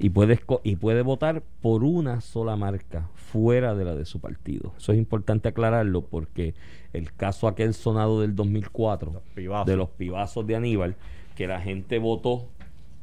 Y 0.00 0.10
puede, 0.10 0.40
y 0.64 0.74
puede 0.76 1.02
votar 1.02 1.42
por 1.60 1.84
una 1.84 2.20
sola 2.20 2.56
marca 2.56 3.08
fuera 3.14 3.74
de 3.76 3.84
la 3.84 3.94
de 3.94 4.04
su 4.04 4.20
partido. 4.20 4.72
Eso 4.76 4.90
es 4.92 4.98
importante 4.98 5.48
aclararlo 5.48 6.02
porque 6.06 6.54
el 6.92 7.12
caso 7.12 7.46
aquel 7.46 7.72
sonado 7.74 8.20
del 8.20 8.34
2004 8.34 9.12
Los 9.12 9.22
pibazos. 9.34 9.66
de 9.66 9.76
los 9.76 9.90
pibazos 9.90 10.44
de 10.46 10.56
Aníbal, 10.56 10.96
que 11.36 11.46
la 11.46 11.60
gente 11.60 11.98
votó, 12.00 12.48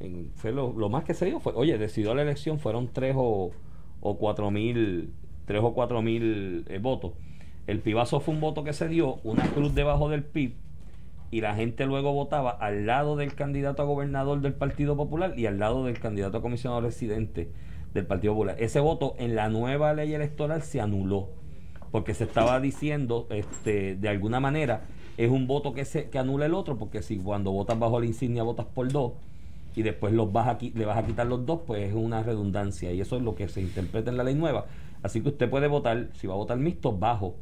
en- 0.02 0.32
fue 0.36 0.52
lo, 0.52 0.74
lo 0.74 0.90
más 0.90 1.06
que 1.06 1.14
se 1.14 1.28
dio 1.28 1.40
fue, 1.40 1.54
oye, 1.56 1.78
decidió 1.78 2.14
la 2.16 2.24
elección, 2.24 2.60
fueron 2.60 2.90
tres 2.92 3.16
o, 3.18 3.52
o 4.02 4.18
cuatro 4.18 4.52
mil, 4.52 5.14
tres 5.46 5.62
o 5.64 5.74
cuatro 5.74 6.02
mil 6.02 6.66
eh, 6.68 6.80
votos. 6.80 7.14
El 7.66 7.80
pibazo 7.80 8.20
fue 8.20 8.34
un 8.34 8.42
voto 8.42 8.64
que 8.66 8.74
se 8.74 8.90
dio, 8.90 9.20
una 9.24 9.46
cruz 9.52 9.74
debajo 9.74 10.10
del 10.10 10.24
PIB, 10.24 10.54
y 11.32 11.42
la 11.42 11.56
gente 11.56 11.86
luego 11.86 12.14
votaba 12.14 12.52
al 12.52 12.86
lado 12.86 13.16
del 13.16 13.36
candidato 13.36 13.82
a 13.82 13.86
gobernador 13.86 14.42
del 14.42 14.54
Partido 14.54 14.98
Popular 14.98 15.38
y 15.38 15.46
al 15.46 15.60
lado 15.60 15.86
del 15.86 16.00
candidato 16.00 16.38
a 16.38 16.42
comisionado 16.42 16.82
residente 16.82 17.52
del 17.94 18.06
Partido 18.06 18.34
Popular. 18.34 18.56
Ese 18.60 18.80
voto 18.80 19.16
en 19.20 19.36
la 19.36 19.50
nueva 19.50 19.94
ley 19.94 20.14
electoral 20.14 20.62
se 20.64 20.82
anuló 20.82 21.30
porque 21.92 22.14
se 22.14 22.24
estaba 22.24 22.60
diciendo 22.60 23.28
este 23.30 23.96
de 23.96 24.10
alguna 24.10 24.40
manera 24.40 24.82
es 25.18 25.30
un 25.30 25.48
voto 25.48 25.74
que 25.74 25.86
se 25.86 26.10
que 26.10 26.20
anula 26.20 26.46
el 26.46 26.54
otro 26.54 26.78
porque 26.78 27.02
si 27.02 27.18
cuando 27.18 27.52
votas 27.52 27.80
bajo 27.80 28.00
la 28.00 28.06
insignia 28.06 28.44
votas 28.44 28.68
por 28.68 28.92
dos 28.92 29.14
y 29.76 29.82
después 29.82 30.14
los 30.14 30.32
vas 30.32 30.48
a, 30.48 30.58
le 30.62 30.86
vas 30.86 30.98
a 30.98 31.06
quitar 31.06 31.28
los 31.28 31.46
dos 31.46 31.62
pues 31.66 31.90
es 31.90 31.96
una 31.96 32.22
redundancia 32.22 32.92
y 32.92 33.02
eso 33.02 33.18
es 33.18 33.24
lo 33.24 33.36
que 33.36 33.48
se 33.48 33.62
interpreta 33.62 34.12
en 34.12 34.18
la 34.18 34.24
ley 34.24 34.36
nueva 34.36 34.66
así 35.02 35.22
que 35.22 35.30
usted 35.30 35.50
puede 35.50 35.68
votar 35.68 36.10
si 36.14 36.28
va 36.28 36.34
a 36.34 36.38
votar 36.38 36.58
mixto 36.58 36.96
bajo 36.96 37.36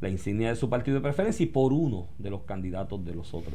la 0.00 0.08
insignia 0.08 0.48
de 0.50 0.56
su 0.56 0.68
partido 0.68 0.96
de 0.96 1.00
preferencia 1.02 1.42
y 1.44 1.46
por 1.46 1.72
uno 1.72 2.08
de 2.18 2.30
los 2.30 2.42
candidatos 2.42 3.04
de 3.04 3.14
los 3.14 3.34
otros 3.34 3.54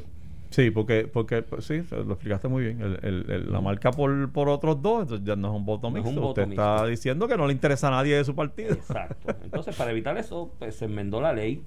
Sí, 0.49 0.69
porque 0.69 1.07
porque 1.11 1.41
pues, 1.41 1.65
sí, 1.65 1.81
lo 1.89 2.13
explicaste 2.13 2.47
muy 2.47 2.63
bien. 2.63 2.79
El- 2.79 2.99
el- 3.01 3.31
el- 3.31 3.51
la 3.51 3.59
marca 3.59 3.89
por, 3.91 4.31
por 4.31 4.49
otros 4.49 4.79
dos, 4.83 5.01
entonces 5.01 5.25
ya 5.25 5.35
no 5.35 5.47
es 5.47 5.55
un 5.55 5.65
voto 5.65 5.89
No 5.89 5.97
es 5.97 6.03
mixto. 6.03 6.09
un 6.19 6.27
voto 6.27 6.41
usted 6.41 6.51
está 6.53 6.85
diciendo 6.85 7.27
que 7.27 7.35
no 7.37 7.47
le 7.47 7.53
interesa 7.53 7.87
a 7.87 7.91
nadie 7.91 8.17
de 8.17 8.23
su 8.23 8.35
partido. 8.35 8.73
Exacto. 8.73 9.35
Entonces, 9.43 9.75
para 9.75 9.89
evitar 9.89 10.15
eso, 10.19 10.51
pues, 10.59 10.75
se 10.75 10.85
enmendó 10.85 11.19
la 11.21 11.33
ley. 11.33 11.63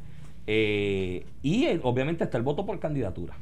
eh, 0.46 1.26
y 1.42 1.64
eh, 1.64 1.80
obviamente 1.82 2.22
está 2.22 2.38
el 2.38 2.44
voto 2.44 2.64
por 2.64 2.78
candidatura, 2.78 3.34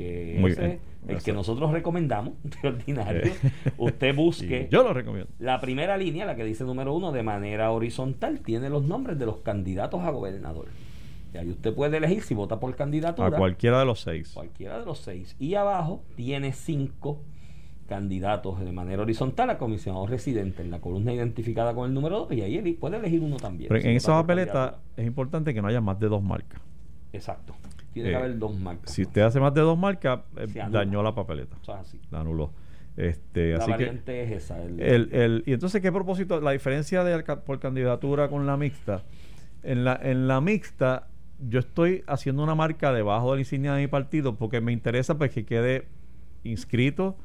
que 0.00 0.36
Muy 0.38 0.52
ese 0.52 0.60
bien. 0.66 0.80
el 1.08 1.22
que 1.22 1.32
nosotros 1.32 1.70
recomendamos 1.72 2.34
de 2.62 2.68
ordinario. 2.68 3.32
Usted 3.78 4.14
busque 4.14 4.68
yo 4.70 4.82
lo 4.82 4.92
recomiendo. 4.92 5.30
la 5.38 5.60
primera 5.60 5.96
línea, 5.96 6.24
la 6.24 6.36
que 6.36 6.44
dice 6.44 6.64
número 6.64 6.94
uno, 6.94 7.12
de 7.12 7.22
manera 7.22 7.70
horizontal, 7.70 8.40
tiene 8.40 8.70
los 8.70 8.84
nombres 8.84 9.18
de 9.18 9.26
los 9.26 9.38
candidatos 9.38 10.00
a 10.02 10.10
gobernador. 10.10 10.68
Y 11.32 11.38
ahí 11.38 11.50
usted 11.50 11.74
puede 11.74 11.98
elegir 11.98 12.22
si 12.22 12.34
vota 12.34 12.58
por 12.58 12.74
candidatura. 12.74 13.28
A 13.28 13.30
cualquiera 13.30 13.78
de 13.78 13.84
los 13.84 14.00
seis. 14.00 14.32
Cualquiera 14.34 14.80
de 14.80 14.86
los 14.86 14.98
seis. 14.98 15.36
Y 15.38 15.54
abajo 15.54 16.02
tiene 16.16 16.52
cinco 16.52 17.22
candidatos 17.90 18.60
de 18.60 18.70
manera 18.70 19.02
horizontal 19.02 19.50
a 19.50 19.58
comisionado 19.58 20.06
residente 20.06 20.62
en 20.62 20.70
la 20.70 20.80
columna 20.80 21.12
identificada 21.12 21.74
con 21.74 21.88
el 21.88 21.94
número 21.94 22.20
2 22.20 22.32
y 22.34 22.42
ahí 22.42 22.72
puede 22.74 22.98
elegir 22.98 23.20
uno 23.20 23.36
también. 23.36 23.68
Pero 23.68 23.80
si 23.80 23.88
en 23.88 23.96
esa 23.96 24.12
papeleta 24.12 24.78
es 24.96 25.04
importante 25.04 25.52
que 25.52 25.60
no 25.60 25.66
haya 25.66 25.80
más 25.80 25.98
de 25.98 26.08
dos 26.08 26.22
marcas. 26.22 26.60
Exacto. 27.12 27.52
Tiene 27.92 28.08
Eh, 28.08 28.12
que 28.12 28.16
haber 28.18 28.38
dos 28.38 28.58
marcas. 28.58 28.92
Si 28.92 29.02
usted 29.02 29.22
hace 29.22 29.40
más 29.40 29.52
de 29.54 29.60
dos 29.62 29.76
marcas, 29.78 30.20
eh, 30.36 30.46
dañó 30.70 31.02
la 31.02 31.14
papeleta. 31.14 31.56
O 31.60 31.64
sea, 31.64 31.80
así. 31.80 31.98
La 32.10 32.20
anuló. 32.20 32.52
Este, 32.96 33.52
La 33.52 33.58
así 33.58 33.66
que 33.66 33.70
variante 33.72 34.22
es 34.24 34.30
esa. 34.32 34.62
el- 34.62 34.80
el, 34.80 35.08
el- 35.14 35.42
y 35.46 35.52
entonces 35.52 35.80
qué 35.80 35.90
propósito 35.92 36.40
la 36.40 36.50
diferencia 36.50 37.02
de 37.04 37.22
por 37.22 37.58
candidatura 37.60 38.28
con 38.28 38.46
la 38.46 38.56
mixta 38.56 39.02
en 39.62 39.84
la 39.84 39.98
en 40.02 40.26
la 40.28 40.40
mixta 40.40 41.06
yo 41.48 41.60
estoy 41.60 42.02
haciendo 42.06 42.42
una 42.42 42.54
marca 42.54 42.92
debajo 42.92 43.30
de 43.30 43.36
la 43.36 43.40
insignia 43.40 43.72
de 43.74 43.82
mi 43.82 43.86
partido 43.86 44.36
porque 44.36 44.60
me 44.60 44.72
interesa 44.72 45.16
pues 45.16 45.30
que 45.30 45.44
quede 45.46 45.86
inscrito 46.42 47.16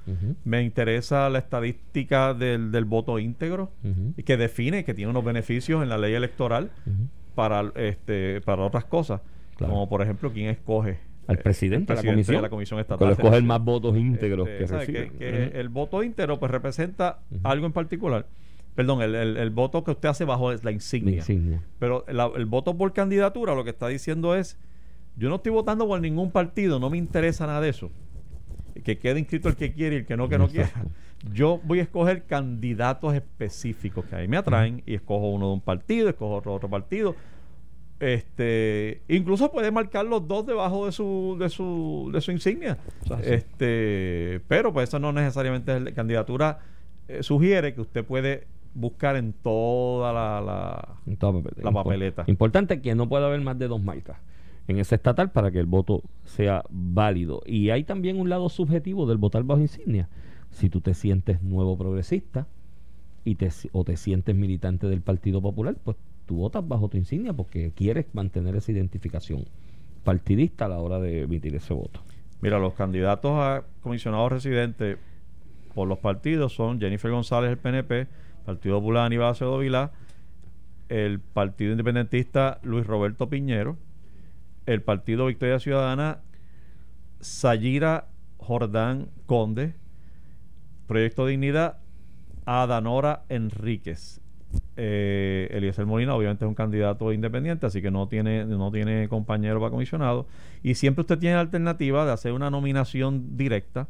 me 0.43 0.61
interesa 0.61 1.29
la 1.29 1.39
estadística 1.39 2.33
del, 2.33 2.71
del 2.71 2.85
voto 2.85 3.17
íntegro 3.19 3.71
y 4.15 4.23
que 4.23 4.37
define 4.37 4.83
que 4.85 4.93
tiene 4.93 5.09
unos 5.11 5.25
beneficios 5.25 5.81
en 5.81 5.89
la 5.89 5.97
ley 5.97 6.13
electoral 6.13 6.71
para 7.33 7.71
este 7.75 8.39
para 8.41 8.61
otras 8.63 8.85
cosas 8.85 9.21
Claro. 9.55 9.73
como 9.73 9.89
por 9.89 10.01
ejemplo 10.01 10.31
quién 10.33 10.49
escoge 10.49 10.99
Al 11.27 11.37
eh, 11.37 11.41
presidente, 11.41 11.93
de 11.93 11.95
la 11.95 12.01
presidente 12.01 12.11
comisión. 12.15 12.35
de 12.35 12.41
la 12.41 12.49
comisión 12.49 12.77
Que 12.77 12.81
estatal 12.81 13.07
lo 13.07 13.13
escoge 13.13 13.37
el 13.37 13.43
más 13.43 13.63
votos 13.63 13.95
íntegros 13.97 14.47
este, 14.49 14.65
que 14.65 14.71
recibe. 14.79 15.09
Que- 15.11 15.17
que 15.17 15.59
el 15.59 15.69
voto 15.69 16.03
íntegro 16.03 16.39
pues 16.39 16.51
representa 16.51 17.19
algo 17.43 17.65
en 17.65 17.71
particular. 17.73 18.25
Perdón, 18.75 19.01
el, 19.01 19.15
el- 19.15 19.37
el 19.37 19.49
voto 19.51 19.83
que 19.85 19.91
usted 19.91 20.09
hace 20.09 20.25
bajo 20.25 20.51
es 20.51 20.63
la 20.63 20.71
La 20.71 20.73
insignia. 20.73 21.15
insignia. 21.17 21.61
Pero 21.79 22.03
la- 22.09 22.29
el 22.35 22.45
voto 22.45 22.77
por 22.77 22.91
candidatura 22.93 23.55
lo 23.55 23.63
que 23.63 23.69
está 23.69 23.87
diciendo 23.87 24.35
es, 24.35 24.57
yo 25.15 25.29
no 25.29 25.35
estoy 25.35 25.53
votando 25.53 25.87
por 25.87 26.01
ningún 26.01 26.29
partido, 26.31 26.77
no 26.79 26.89
me 26.89 26.97
interesa 26.97 27.47
nada 27.47 27.61
de 27.61 27.69
eso. 27.69 27.89
Que 28.83 28.97
quede 28.97 29.19
inscrito 29.19 29.47
el 29.47 29.55
que 29.55 29.71
quiere 29.71 29.95
y 29.95 29.99
el 29.99 30.05
que 30.05 30.17
no, 30.17 30.27
que 30.27 30.37
no 30.37 30.49
quiera. 30.49 30.69
Yo 31.33 31.61
voy 31.63 31.79
a 31.79 31.83
escoger 31.83 32.23
candidatos 32.25 33.13
específicos 33.15 34.03
que 34.05 34.15
a 34.15 34.19
mí 34.19 34.27
me 34.27 34.35
atraen 34.37 34.83
y 34.85 34.93
escojo 34.95 35.29
uno 35.31 35.47
de 35.47 35.53
un 35.53 35.61
partido, 35.61 36.09
escojo 36.09 36.35
otro 36.35 36.51
de 36.51 36.57
otro 36.57 36.69
partido. 36.69 37.15
Este, 37.99 39.01
incluso 39.07 39.51
puede 39.51 39.71
marcar 39.71 40.05
los 40.05 40.27
dos 40.27 40.45
debajo 40.45 40.85
de 40.85 40.91
su 40.91 41.37
de 41.39 41.49
su 41.49 42.09
de 42.13 42.21
su 42.21 42.31
insignia. 42.31 42.77
Así. 43.09 43.21
Este, 43.33 44.41
pero 44.47 44.73
pues 44.73 44.89
eso 44.89 44.99
no 44.99 45.11
necesariamente 45.13 45.75
es 45.77 45.81
la 45.81 45.91
candidatura 45.93 46.59
eh, 47.07 47.23
sugiere 47.23 47.73
que 47.73 47.81
usted 47.81 48.03
puede 48.03 48.47
buscar 48.73 49.15
en 49.15 49.31
toda 49.31 50.11
la, 50.11 50.41
la- 50.41 50.95
En 51.07 51.15
toda 51.17 51.33
papeleta. 51.33 51.61
La 51.63 51.71
Impo- 51.71 51.83
papeleta. 51.83 52.23
Importante 52.27 52.81
que 52.81 52.95
no 52.95 53.07
pueda 53.07 53.27
haber 53.27 53.39
más 53.41 53.57
de 53.57 53.67
dos 53.69 53.81
marcas 53.81 54.17
en 54.67 54.79
ese 54.79 54.95
estatal 54.95 55.31
para 55.31 55.51
que 55.51 55.59
el 55.59 55.65
voto 55.67 56.01
sea 56.25 56.63
válido. 56.69 57.41
Y 57.45 57.69
hay 57.69 57.83
también 57.85 58.19
un 58.19 58.27
lado 58.29 58.49
subjetivo 58.49 59.05
del 59.05 59.17
votar 59.17 59.43
bajo 59.43 59.61
insignia. 59.61 60.09
Si 60.51 60.69
tú 60.69 60.81
te 60.81 60.93
sientes 60.93 61.41
nuevo 61.43 61.77
progresista 61.77 62.47
y 63.23 63.35
te, 63.35 63.49
o 63.71 63.83
te 63.85 63.95
sientes 63.95 64.35
militante 64.35 64.87
del 64.87 65.01
Partido 65.01 65.41
Popular, 65.41 65.75
pues 65.83 65.95
tú 66.25 66.37
votas 66.37 66.67
bajo 66.67 66.89
tu 66.89 66.97
insignia 66.97 67.33
porque 67.33 67.71
quieres 67.75 68.05
mantener 68.13 68.55
esa 68.55 68.71
identificación 68.71 69.45
partidista 70.03 70.65
a 70.65 70.69
la 70.69 70.79
hora 70.79 70.99
de 70.99 71.23
emitir 71.23 71.55
ese 71.55 71.73
voto. 71.73 72.01
Mira, 72.41 72.59
los 72.59 72.73
candidatos 72.73 73.31
a 73.33 73.63
comisionados 73.81 74.31
residentes 74.31 74.97
por 75.73 75.87
los 75.87 75.99
partidos 75.99 76.53
son 76.53 76.79
Jennifer 76.79 77.11
González, 77.11 77.51
el 77.51 77.57
PNP, 77.57 78.07
Partido 78.45 78.79
Popular 78.79 79.05
Aníbal 79.05 79.31
Acevedo 79.31 79.57
Vilá, 79.57 79.91
el 80.89 81.19
Partido 81.19 81.71
Independentista 81.71 82.59
Luis 82.63 82.85
Roberto 82.85 83.29
Piñero, 83.29 83.77
el 84.65 84.81
Partido 84.81 85.25
Victoria 85.25 85.59
Ciudadana 85.59 86.19
Sayira 87.19 88.07
Jordán 88.37 89.09
Conde. 89.25 89.73
Proyecto 90.87 91.25
Dignidad, 91.25 91.79
Adanora 92.45 93.23
Enríquez. 93.29 94.21
Eh, 94.77 95.47
Eliezer 95.51 95.85
Molina 95.85 96.15
obviamente 96.15 96.45
es 96.45 96.49
un 96.49 96.55
candidato 96.55 97.13
independiente, 97.13 97.65
así 97.65 97.81
que 97.81 97.91
no 97.91 98.07
tiene, 98.07 98.45
no 98.45 98.71
tiene 98.71 99.07
compañero 99.07 99.59
para 99.59 99.71
comisionado. 99.71 100.27
Y 100.63 100.75
siempre 100.75 101.01
usted 101.01 101.17
tiene 101.17 101.35
la 101.35 101.41
alternativa 101.41 102.05
de 102.05 102.11
hacer 102.11 102.33
una 102.33 102.49
nominación 102.49 103.37
directa, 103.37 103.87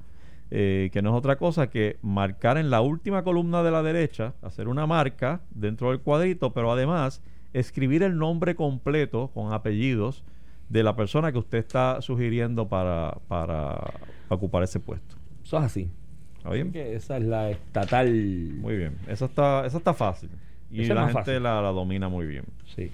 eh, 0.52 0.90
que 0.94 1.02
no 1.02 1.10
es 1.10 1.16
otra 1.16 1.38
cosa 1.38 1.70
que 1.70 1.98
marcar 2.02 2.58
en 2.58 2.70
la 2.70 2.82
última 2.82 3.24
columna 3.24 3.64
de 3.64 3.72
la 3.72 3.82
derecha, 3.82 4.34
hacer 4.42 4.68
una 4.68 4.86
marca 4.86 5.42
dentro 5.52 5.90
del 5.90 6.02
cuadrito, 6.02 6.54
pero 6.54 6.72
además 6.72 7.22
escribir 7.54 8.04
el 8.04 8.18
nombre 8.18 8.56
completo 8.56 9.32
con 9.34 9.54
apellidos 9.54 10.24
de 10.70 10.84
la 10.84 10.96
persona 10.96 11.32
que 11.32 11.38
usted 11.38 11.60
está 11.60 12.02
sugiriendo 12.02 12.68
para, 12.68 13.18
para 13.28 13.94
ocupar 14.30 14.64
ese 14.64 14.80
puesto. 14.80 15.16
Eso 15.44 15.58
es 15.58 15.64
así. 15.64 15.90
¿Está 16.38 16.50
bien? 16.50 16.72
Que 16.72 16.96
esa 16.96 17.18
es 17.18 17.24
la 17.24 17.50
estatal. 17.50 18.12
Muy 18.12 18.78
bien. 18.78 18.98
Eso 19.08 19.26
está, 19.26 19.66
eso 19.66 19.78
está 19.78 19.94
fácil. 19.94 20.30
Y 20.72 20.86
la 20.86 21.10
gente 21.10 21.40
la, 21.40 21.62
la 21.62 21.70
domina 21.70 22.10
muy 22.10 22.26
bien. 22.26 22.46
Sí. 22.76 22.92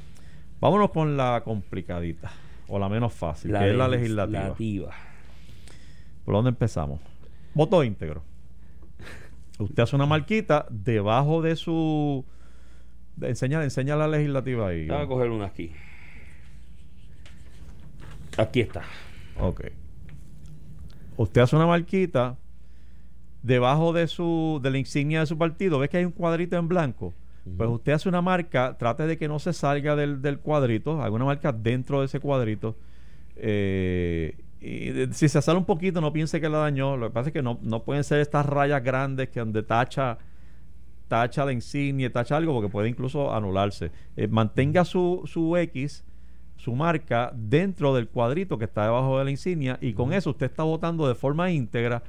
Vámonos 0.59 0.91
con 0.91 1.17
la 1.17 1.41
complicadita. 1.43 2.31
O 2.67 2.79
la 2.79 2.87
menos 2.87 3.11
fácil, 3.13 3.51
La 3.51 3.59
que 3.59 3.71
es 3.71 3.75
la 3.75 3.87
legislativa. 3.87 4.39
legislativa. 4.49 4.93
¿Por 6.23 6.33
dónde 6.35 6.49
empezamos? 6.51 7.01
Voto 7.53 7.83
íntegro. 7.83 8.23
Usted 9.59 9.83
hace 9.83 9.95
una 9.95 10.05
marquita 10.05 10.65
debajo 10.69 11.41
de 11.41 11.55
su. 11.55 12.23
enseña, 13.21 13.63
enseña 13.63 13.95
la 13.95 14.07
legislativa 14.07 14.69
ahí. 14.69 14.87
Voy 14.87 14.97
a 14.97 15.07
coger 15.07 15.29
una 15.31 15.45
aquí. 15.47 15.71
Aquí 18.37 18.61
está. 18.61 18.83
Ok. 19.39 19.65
Usted 21.17 21.41
hace 21.41 21.55
una 21.55 21.67
marquita 21.67 22.37
debajo 23.43 23.91
de 23.93 24.07
su 24.07 24.59
de 24.63 24.71
la 24.71 24.77
insignia 24.77 25.19
de 25.19 25.25
su 25.25 25.37
partido. 25.37 25.79
¿Ves 25.79 25.89
que 25.89 25.97
hay 25.97 26.05
un 26.05 26.11
cuadrito 26.11 26.55
en 26.57 26.67
blanco? 26.67 27.13
Pues 27.57 27.69
usted 27.69 27.93
hace 27.93 28.07
una 28.07 28.21
marca, 28.21 28.77
trate 28.77 29.07
de 29.07 29.17
que 29.17 29.27
no 29.27 29.39
se 29.39 29.51
salga 29.53 29.95
del, 29.95 30.21
del 30.21 30.39
cuadrito, 30.39 31.01
haga 31.01 31.11
una 31.15 31.25
marca 31.25 31.51
dentro 31.51 31.99
de 31.99 32.05
ese 32.05 32.19
cuadrito. 32.19 32.75
eh, 33.35 34.37
y 34.59 34.89
de- 34.91 35.13
si 35.13 35.27
se 35.27 35.41
sale 35.41 35.57
un 35.57 35.65
poquito, 35.65 36.01
no 36.01 36.13
piense 36.13 36.39
que 36.39 36.47
la 36.49 36.59
dañó. 36.59 36.95
Lo 36.97 37.07
que 37.07 37.13
pasa 37.13 37.29
es 37.29 37.33
que 37.33 37.41
no, 37.41 37.57
no 37.63 37.83
pueden 37.83 38.03
ser 38.03 38.19
estas 38.19 38.45
rayas 38.45 38.83
grandes 38.83 39.29
que 39.29 39.39
donde 39.39 39.63
tacha, 39.63 40.19
tacha 41.07 41.45
la 41.45 41.51
insignia, 41.51 42.11
tacha 42.11 42.37
algo, 42.37 42.53
porque 42.53 42.69
puede 42.69 42.89
incluso 42.89 43.33
anularse. 43.33 43.91
Eh, 44.15 44.27
mantenga 44.27 44.85
su, 44.85 45.23
su 45.25 45.57
X, 45.57 46.03
su 46.57 46.75
marca, 46.75 47.31
dentro 47.35 47.95
del 47.95 48.07
cuadrito 48.07 48.57
que 48.59 48.65
está 48.65 48.83
debajo 48.83 49.17
de 49.17 49.25
la 49.25 49.31
insignia, 49.31 49.79
y 49.81 49.93
con 49.93 50.13
eso 50.13 50.29
usted 50.29 50.45
está 50.45 50.61
votando 50.63 51.07
de 51.07 51.15
forma 51.15 51.49
íntegra. 51.49 52.03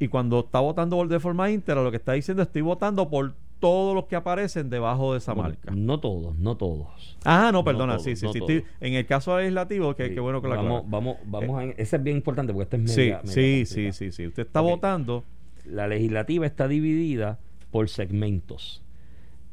Y 0.00 0.08
cuando 0.08 0.40
está 0.40 0.58
votando 0.60 1.04
de 1.06 1.20
forma 1.20 1.48
íntegra, 1.50 1.82
lo 1.82 1.90
que 1.92 1.96
está 1.98 2.12
diciendo 2.12 2.42
estoy 2.42 2.62
votando 2.62 3.08
por 3.08 3.34
todos 3.60 3.94
los 3.94 4.04
que 4.06 4.16
aparecen 4.16 4.70
debajo 4.70 5.12
de 5.12 5.18
esa 5.18 5.32
Bueno, 5.34 5.50
marca. 5.50 5.72
No 5.74 5.98
todos, 6.00 6.36
no 6.38 6.56
todos. 6.56 7.16
Ah, 7.24 7.46
no, 7.52 7.58
no 7.58 7.64
perdona, 7.64 7.94
todos, 7.94 8.04
sí, 8.04 8.16
sí, 8.16 8.26
no 8.26 8.32
sí. 8.32 8.62
en 8.80 8.94
el 8.94 9.06
caso 9.06 9.36
legislativo, 9.38 9.94
que, 9.94 10.08
Sí. 10.08 10.14
que 10.14 10.20
bueno 10.20 10.40
que 10.40 10.48
la 10.48 10.56
vamos, 10.56 10.84
aclara. 10.84 10.90
vamos, 10.90 11.16
vamos 11.26 11.60
a, 11.60 11.64
ese 11.64 11.96
es 11.96 12.02
bien 12.02 12.16
importante 12.18 12.52
porque 12.52 12.64
este 12.64 12.76
es 12.84 12.92
Sí, 12.92 13.00
media, 13.00 13.20
media 13.24 13.32
sí, 13.32 13.66
sí, 13.66 13.92
sí, 13.92 14.12
sí. 14.12 14.26
Usted 14.28 14.46
está 14.46 14.60
votando. 14.60 15.24
La 15.64 15.86
legislativa 15.88 16.46
está 16.46 16.68
dividida 16.68 17.38
por 17.70 17.88
segmentos. 17.88 18.82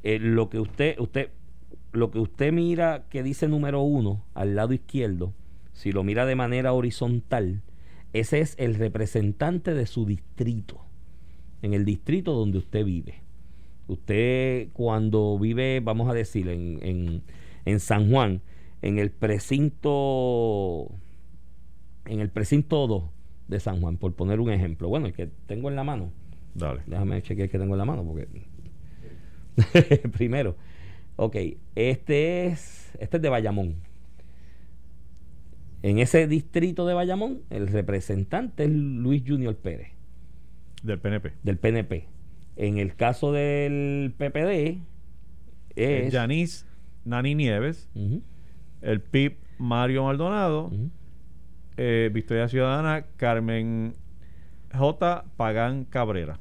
Eh, 0.04 0.20
lo 0.20 0.50
que 0.50 0.60
usted, 0.60 0.98
usted, 1.00 1.30
lo 1.92 2.12
que 2.12 2.20
usted 2.20 2.54
mira 2.54 3.06
que 3.10 3.24
dice 3.24 3.48
número 3.48 3.82
uno 3.82 4.24
al 4.34 4.56
lado 4.56 4.74
izquierdo, 4.74 5.34
si 5.74 5.92
lo 5.92 6.04
mira 6.04 6.26
de 6.26 6.36
manera 6.36 6.72
horizontal, 6.74 7.62
ese 8.14 8.40
es 8.40 8.56
el 8.60 8.76
representante 8.76 9.74
de 9.74 9.88
su 9.88 10.06
distrito, 10.06 10.80
en 11.62 11.74
el 11.74 11.84
distrito 11.84 12.32
donde 12.34 12.60
usted 12.60 12.86
vive. 12.86 13.25
Usted 13.88 14.70
cuando 14.74 15.38
vive, 15.40 15.80
vamos 15.80 16.10
a 16.10 16.14
decir, 16.14 16.48
en, 16.50 16.80
en, 16.82 17.22
en 17.66 17.80
San 17.80 18.10
Juan, 18.10 18.42
en 18.82 18.98
el 19.00 19.12
precinto, 19.12 20.92
en 22.06 22.20
el 22.20 22.30
precinto 22.30 22.88
2 22.88 23.04
de 23.48 23.60
San 23.60 23.80
Juan, 23.82 23.98
por 23.98 24.14
poner 24.14 24.40
un 24.40 24.52
ejemplo. 24.52 24.90
Bueno, 24.90 25.08
el 25.08 25.14
que 25.14 25.30
tengo 25.48 25.70
en 25.70 25.76
la 25.76 25.84
mano, 25.84 26.12
Dale. 26.56 26.82
déjame 26.88 27.22
chequear 27.22 27.46
el 27.46 27.52
que 27.52 27.60
tengo 27.60 27.74
en 27.76 27.80
la 27.80 27.86
mano, 27.86 28.04
porque 28.04 28.28
primero, 30.18 30.56
ok, 31.16 31.36
este 31.76 32.48
es, 32.48 32.92
este 33.00 33.18
es 33.18 33.22
de 33.24 33.30
Bayamón. 33.30 33.76
En 35.84 36.00
ese 36.00 36.28
distrito 36.28 36.88
de 36.88 36.96
Bayamón, 36.96 37.42
el 37.52 37.68
representante 37.68 38.64
es 38.64 38.72
Luis 38.72 39.24
Junior 39.26 39.56
Pérez 39.56 39.90
Del 40.82 41.00
PNP. 41.00 41.34
del 41.44 41.58
PNP. 41.58 42.08
En 42.58 42.78
el 42.78 42.96
caso 42.96 43.32
del 43.32 44.14
PPD 44.18 44.80
es 45.76 46.14
Yanis 46.14 46.66
Nani 47.04 47.36
Nieves. 47.36 47.90
El 48.82 49.02
PIB 49.02 49.38
Mario 49.58 50.04
Maldonado. 50.06 50.72
eh, 51.78 52.10
Victoria 52.14 52.48
Ciudadana 52.48 53.06
Carmen 53.18 53.96
J. 54.74 55.26
Pagán 55.38 55.86
Cabrera. 55.86 56.40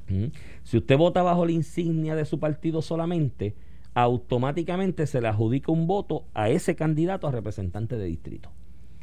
Si 0.63 0.77
usted 0.77 0.97
vota 0.97 1.21
bajo 1.23 1.45
la 1.45 1.51
insignia 1.51 2.15
de 2.15 2.25
su 2.25 2.39
partido 2.39 2.81
solamente, 2.81 3.55
automáticamente 3.93 5.07
se 5.07 5.21
le 5.21 5.27
adjudica 5.27 5.71
un 5.71 5.87
voto 5.87 6.25
a 6.33 6.49
ese 6.49 6.75
candidato 6.75 7.27
a 7.27 7.31
representante 7.31 7.97
de 7.97 8.05
distrito, 8.05 8.51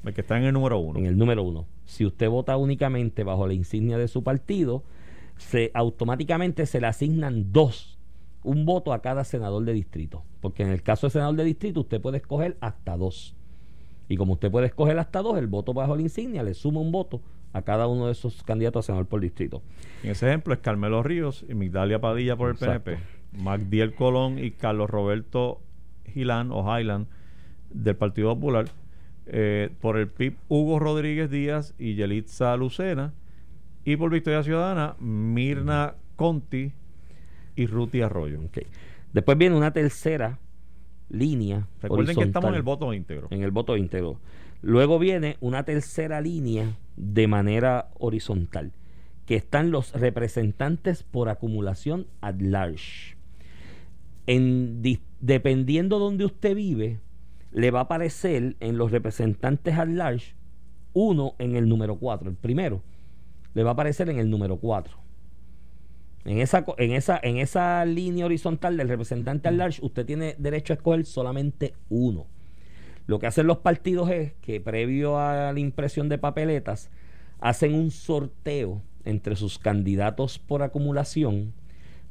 El 0.04 0.12
que 0.14 0.20
está 0.22 0.36
en 0.38 0.44
el 0.44 0.52
número 0.52 0.78
uno. 0.78 0.98
en 0.98 1.06
el 1.06 1.16
número 1.16 1.42
uno. 1.42 1.66
Si 1.84 2.04
usted 2.04 2.28
vota 2.28 2.56
únicamente 2.56 3.24
bajo 3.24 3.46
la 3.46 3.54
insignia 3.54 3.96
de 3.98 4.08
su 4.08 4.22
partido, 4.22 4.84
se 5.36 5.70
automáticamente 5.74 6.66
se 6.66 6.80
le 6.80 6.86
asignan 6.86 7.52
dos, 7.52 7.98
un 8.42 8.64
voto 8.64 8.92
a 8.92 9.02
cada 9.02 9.24
senador 9.24 9.64
de 9.64 9.72
distrito, 9.72 10.24
porque 10.40 10.62
en 10.62 10.70
el 10.70 10.82
caso 10.82 11.06
de 11.06 11.12
senador 11.12 11.36
de 11.36 11.44
distrito 11.44 11.80
usted 11.80 12.00
puede 12.00 12.18
escoger 12.18 12.56
hasta 12.60 12.96
dos. 12.96 13.36
Y 14.08 14.16
como 14.16 14.34
usted 14.34 14.50
puede 14.50 14.66
escoger 14.66 14.98
hasta 14.98 15.22
dos, 15.22 15.38
el 15.38 15.46
voto 15.46 15.72
bajo 15.72 15.96
la 15.96 16.02
insignia 16.02 16.42
le 16.42 16.54
suma 16.54 16.80
un 16.80 16.92
voto 16.92 17.20
a 17.52 17.62
cada 17.62 17.86
uno 17.86 18.06
de 18.06 18.12
esos 18.12 18.42
candidatos 18.42 18.84
a 18.84 18.86
senador 18.86 19.06
por 19.06 19.20
distrito. 19.20 19.62
En 20.02 20.10
ese 20.10 20.28
ejemplo 20.28 20.54
es 20.54 20.60
Carmelo 20.60 21.02
Ríos 21.02 21.44
y 21.48 21.54
Migdalia 21.54 22.00
Padilla 22.00 22.36
por 22.36 22.50
el 22.50 22.56
Exacto. 22.56 22.92
PNP. 22.92 23.02
Magdiel 23.32 23.94
Colón 23.94 24.38
y 24.38 24.50
Carlos 24.50 24.90
Roberto 24.90 25.60
Gilán 26.12 26.50
o 26.52 26.62
Highland 26.62 27.06
del 27.70 27.96
Partido 27.96 28.34
Popular. 28.34 28.66
Eh, 29.26 29.70
por 29.80 29.98
el 29.98 30.08
PIB 30.08 30.36
Hugo 30.48 30.80
Rodríguez 30.80 31.30
Díaz 31.30 31.74
y 31.78 31.94
Yelitza 31.94 32.56
Lucena. 32.56 33.12
Y 33.84 33.96
por 33.96 34.10
Victoria 34.10 34.42
Ciudadana, 34.42 34.96
Mirna 35.00 35.94
Conti 36.16 36.72
y 37.56 37.66
Ruti 37.66 38.00
Arroyo. 38.00 38.40
Ok. 38.42 38.58
Después 39.12 39.36
viene 39.36 39.56
una 39.56 39.72
tercera 39.72 40.38
línea. 41.08 41.66
Recuerden 41.82 42.16
que 42.16 42.22
estamos 42.24 42.48
en 42.50 42.54
el 42.56 42.62
voto 42.62 42.92
íntegro. 42.94 43.28
en 43.30 43.42
el 43.42 43.50
voto 43.50 43.76
íntegro. 43.76 44.18
Luego 44.62 44.98
viene 44.98 45.36
una 45.40 45.64
tercera 45.64 46.20
línea 46.20 46.76
de 46.96 47.26
manera 47.26 47.88
horizontal, 47.98 48.72
que 49.26 49.34
están 49.34 49.70
los 49.72 49.92
representantes 49.92 51.02
por 51.02 51.28
acumulación 51.28 52.06
at 52.20 52.40
large. 52.40 53.16
En, 54.26 54.82
di- 54.82 55.00
dependiendo 55.20 55.98
donde 55.98 56.24
usted 56.24 56.54
vive, 56.54 57.00
le 57.50 57.70
va 57.70 57.80
a 57.80 57.82
aparecer 57.82 58.56
en 58.60 58.78
los 58.78 58.92
representantes 58.92 59.76
at 59.76 59.88
large 59.88 60.34
uno 60.92 61.34
en 61.38 61.56
el 61.56 61.68
número 61.68 61.96
4. 61.96 62.30
El 62.30 62.36
primero 62.36 62.82
le 63.54 63.62
va 63.62 63.70
a 63.70 63.72
aparecer 63.72 64.08
en 64.08 64.18
el 64.18 64.30
número 64.30 64.56
4. 64.56 64.96
En 66.24 66.38
esa, 66.38 66.64
en, 66.78 66.92
esa, 66.92 67.18
en 67.22 67.38
esa 67.38 67.84
línea 67.84 68.26
horizontal 68.26 68.76
del 68.76 68.88
representante 68.88 69.48
al 69.48 69.58
large, 69.58 69.84
usted 69.84 70.06
tiene 70.06 70.36
derecho 70.38 70.72
a 70.72 70.76
escoger 70.76 71.04
solamente 71.04 71.74
uno. 71.88 72.26
Lo 73.06 73.18
que 73.18 73.26
hacen 73.26 73.48
los 73.48 73.58
partidos 73.58 74.10
es 74.10 74.32
que 74.40 74.60
previo 74.60 75.18
a 75.18 75.52
la 75.52 75.58
impresión 75.58 76.08
de 76.08 76.18
papeletas, 76.18 76.90
hacen 77.40 77.74
un 77.74 77.90
sorteo 77.90 78.82
entre 79.04 79.34
sus 79.34 79.58
candidatos 79.58 80.38
por 80.38 80.62
acumulación 80.62 81.52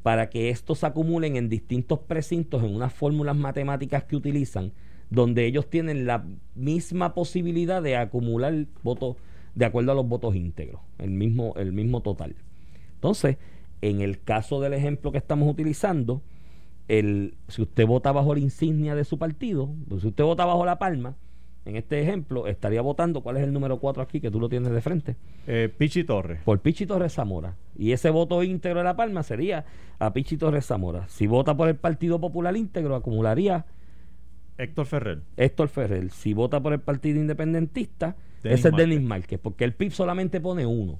para 0.04 0.30
que 0.30 0.49
estos 0.49 0.84
acumulen 0.84 1.38
en 1.38 1.47
distintos 1.47 1.99
precintos 1.99 2.63
en 2.63 2.75
unas 2.75 2.93
fórmulas 2.93 3.38
matemáticas 3.38 4.04
que 4.04 4.15
utilizan, 4.17 4.73
donde 5.10 5.45
ellos 5.45 5.69
tienen 5.69 6.06
la 6.06 6.25
misma 6.56 7.13
posibilidad 7.13 7.82
de 7.82 7.95
acumular 7.95 8.65
votos 8.84 9.15
de 9.56 9.66
acuerdo 9.66 9.92
a 9.92 9.96
los 9.96 10.08
votos 10.08 10.36
íntegros, 10.36 10.82
el 10.98 11.12
mismo, 11.12 11.54
el 11.58 11.74
mismo 11.74 12.02
total. 12.02 12.36
Entonces, 12.96 13.38
en 13.82 14.02
el 14.02 14.22
caso 14.22 14.62
del 14.62 14.74
ejemplo 14.74 15.12
que 15.12 15.18
estamos 15.18 15.50
utilizando, 15.50 16.22
el, 16.88 17.36
si 17.48 17.62
usted 17.62 17.86
vota 17.86 18.12
bajo 18.12 18.34
la 18.34 18.40
insignia 18.40 18.96
de 18.96 19.04
su 19.04 19.18
partido, 19.18 19.74
pues 19.88 20.02
si 20.02 20.10
usted 20.10 20.24
vota 20.24 20.46
bajo 20.46 20.65
la 20.65 20.80
palma, 20.80 21.15
en 21.63 21.75
este 21.75 22.02
ejemplo, 22.02 22.48
estaría 22.48 22.82
votando, 22.82 23.21
¿cuál 23.21 23.38
es 23.38 23.44
el 23.44 23.54
número 23.54 23.80
4 23.80 24.02
aquí 24.02 24.19
que 24.19 24.32
tú 24.32 24.40
lo 24.40 24.50
tienes 24.50 24.71
de 24.71 24.82
frente? 24.82 25.15
Eh, 25.46 25.71
Pichi 25.75 26.04
Torres. 26.04 26.42
Por 26.44 26.60
Pichi 26.60 26.88
Torres 26.88 27.13
Zamora. 27.13 27.56
Y 27.78 27.92
ese 27.92 28.10
voto 28.10 28.42
íntegro 28.42 28.80
de 28.80 28.86
La 28.86 28.96
Palma 28.96 29.21
sería 29.21 29.65
a 30.00 30.12
Pichi 30.12 30.38
Torres 30.38 30.65
Zamora. 30.65 31.08
Si 31.08 31.28
vota 31.28 31.56
por 31.56 31.67
el 31.67 31.75
Partido 31.75 32.19
Popular 32.19 32.58
íntegro, 32.58 32.96
acumularía 32.96 33.65
Héctor 34.58 34.88
Ferrer. 34.88 35.21
Héctor 35.38 35.67
Ferrer. 35.67 36.10
Si 36.10 36.34
vota 36.34 36.62
por 36.62 36.73
el 36.73 36.80
Partido 36.80 37.19
Independentista, 37.19 38.15
Ese 38.44 38.69
es. 38.69 38.75
Denis 38.75 39.02
Márquez, 39.02 39.39
porque 39.42 39.63
el 39.63 39.73
PIB 39.73 39.92
solamente 39.92 40.39
pone 40.42 40.65
uno. 40.65 41.00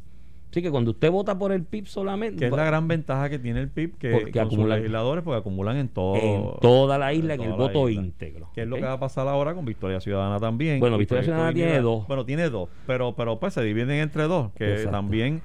Así 0.50 0.62
que 0.62 0.70
cuando 0.70 0.92
usted 0.92 1.10
vota 1.10 1.40
por 1.40 1.54
el 1.54 1.64
PIB 1.64 1.86
solamente, 1.88 2.40
Que 2.40 2.46
es 2.48 2.52
la 2.52 2.66
gran 2.66 2.86
ventaja 2.86 3.30
que 3.30 3.40
tiene 3.40 3.62
el 3.62 3.70
PIB, 3.70 3.98
que 3.98 4.12
Porque 4.12 4.32
con 4.34 4.50
sus 4.50 4.60
acumulan- 4.60 4.78
legisladores, 4.80 5.24
porque 5.24 5.38
acumulan 5.40 5.78
en 5.78 5.88
todo. 5.88 6.16
en 6.18 6.60
toda 6.60 6.98
la 6.98 7.14
isla, 7.14 7.36
en 7.36 7.42
el 7.42 7.54
voto 7.54 7.88
isla. 7.88 8.04
íntegro. 8.04 8.50
Que 8.54 8.64
es 8.64 8.68
lo 8.68 8.76
que 8.76 8.82
va 8.82 8.92
a 8.94 9.00
pasar 9.00 9.30
ahora 9.30 9.56
con 9.56 9.64
Victoria 9.64 10.02
Ciudadana 10.02 10.40
también. 10.40 10.82
Bueno, 10.82 10.98
Victoria 10.98 11.24
Ciudadana 11.24 11.54
tiene 11.54 11.80
dos. 11.80 12.06
Bueno, 12.06 12.26
tiene 12.26 12.50
dos, 12.50 12.68
pero, 12.86 13.16
pero 13.16 13.40
pues 13.40 13.54
se 13.54 13.64
dividen 13.64 13.92
entre 13.92 14.24
dos, 14.24 14.52
que 14.52 14.72
Exacto. 14.72 14.92
también 14.92 15.42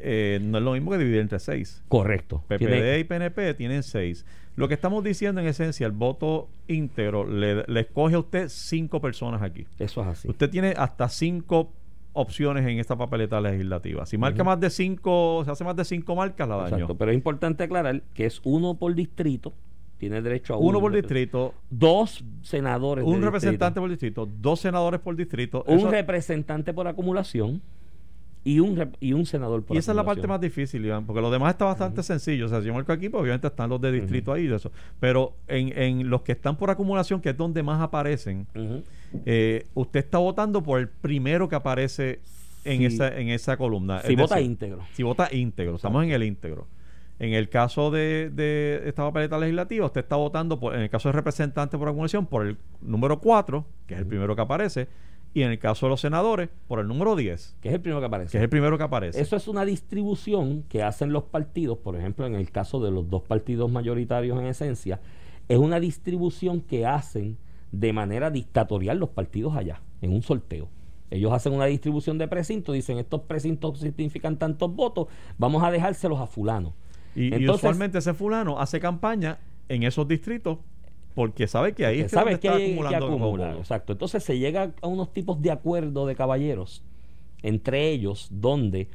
eh, 0.00 0.38
no 0.42 0.58
es 0.58 0.64
lo 0.64 0.72
mismo 0.72 0.90
que 0.90 0.98
dividir 0.98 1.20
entre 1.20 1.38
seis. 1.38 1.82
Correcto. 1.88 2.42
PPD 2.48 2.58
Tiene- 2.58 2.98
y 2.98 3.04
PNP 3.04 3.54
tienen 3.54 3.82
seis. 3.82 4.24
Lo 4.56 4.68
que 4.68 4.74
estamos 4.74 5.04
diciendo 5.04 5.40
en 5.40 5.46
esencia, 5.46 5.86
el 5.86 5.92
voto 5.92 6.48
íntegro 6.66 7.26
le, 7.26 7.64
le 7.66 7.80
escoge 7.80 8.14
a 8.14 8.18
usted 8.20 8.48
cinco 8.48 9.00
personas 9.00 9.42
aquí. 9.42 9.66
Eso 9.78 10.00
es 10.02 10.06
así. 10.06 10.28
Usted 10.28 10.48
tiene 10.48 10.74
hasta 10.76 11.08
cinco 11.08 11.72
opciones 12.14 12.66
en 12.66 12.78
esta 12.78 12.96
papeleta 12.96 13.38
legislativa. 13.40 14.06
Si 14.06 14.16
marca 14.16 14.42
más 14.42 14.58
de 14.58 14.70
cinco, 14.70 15.42
se 15.44 15.50
hace 15.50 15.62
más 15.64 15.76
de 15.76 15.84
cinco 15.84 16.16
marcas, 16.16 16.48
la 16.48 16.56
daño. 16.56 16.68
Exacto. 16.76 16.94
Pero 16.96 17.10
es 17.10 17.14
importante 17.16 17.64
aclarar 17.64 18.00
que 18.14 18.24
es 18.24 18.40
uno 18.44 18.74
por 18.74 18.94
distrito. 18.94 19.52
Tiene 19.98 20.20
derecho 20.22 20.54
a 20.54 20.56
uno. 20.58 20.68
Uno 20.68 20.80
por 20.80 20.92
distrito, 20.94 21.52
Dos 21.70 22.24
senadores. 22.42 23.02
un 23.04 23.10
distrito. 23.12 23.26
representante 23.26 23.80
por 23.80 23.90
distrito, 23.90 24.26
dos 24.40 24.60
senadores 24.60 25.00
por 25.00 25.16
distrito. 25.16 25.64
Un 25.66 25.78
Eso- 25.80 25.90
representante 25.90 26.72
por 26.72 26.86
acumulación 26.88 27.60
y 28.48 28.60
un, 28.60 28.92
y 29.00 29.12
un 29.12 29.26
senador 29.26 29.64
por 29.64 29.74
y 29.76 29.78
esa 29.80 29.90
es 29.90 29.96
la 29.96 30.04
parte 30.04 30.26
más 30.28 30.40
difícil, 30.40 30.84
Iván, 30.86 31.04
porque 31.04 31.20
lo 31.20 31.30
demás 31.32 31.50
está 31.54 31.64
bastante 31.64 32.02
sencillo. 32.04 32.46
O 32.46 32.48
sea, 32.48 32.60
si 32.60 32.68
yo 32.68 32.74
marco 32.74 32.92
aquí, 32.92 33.08
pues 33.08 33.20
obviamente 33.20 33.48
están 33.48 33.68
los 33.68 33.80
de 33.80 33.90
distrito 33.90 34.32
ahí 34.32 34.44
y 34.44 34.46
de 34.46 34.56
eso. 34.56 34.70
Pero 35.00 35.32
en, 35.48 35.76
en 35.76 36.08
los 36.08 36.22
que 36.22 36.30
están 36.32 36.56
por 36.56 36.70
acumulación, 36.70 37.20
que 37.20 37.30
es 37.30 37.36
donde 37.36 37.62
más 37.64 37.82
aparecen, 37.82 38.46
eh, 39.24 39.66
usted 39.74 40.00
está 40.00 40.18
votando 40.18 40.62
por 40.62 40.78
el 40.78 40.88
primero 40.88 41.48
que 41.48 41.56
aparece 41.56 42.20
en, 42.64 42.78
Sí. 42.78 42.84
esa, 42.86 43.08
en 43.18 43.28
esa 43.30 43.56
columna. 43.56 44.00
Si 44.02 44.12
Es 44.12 44.18
vota 44.18 44.36
decir, 44.36 44.50
íntegro. 44.50 44.78
Si 44.92 45.02
vota 45.02 45.28
íntegro, 45.32 45.76
estamos 45.76 46.04
en 46.04 46.10
el 46.10 46.22
íntegro. 46.22 46.66
En 47.18 47.32
el 47.32 47.48
caso 47.48 47.90
de, 47.90 48.30
de 48.30 48.82
esta 48.86 49.02
papeleta 49.02 49.38
legislativa, 49.38 49.86
usted 49.86 50.02
está 50.02 50.16
votando, 50.16 50.60
por, 50.60 50.74
en 50.74 50.82
el 50.82 50.90
caso 50.90 51.08
de 51.08 51.14
representante 51.14 51.78
por 51.78 51.88
acumulación, 51.88 52.26
por 52.26 52.46
el 52.46 52.58
número 52.82 53.18
4, 53.20 53.64
que 53.86 53.94
es 53.94 54.00
el 54.00 54.06
primero 54.06 54.36
que 54.36 54.42
aparece, 54.42 54.86
y 55.36 55.42
en 55.42 55.50
el 55.50 55.58
caso 55.58 55.84
de 55.84 55.90
los 55.90 56.00
senadores, 56.00 56.48
por 56.66 56.78
el 56.80 56.88
número 56.88 57.14
10, 57.14 57.56
Que 57.60 57.68
es 57.68 57.74
el 57.74 57.80
primero 57.82 58.00
que 58.00 58.06
aparece. 58.06 58.32
que 58.32 58.38
es 58.38 58.42
el 58.42 58.48
primero 58.48 58.78
que 58.78 58.84
aparece. 58.84 59.20
Eso 59.20 59.36
es 59.36 59.48
una 59.48 59.66
distribución 59.66 60.62
que 60.68 60.82
hacen 60.82 61.12
los 61.12 61.24
partidos, 61.24 61.76
por 61.78 61.94
ejemplo, 61.94 62.26
en 62.26 62.34
el 62.34 62.50
caso 62.50 62.80
de 62.80 62.90
los 62.90 63.10
dos 63.10 63.22
partidos 63.22 63.70
mayoritarios 63.70 64.38
en 64.40 64.46
esencia, 64.46 64.98
es 65.48 65.58
una 65.58 65.78
distribución 65.78 66.62
que 66.62 66.86
hacen 66.86 67.36
de 67.70 67.92
manera 67.92 68.30
dictatorial 68.30 68.98
los 68.98 69.10
partidos 69.10 69.54
allá, 69.56 69.82
en 70.00 70.12
un 70.14 70.22
sorteo. 70.22 70.68
Ellos 71.10 71.32
hacen 71.32 71.52
una 71.52 71.66
distribución 71.66 72.16
de 72.16 72.28
precintos, 72.28 72.74
dicen 72.74 72.96
estos 72.98 73.20
precintos 73.20 73.78
significan 73.78 74.38
tantos 74.38 74.74
votos, 74.74 75.08
vamos 75.36 75.62
a 75.62 75.70
dejárselos 75.70 76.18
a 76.18 76.26
fulano. 76.26 76.72
y, 77.14 77.24
y 77.24 77.34
Entonces- 77.34 77.56
usualmente 77.64 77.98
ese 77.98 78.14
fulano 78.14 78.58
hace 78.58 78.80
campaña 78.80 79.38
en 79.68 79.82
esos 79.82 80.08
distritos 80.08 80.58
porque 81.16 81.48
sabe 81.48 81.72
que 81.74 81.86
ahí 81.86 81.96
que 81.96 82.02
es 82.02 82.12
que 82.12 82.38
que 82.40 82.48
está 82.48 82.56
hay 82.56 82.66
que 82.66 82.72
acumulando 82.72 83.06
acumular. 83.06 83.48
votos. 83.54 83.60
Exacto. 83.62 83.92
Entonces 83.94 84.22
se 84.22 84.38
llega 84.38 84.72
a 84.82 84.86
unos 84.86 85.12
tipos 85.14 85.40
de 85.42 85.50
acuerdo 85.50 86.06
de 86.06 86.14
caballeros 86.14 86.84
entre 87.42 87.90
ellos, 87.90 88.28
donde 88.30 88.88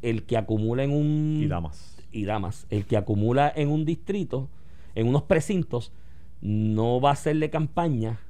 el 0.00 0.24
que 0.24 0.36
acumula 0.36 0.84
en 0.84 0.92
un 0.92 1.40
Y 1.42 1.46
damas. 1.48 1.96
y 2.12 2.24
damas, 2.26 2.66
el 2.70 2.86
que 2.86 2.96
acumula 2.96 3.52
en 3.56 3.70
un 3.70 3.84
distrito, 3.84 4.48
en 4.94 5.08
unos 5.08 5.24
precintos, 5.24 5.92
no 6.40 7.00
va 7.00 7.10
a 7.10 7.12
hacerle 7.14 7.50
campaña, 7.50 8.20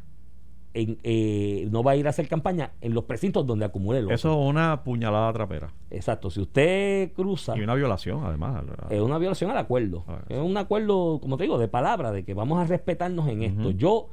en, 0.74 0.98
eh, 1.04 1.68
no 1.70 1.82
va 1.82 1.92
a 1.92 1.96
ir 1.96 2.06
a 2.06 2.10
hacer 2.10 2.28
campaña 2.28 2.72
en 2.80 2.94
los 2.94 3.04
precintos 3.04 3.46
donde 3.46 3.64
acumule 3.64 4.00
el 4.00 4.04
voto. 4.06 4.14
Eso 4.14 4.32
es 4.32 4.48
una 4.50 4.82
puñalada 4.82 5.32
trapera. 5.32 5.72
Exacto. 5.90 6.30
Si 6.30 6.40
usted 6.40 7.12
cruza 7.12 7.56
Y 7.56 7.60
una 7.60 7.74
violación, 7.74 8.24
además. 8.24 8.64
es 8.90 9.00
una 9.00 9.18
violación 9.18 9.50
al 9.50 9.58
acuerdo. 9.58 10.04
Es 10.28 10.38
un 10.38 10.56
acuerdo, 10.56 11.20
como 11.20 11.36
te 11.36 11.44
digo, 11.44 11.58
de 11.58 11.68
palabra, 11.68 12.12
de 12.12 12.24
que 12.24 12.34
vamos 12.34 12.58
a 12.58 12.64
respetarnos 12.66 13.28
en 13.28 13.42
esto. 13.44 13.70
Yo, 13.70 14.08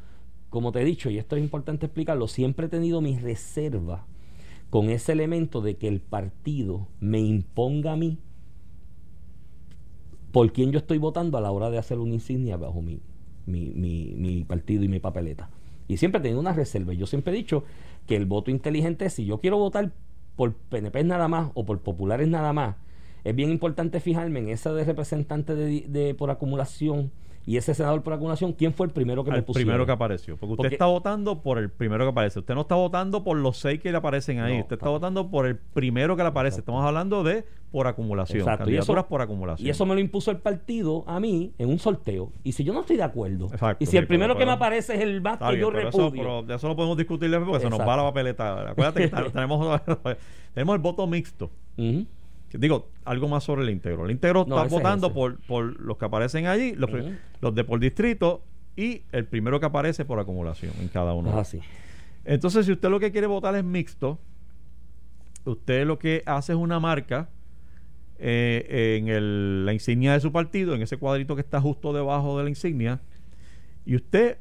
como 0.50 0.72
te 0.72 0.82
he 0.82 0.86
dicho, 0.86 1.10
y 1.10 1.18
esto 1.18 1.36
es 1.36 1.42
importante 1.42 1.88
explicarlo, 1.88 2.28
siempre 2.28 2.68
he 2.68 2.70
tenido 2.70 3.02
mis 3.02 3.22
reservas 3.22 4.02
con 4.70 4.90
ese 4.90 5.12
elemento 5.12 5.62
de 5.62 5.76
que 5.76 5.88
el 5.88 6.00
partido 6.00 6.88
me 7.00 7.20
imponga 7.20 7.92
a 7.94 7.96
mí 7.98 8.20
por 10.32 10.54
quién 10.54 10.72
yo 10.72 10.80
estoy 10.80 10.98
votando 10.98 11.38
a 11.38 11.42
la 11.42 11.52
hora 11.52 11.70
de 11.70 11.78
hacer 11.78 12.00
una 12.00 12.14
insignia 12.14 12.56
bajo 12.56 12.82
mi, 12.82 13.02
mi, 13.46 13.72
mi, 13.72 14.14
mi 14.16 14.44
partido 14.46 14.84
y 14.84 14.88
mi 14.88 15.00
papeleta. 15.00 15.50
Y 15.88 15.98
siempre 15.98 16.20
he 16.20 16.22
tenido 16.22 16.40
una 16.40 16.54
reserva. 16.54 16.94
Yo 16.94 17.06
siempre 17.06 17.34
he 17.34 17.36
dicho 17.36 17.64
que 18.08 18.16
el 18.16 18.26
voto 18.26 18.52
inteligente, 18.52 19.10
si 19.10 19.26
yo 19.26 19.40
quiero 19.40 19.58
votar 19.58 19.92
por 20.36 20.54
PNP 20.54 21.04
nada 21.04 21.28
más 21.28 21.52
o 21.54 21.66
por 21.66 21.80
populares 21.80 22.28
nada 22.28 22.54
más, 22.54 22.76
es 23.24 23.36
bien 23.36 23.52
importante 23.52 24.00
fijarme 24.00 24.40
en 24.40 24.50
ese 24.50 24.70
de 24.72 24.84
representante 24.84 25.54
de, 25.56 25.86
de- 25.88 26.16
por 26.16 26.32
acumulación 26.32 27.12
y 27.46 27.58
ese 27.58 27.74
senador 27.74 28.04
por 28.04 28.14
acumulación, 28.14 28.54
quién 28.54 28.74
fue 28.74 28.86
el 28.88 28.94
primero 28.94 29.24
que 29.24 29.32
me 29.32 29.42
pusieron. 29.42 29.68
primero 29.68 29.86
que 29.86 29.92
apareció. 29.92 30.38
Porque 30.38 30.52
usted 30.54 30.58
Porque- 30.64 30.76
está 30.76 30.86
votando 30.86 31.42
por 31.42 31.58
el 31.58 31.70
primero 31.70 32.06
que 32.06 32.10
aparece. 32.12 32.40
Usted 32.40 32.54
no 32.56 32.62
está 32.62 32.76
votando 32.76 33.24
por 33.24 33.38
los 33.38 33.58
seis 33.58 33.80
que 33.80 33.92
le 33.92 33.98
aparecen 33.98 34.40
ahí. 34.40 34.56
No, 34.58 34.62
usted 34.62 34.76
está 34.76 34.90
votando 34.90 35.30
por 35.30 35.46
el 35.48 35.58
primero 35.58 36.16
que 36.16 36.22
le 36.24 36.30
aparece. 36.30 36.56
Exacto. 36.56 36.72
Estamos 36.72 36.86
hablando 36.88 37.24
de 37.24 37.44
por 37.72 37.88
acumulación. 37.88 38.40
Exacto, 38.40 38.64
y 38.64 38.66
Candidaturas 38.76 39.04
eso- 39.04 39.10
por 39.10 39.22
acumulación. 39.22 39.66
Y 39.66 39.70
eso 39.70 39.86
me 39.86 39.96
lo 39.96 40.02
impuso 40.02 40.30
el 40.30 40.38
partido 40.38 41.06
a 41.08 41.20
mí 41.22 41.54
en 41.58 41.70
un 41.70 41.80
sorteo. 41.80 42.34
Y 42.44 42.52
si 42.52 42.64
yo 42.66 42.74
no 42.74 42.82
estoy 42.82 42.98
de 42.98 43.04
acuerdo, 43.04 43.46
Exacto, 43.46 43.82
y 43.82 43.88
si 43.88 43.92
sí, 43.92 43.98
el 43.98 44.08
primero 44.08 44.34
pero- 44.34 44.40
que 44.40 44.46
me 44.46 44.52
aparece 44.52 44.96
es 44.96 45.02
el 45.02 45.22
más 45.22 45.38
que 45.38 45.46
bien, 45.46 45.62
yo 45.62 45.72
pero 45.72 45.88
eso, 45.90 45.98
repudio. 46.00 46.22
pero 46.22 46.44
de 46.44 46.56
eso 46.56 46.68
lo 46.68 46.76
podemos 46.76 46.98
discutir 46.98 47.30
después 47.30 47.48
porque 47.48 47.64
se 47.64 47.70
nos 47.70 47.80
va 47.80 47.96
la 47.98 48.04
papeleta. 48.04 48.72
Acuérdate 48.72 49.10
que 49.10 49.10
tenemos, 49.32 49.82
tenemos 50.54 50.76
el 50.76 50.82
voto 50.82 51.08
mixto. 51.08 51.50
Digo, 52.54 52.90
algo 53.06 53.30
más 53.30 53.46
sobre 53.46 53.62
el 53.64 53.70
íntegro. 53.70 54.04
El 54.04 54.12
íntegro 54.12 54.44
No, 54.46 54.56
está 54.58 54.66
es 54.68 54.72
votando 54.74 55.14
por, 55.14 55.40
por 55.44 55.80
los 55.80 55.96
que 55.98 56.04
aparecen 56.04 56.48
allí, 56.48 56.74
los, 56.76 57.56
de 57.56 57.64
por 57.64 57.80
distrito 57.80 58.44
y 58.76 59.04
el 59.14 59.26
primero 59.26 59.62
que 59.62 59.68
aparece 59.68 60.04
por 60.04 60.20
acumulación 60.20 60.74
en 60.82 60.90
cada 60.90 61.14
uno. 61.14 61.30
Es 61.30 61.36
así. 61.38 61.60
Entonces, 62.26 62.66
si 62.66 62.74
usted 62.74 62.90
lo 62.90 63.00
que 63.00 63.14
quiere 63.14 63.28
votar 63.28 63.56
es 63.56 63.64
mixto, 63.64 64.20
usted 65.46 65.86
lo 65.88 65.98
que 65.98 66.24
hace 66.26 66.52
es 66.52 66.58
una 66.60 66.80
marca 66.82 67.30
eh, 68.22 68.98
en 68.98 69.08
el- 69.08 69.66
la 69.66 69.74
insignia 69.74 70.14
de 70.14 70.20
su 70.20 70.32
partido, 70.32 70.76
en 70.76 70.82
ese 70.82 70.98
cuadrito 70.98 71.36
que 71.36 71.42
está 71.42 71.60
justo 71.60 71.92
debajo 71.92 72.38
de 72.38 72.44
la 72.44 72.50
insignia, 72.50 73.02
y 73.86 73.96
usted 73.96 74.38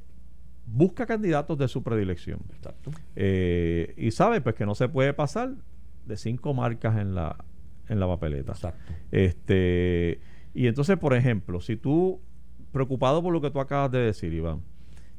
busca 0.67 1.07
candidatos 1.07 1.59
de 1.59 1.67
su 1.67 1.83
predilección. 1.83 2.41
Exacto. 2.55 2.91
Eh, 3.17 3.95
y 3.97 4.11
sabe 4.11 4.41
pues 4.41 4.55
que 4.55 4.67
no 4.67 4.75
se 4.75 4.89
puede 4.89 5.15
pasar 5.15 5.55
de 6.07 6.17
cinco 6.17 6.55
marcas 6.55 6.99
en 6.99 7.15
la, 7.15 7.37
en 7.89 7.99
la 7.99 8.07
papeleta. 8.07 8.53
Exacto. 8.53 8.93
Este, 9.11 10.21
y 10.55 10.67
entonces, 10.67 10.97
por 10.99 11.15
ejemplo, 11.15 11.61
si 11.61 11.77
tú, 11.77 12.21
preocupado 12.73 13.23
por 13.23 13.33
lo 13.33 13.41
que 13.41 13.51
tú 13.51 13.61
acabas 13.61 13.91
de 13.91 13.99
decir, 13.99 14.33
Iván, 14.33 14.61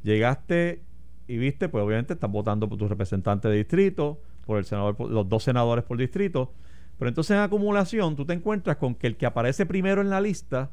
llegaste 0.03 0.83
y 1.27 1.37
viste, 1.37 1.67
pues 1.67 1.83
obviamente 1.83 2.13
estás 2.13 2.31
votando 2.31 2.69
por 2.69 2.77
tu 2.77 2.87
representante 2.87 3.47
de 3.49 3.57
distrito, 3.57 4.21
por 4.45 4.57
el 4.57 4.65
senador, 4.65 4.95
por 4.95 5.09
los 5.09 5.27
dos 5.27 5.43
senadores 5.43 5.83
por 5.83 5.97
distrito, 5.97 6.53
pero 7.01 7.09
entonces 7.09 7.31
en 7.35 7.41
acumulación 7.41 8.15
tú 8.15 8.27
te 8.27 8.33
encuentras 8.33 8.77
con 8.77 8.93
que 8.93 9.07
el 9.07 9.17
que 9.17 9.25
aparece 9.25 9.65
primero 9.65 10.01
en 10.01 10.11
la 10.11 10.21
lista 10.21 10.69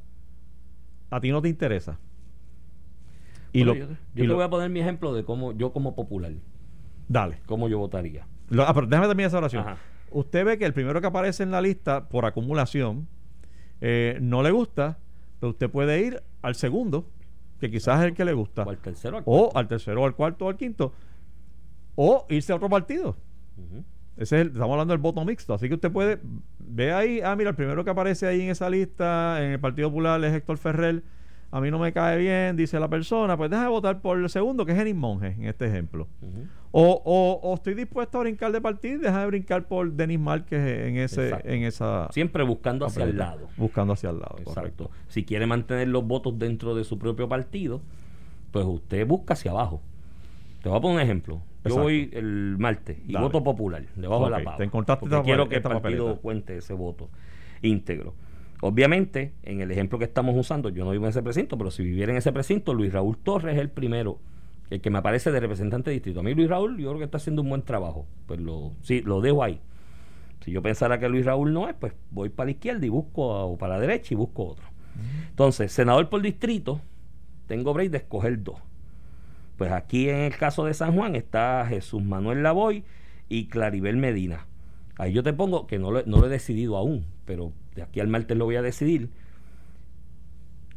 a 1.09 1.21
ti 1.21 1.31
no 1.31 1.41
te 1.41 1.49
interesa. 1.49 1.99
Y 3.51 3.65
Bueno, 3.65 3.73
lo, 3.73 3.81
yo 3.81 3.87
te, 3.87 3.93
y 3.93 3.97
yo 4.19 4.25
te 4.25 4.29
lo- 4.29 4.35
voy 4.35 4.45
a 4.45 4.51
poner 4.51 4.69
mi 4.69 4.81
ejemplo 4.81 5.15
de 5.15 5.25
cómo 5.25 5.53
yo 5.53 5.73
como 5.73 5.95
popular, 5.95 6.33
dale. 7.09 7.41
cómo 7.47 7.67
yo 7.71 7.79
votaría. 7.79 8.27
Lo- 8.51 8.65
ah, 8.69 8.75
pero 8.75 8.87
déjame 8.87 9.07
terminar 9.09 9.29
esa 9.29 9.39
oración. 9.39 9.67
Ajá. 9.67 9.79
Usted 10.11 10.45
ve 10.45 10.59
que 10.59 10.67
el 10.67 10.75
primero 10.75 11.01
que 11.01 11.07
aparece 11.07 11.45
en 11.45 11.51
la 11.51 11.63
lista 11.63 12.11
por 12.11 12.27
acumulación 12.27 13.09
eh, 13.81 14.19
no 14.21 14.43
le 14.43 14.51
gusta, 14.51 14.99
pero 15.41 15.49
usted 15.53 15.71
puede 15.71 15.99
ir 16.05 16.23
al 16.43 16.57
segundo, 16.57 17.09
que 17.59 17.71
quizás 17.71 18.01
es 18.01 18.07
el 18.09 18.13
que 18.15 18.27
le 18.27 18.35
gusta, 18.35 18.65
O 18.65 18.69
al 18.71 18.77
tercero, 18.77 19.17
al 19.17 19.23
o 19.25 19.39
cuarto. 19.49 19.59
al 19.59 19.69
tercero, 19.69 20.03
o 20.03 20.05
al 20.05 20.15
cuarto, 20.15 20.45
o 20.45 20.49
al 20.51 20.59
quinto, 20.59 20.93
o 21.95 22.27
irse 22.29 22.53
a 22.53 22.57
otro 22.57 22.69
partido. 22.69 23.17
Ese 24.19 24.37
es 24.37 24.43
el- 24.43 24.49
estamos 24.49 24.73
hablando 24.73 24.93
del 24.93 25.01
voto 25.01 25.25
mixto. 25.25 25.55
Así 25.55 25.69
que 25.69 25.75
usted 25.77 25.91
puede, 25.93 26.19
ve 26.59 26.93
ahí, 26.93 27.21
ah, 27.25 27.35
mira, 27.37 27.51
el 27.51 27.57
primero 27.57 27.85
que 27.85 27.91
aparece 27.91 28.27
ahí 28.27 28.43
en 28.43 28.51
esa 28.51 28.69
lista, 28.69 29.43
en 29.45 29.53
el 29.53 29.61
Partido 29.61 29.89
Popular, 29.89 30.23
es 30.25 30.35
Héctor 30.35 30.59
Ferrer. 30.59 31.03
A 31.51 31.63
mí 31.63 31.71
no 31.71 31.79
me 31.79 31.95
cae 31.95 32.19
bien, 32.19 32.57
dice 32.57 32.79
la 32.79 32.89
persona, 32.89 33.37
pues 33.39 33.49
deja 33.49 33.63
de 33.63 33.69
votar 33.71 34.03
por 34.03 34.19
el 34.19 34.29
segundo, 34.29 34.67
que 34.67 34.73
es 34.73 34.79
Enis 34.79 34.95
Monge, 34.95 35.29
en 35.29 35.45
este 35.47 35.65
ejemplo. 35.67 36.07
O, 36.73 37.01
o, 37.03 37.41
o 37.43 37.55
estoy 37.55 37.73
dispuesto 37.73 38.19
a 38.19 38.21
brincar 38.21 38.53
de 38.53 38.61
partido 38.61 38.97
y 38.97 38.99
dejar 38.99 39.21
de 39.23 39.27
brincar 39.29 39.67
por 39.67 39.91
Denis 39.91 40.21
Márquez 40.21 40.61
en 40.87 40.99
ese 40.99 41.29
Exacto. 41.29 41.49
en 41.49 41.63
esa 41.63 42.09
Siempre 42.13 42.43
buscando 42.43 42.85
hacia 42.85 43.05
el 43.05 43.17
lado. 43.17 43.49
buscando 43.57 43.95
hacia 43.95 44.11
el 44.11 44.17
lado 44.19 44.35
Exacto. 44.39 44.55
correcto 44.55 44.91
Si 45.09 45.25
quiere 45.25 45.47
mantener 45.47 45.89
los 45.89 46.07
votos 46.07 46.39
dentro 46.39 46.75
de 46.75 46.85
su 46.85 46.99
propio 46.99 47.27
partido, 47.31 47.81
pues 48.51 48.67
usted 48.67 49.07
busca 49.07 49.33
hacia 49.33 49.51
abajo. 49.53 49.81
Te 50.63 50.69
voy 50.69 50.77
a 50.77 50.81
poner 50.83 50.97
un 50.97 51.03
ejemplo. 51.03 51.41
Yo 51.65 51.71
Exacto. 51.71 51.83
voy 51.83 52.11
el 52.13 52.57
martes 52.59 52.99
y 53.07 53.13
Dale. 53.13 53.25
voto 53.27 53.43
popular, 53.43 53.85
debajo 53.97 54.27
de 54.29 54.33
Ok, 54.33 54.39
la 54.39 54.45
pava. 54.45 54.57
te 54.59 54.65
encontraste 54.65 55.07
porque 55.09 55.23
quiero 55.25 55.45
papel- 55.45 55.49
que 55.49 55.57
el 55.57 55.63
partido 55.63 55.81
papeleta. 56.05 56.21
cuente 56.23 56.57
ese 56.59 56.73
voto 56.75 57.11
íntegro. 57.63 58.15
Obviamente, 58.61 59.35
en 59.43 59.61
el 59.61 59.71
ejemplo 59.71 59.99
que 59.99 60.05
estamos 60.05 60.37
usando, 60.37 60.69
yo 60.69 60.85
no 60.85 60.91
vivo 60.93 61.05
en 61.05 61.11
ese 61.11 61.23
precinto, 61.23 61.57
pero 61.59 61.71
si 61.71 61.83
viviera 61.85 62.13
en 62.13 62.19
ese 62.19 62.33
precinto, 62.33 62.75
Luis 62.75 62.93
Raúl 62.93 63.17
Torres 63.19 63.55
es 63.57 63.61
el 63.61 63.71
primero 63.71 64.19
el 64.71 64.81
que 64.81 64.91
me 64.91 64.99
aparece 64.99 65.31
de 65.33 65.41
representante 65.41 65.91
de 65.91 65.95
distrito. 65.95 66.21
A 66.21 66.23
mí 66.23 66.35
Luis 66.35 66.49
Raúl 66.49 66.77
yo 66.79 66.89
creo 66.91 66.99
que 66.99 67.05
está 67.05 67.17
haciendo 67.19 67.43
un 67.43 67.49
buen 67.49 67.63
trabajo. 67.63 68.07
Pues 68.27 68.41
lo, 68.41 68.73
sí, 68.83 69.01
lo 69.03 69.21
dejo 69.21 69.43
ahí. 69.43 69.61
Si 70.45 70.51
yo 70.53 70.61
pensara 70.63 70.99
que 70.99 71.09
Luis 71.09 71.25
Raúl 71.25 71.53
no 71.53 71.69
es, 71.69 71.75
pues 71.75 71.95
voy 72.11 72.29
para 72.29 72.47
la 72.47 72.51
izquierda 72.53 72.85
y 72.85 72.89
busco, 72.89 73.23
o 73.47 73.57
para 73.59 73.75
la 73.75 73.81
derecha 73.81 74.13
y 74.15 74.17
busco 74.17 74.45
otro. 74.47 74.67
Entonces, 75.31 75.73
senador 75.73 76.09
por 76.09 76.21
distrito, 76.23 76.81
tengo 77.47 77.73
break 77.73 77.91
de 77.91 77.99
escoger 77.99 78.43
dos. 78.43 78.57
Pues 79.59 79.73
aquí 79.73 80.09
en 80.09 80.21
el 80.21 80.37
caso 80.37 80.65
de 80.65 80.73
San 80.73 80.95
Juan 80.95 81.17
está 81.17 81.67
Jesús 81.69 82.03
Manuel 82.03 82.45
Lavoy 82.45 82.85
y 83.29 83.49
Claribel 83.49 83.97
Medina. 83.97 84.47
Ahí 84.97 85.13
yo 85.13 85.25
te 85.25 85.33
pongo 85.33 85.67
que 85.67 85.81
no 85.81 85.91
lo, 85.91 86.05
no 86.07 86.19
lo 86.19 86.27
he 86.27 86.31
decidido 86.31 86.77
aún, 86.77 87.05
pero 87.25 87.53
de 87.75 87.83
aquí 87.83 87.99
al 87.99 88.07
martes 88.07 88.37
lo 88.37 88.45
voy 88.45 88.55
a 88.55 88.63
decidir. 88.63 89.11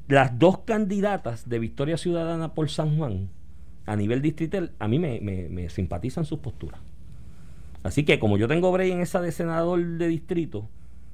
Las 0.07 0.37
dos 0.39 0.59
candidatas 0.59 1.47
de 1.47 1.59
Victoria 1.59 1.95
Ciudadana 1.95 2.55
por 2.55 2.69
San 2.71 2.97
Juan, 2.97 3.29
a 3.85 3.95
nivel 3.95 4.23
distrital, 4.23 4.71
a 4.79 4.87
mí 4.87 4.97
me, 4.97 5.21
me, 5.21 5.47
me 5.47 5.69
simpatizan 5.69 6.25
sus 6.25 6.39
posturas. 6.39 6.81
Así 7.83 8.03
que 8.03 8.19
como 8.19 8.37
yo 8.37 8.47
tengo 8.47 8.71
break 8.71 8.91
en 8.91 9.01
esa 9.01 9.21
de 9.21 9.31
senador 9.31 9.79
de 9.79 10.07
distrito, 10.07 10.67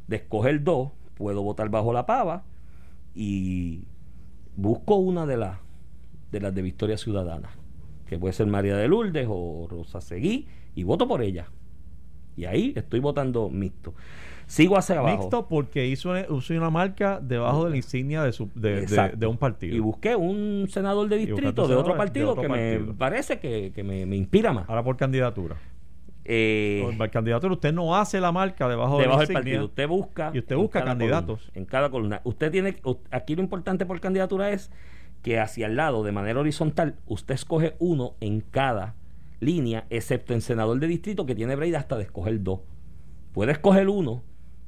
de 0.08 0.16
escoger 0.16 0.64
dos, 0.64 0.92
puedo 1.16 1.44
votar 1.44 1.70
bajo 1.70 1.92
la 1.92 2.06
pava 2.06 2.44
y 3.14 3.84
busco 4.56 4.96
una 4.96 5.26
de 5.26 5.38
las 5.38 5.60
de 6.32 6.40
las 6.40 6.54
de 6.54 6.62
Victoria 6.62 6.98
Ciudadana, 6.98 7.50
que 8.08 8.18
puede 8.18 8.34
ser 8.34 8.48
María 8.48 8.76
de 8.76 8.88
Lourdes 8.88 9.28
o 9.30 9.68
Rosa 9.70 10.02
Seguí, 10.02 10.48
y 10.76 10.84
voto 10.84 11.08
por 11.08 11.22
ella. 11.22 11.48
Y 12.36 12.46
ahí 12.46 12.74
estoy 12.76 13.00
votando 13.00 13.50
mixto. 13.50 13.96
Sigo 14.46 14.78
hacia 14.78 15.00
abajo. 15.00 15.18
Mixto 15.18 15.48
porque 15.48 15.88
hizo, 15.88 16.14
una 16.52 16.70
marca 16.70 17.20
debajo 17.22 17.66
de 17.66 17.72
la 17.72 17.78
insignia 17.78 18.24
de, 18.24 18.32
su, 18.32 18.50
de, 18.56 19.28
un 19.28 19.38
partido. 19.38 19.76
Y 19.76 19.80
busqué 19.80 20.16
un 20.16 20.68
senador 20.70 21.10
de 21.10 21.18
distrito 21.18 21.68
de 21.68 21.76
otro 21.76 21.98
partido 21.98 22.36
que 22.36 22.48
me 22.48 22.80
parece 22.94 23.40
que, 23.40 23.84
me, 23.84 24.16
inspira 24.16 24.54
más. 24.54 24.70
Ahora 24.70 24.84
por 24.84 24.96
candidatura. 24.96 25.58
Eh, 26.30 26.84
por 26.98 27.10
candidatura 27.10 27.54
usted 27.54 27.74
no 27.74 27.96
hace 27.96 28.20
la 28.20 28.34
marca 28.34 28.68
debajo, 28.68 29.00
debajo 29.00 29.20
del 29.20 29.34
partido. 29.34 29.66
Usted 29.66 29.88
busca. 29.88 30.32
Y 30.34 30.40
usted 30.40 30.56
busca 30.56 30.84
candidatos. 30.84 31.52
en 31.54 31.66
cada 31.66 31.90
columna. 31.90 32.22
Usted 32.24 32.52
tiene. 32.52 32.78
Aquí 33.12 33.36
lo 33.36 33.42
importante 33.42 33.86
por 33.86 34.00
candidatura 34.00 34.52
es 34.52 34.72
que 35.28 35.42
hacia 35.42 35.68
el 35.68 35.76
lado, 35.76 36.04
de 36.04 36.14
manera 36.14 36.40
horizontal, 36.40 36.96
usted 37.06 37.36
escoge 37.36 37.76
uno 37.80 38.16
en 38.22 38.40
cada 38.40 38.96
línea, 39.42 39.86
excepto 39.90 40.34
en 40.34 40.40
senador 40.40 40.80
de 40.80 40.88
distrito, 40.88 41.26
que 41.26 41.36
tiene 41.36 41.58
break 41.58 41.76
hasta 41.76 41.98
de 41.98 42.04
escoger 42.04 42.42
dos. 42.44 42.62
Puede 43.34 43.52
escoger 43.52 43.90
uno, 43.90 44.24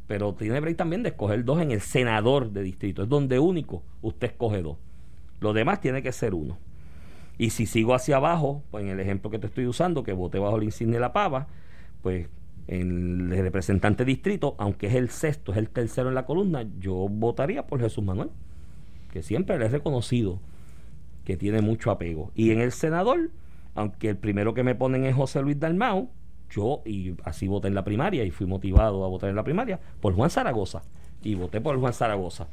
pero 0.05 0.33
tiene 0.33 0.59
break 0.59 0.75
también 0.75 1.01
de 1.01 1.11
escoger 1.11 1.45
dos 1.45 1.61
en 1.61 1.71
el 1.71 1.79
senador 1.79 2.51
de 2.51 2.61
distrito. 2.61 3.03
Es 3.03 3.07
donde 3.07 3.39
único 3.39 3.83
usted 4.01 4.31
escoge 4.31 4.61
dos. 4.61 4.75
Lo 5.39 5.53
demás 5.53 5.79
tiene 5.79 6.03
que 6.03 6.11
ser 6.11 6.33
uno. 6.33 6.57
Y 7.37 7.51
si 7.51 7.65
sigo 7.65 7.93
hacia 7.93 8.17
abajo, 8.17 8.61
pues 8.69 8.83
en 8.83 8.89
el 8.89 8.99
ejemplo 8.99 9.31
que 9.31 9.39
te 9.39 9.47
estoy 9.47 9.65
usando, 9.65 10.03
que 10.03 10.11
voté 10.11 10.39
bajo 10.39 10.57
el 10.57 10.63
insignia 10.63 10.97
de 10.97 10.99
la 10.99 11.13
pava, 11.13 11.47
pues 12.01 12.27
en 12.67 13.31
el 13.31 13.43
representante 13.43 14.03
distrito, 14.03 14.55
aunque 14.57 14.87
es 14.87 14.95
el 14.95 15.09
sexto, 15.09 15.53
es 15.53 15.57
el 15.57 15.69
tercero 15.69 16.09
en 16.09 16.15
la 16.15 16.25
columna, 16.25 16.65
yo 16.81 17.07
votaría 17.07 17.65
por 17.65 17.79
Jesús 17.79 18.03
Manuel, 18.03 18.31
que 19.11 19.23
siempre 19.23 19.57
le 19.57 19.65
he 19.65 19.69
reconocido 19.69 20.39
que 21.25 21.37
tiene 21.37 21.61
mucho 21.61 21.91
apego. 21.91 22.31
Y 22.35 22.51
en 22.51 22.59
el 22.59 22.71
senador, 22.71 23.29
aunque 23.75 24.09
el 24.09 24.17
primero 24.17 24.53
que 24.53 24.63
me 24.63 24.75
ponen 24.75 25.05
es 25.05 25.15
José 25.15 25.41
Luis 25.41 25.59
Dalmau, 25.59 26.09
yo, 26.49 26.81
y 26.85 27.15
así 27.23 27.47
voté 27.47 27.67
en 27.67 27.75
la 27.75 27.83
primaria 27.83 28.23
y 28.23 28.31
fui 28.31 28.47
motivado 28.47 29.05
a 29.05 29.07
votar 29.07 29.29
en 29.29 29.35
la 29.35 29.43
primaria, 29.43 29.79
por 30.01 30.13
Juan 30.15 30.29
Zaragoza. 30.29 30.81
Y 31.23 31.35
voté 31.35 31.61
por 31.61 31.77
Juan 31.79 31.93
Zaragoza. 31.93 32.47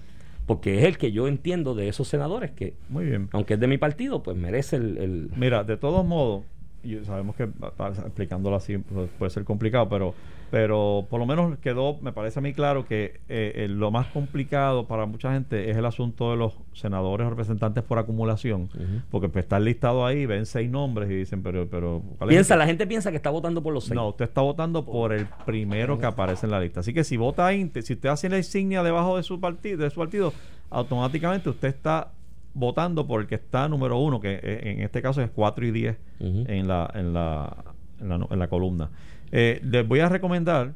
Porque 0.46 0.78
es 0.78 0.84
el 0.84 0.98
que 0.98 1.12
yo 1.12 1.26
entiendo 1.26 1.74
de 1.74 1.88
esos 1.88 2.06
senadores 2.08 2.52
que, 2.52 2.74
Muy 2.88 3.04
bien. 3.06 3.28
aunque 3.32 3.54
es 3.54 3.60
de 3.60 3.66
mi 3.66 3.78
partido, 3.78 4.22
pues 4.22 4.36
merece 4.36 4.76
el... 4.76 5.30
Mira, 5.36 5.64
de 5.64 5.76
todos 5.76 6.04
modos, 6.04 6.44
y 6.84 6.96
sabemos 7.04 7.34
que 7.34 7.44
explicándolo 7.44 8.56
así 8.56 8.78
pues, 8.78 9.10
puede 9.18 9.30
ser 9.30 9.44
complicado, 9.44 9.88
pero 9.88 10.14
pero 10.50 11.06
por 11.10 11.18
lo 11.18 11.26
menos 11.26 11.58
quedó, 11.58 11.98
me 12.00 12.12
parece 12.12 12.38
a 12.38 12.42
mí 12.42 12.52
claro 12.52 12.86
que 12.86 13.20
eh, 13.28 13.52
eh, 13.56 13.68
lo 13.68 13.90
más 13.90 14.06
complicado 14.08 14.86
para 14.86 15.06
mucha 15.06 15.32
gente 15.32 15.70
es 15.70 15.76
el 15.76 15.84
asunto 15.84 16.30
de 16.30 16.36
los 16.36 16.54
senadores 16.72 17.26
o 17.26 17.30
representantes 17.30 17.82
por 17.82 17.98
acumulación, 17.98 18.68
porque 19.10 19.28
pues, 19.28 19.44
está 19.44 19.58
listado 19.58 20.06
ahí, 20.06 20.26
ven 20.26 20.46
seis 20.46 20.70
nombres 20.70 21.10
y 21.10 21.14
dicen, 21.14 21.42
pero... 21.42 21.68
pero 21.68 22.02
piensa, 22.28 22.56
la 22.56 22.66
gente 22.66 22.86
piensa 22.86 23.10
que 23.10 23.16
está 23.16 23.30
votando 23.30 23.62
por 23.62 23.74
los 23.74 23.84
seis. 23.84 23.96
No, 23.96 24.08
usted 24.08 24.26
está 24.26 24.40
votando 24.40 24.84
por 24.84 25.12
el 25.12 25.26
primero 25.44 25.98
que 25.98 26.06
aparece 26.06 26.46
en 26.46 26.52
la 26.52 26.60
lista. 26.60 26.80
Así 26.80 26.94
que 26.94 27.02
si 27.02 27.16
vota 27.16 27.46
ahí, 27.46 27.70
si 27.82 27.94
usted 27.94 28.08
hace 28.08 28.28
la 28.28 28.36
insignia 28.36 28.82
debajo 28.82 29.16
de 29.16 29.22
su 29.22 29.40
partido, 29.40 29.82
de 29.82 29.90
su 29.90 30.00
partido, 30.00 30.32
automáticamente 30.70 31.48
usted 31.48 31.68
está 31.68 32.12
votando 32.54 33.06
por 33.06 33.20
el 33.20 33.26
que 33.26 33.34
está 33.34 33.68
número 33.68 33.98
uno, 33.98 34.20
que 34.20 34.40
eh, 34.42 34.60
en 34.62 34.80
este 34.80 35.02
caso 35.02 35.20
es 35.22 35.30
4 35.30 35.66
y 35.66 35.70
10 35.72 35.96
en, 36.20 36.68
la, 36.68 36.90
en, 36.94 37.12
la, 37.12 37.64
en, 38.00 38.08
la, 38.08 38.26
en 38.30 38.38
la 38.38 38.48
columna. 38.48 38.90
Eh, 39.32 39.60
les 39.62 39.86
voy 39.86 40.00
a 40.00 40.08
recomendar 40.08 40.74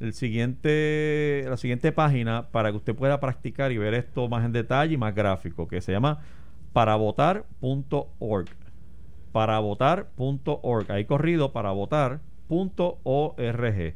el 0.00 0.14
siguiente, 0.14 1.44
la 1.48 1.56
siguiente 1.56 1.92
página 1.92 2.48
para 2.50 2.70
que 2.70 2.76
usted 2.76 2.94
pueda 2.94 3.20
practicar 3.20 3.72
y 3.72 3.78
ver 3.78 3.94
esto 3.94 4.28
más 4.28 4.44
en 4.44 4.52
detalle 4.52 4.94
y 4.94 4.96
más 4.96 5.14
gráfico, 5.14 5.68
que 5.68 5.80
se 5.80 5.92
llama 5.92 6.20
paravotar.org. 6.72 8.48
Paravotar.org. 9.32 10.90
Ahí 10.90 11.04
corrido, 11.04 11.52
paravotar.org. 11.52 13.94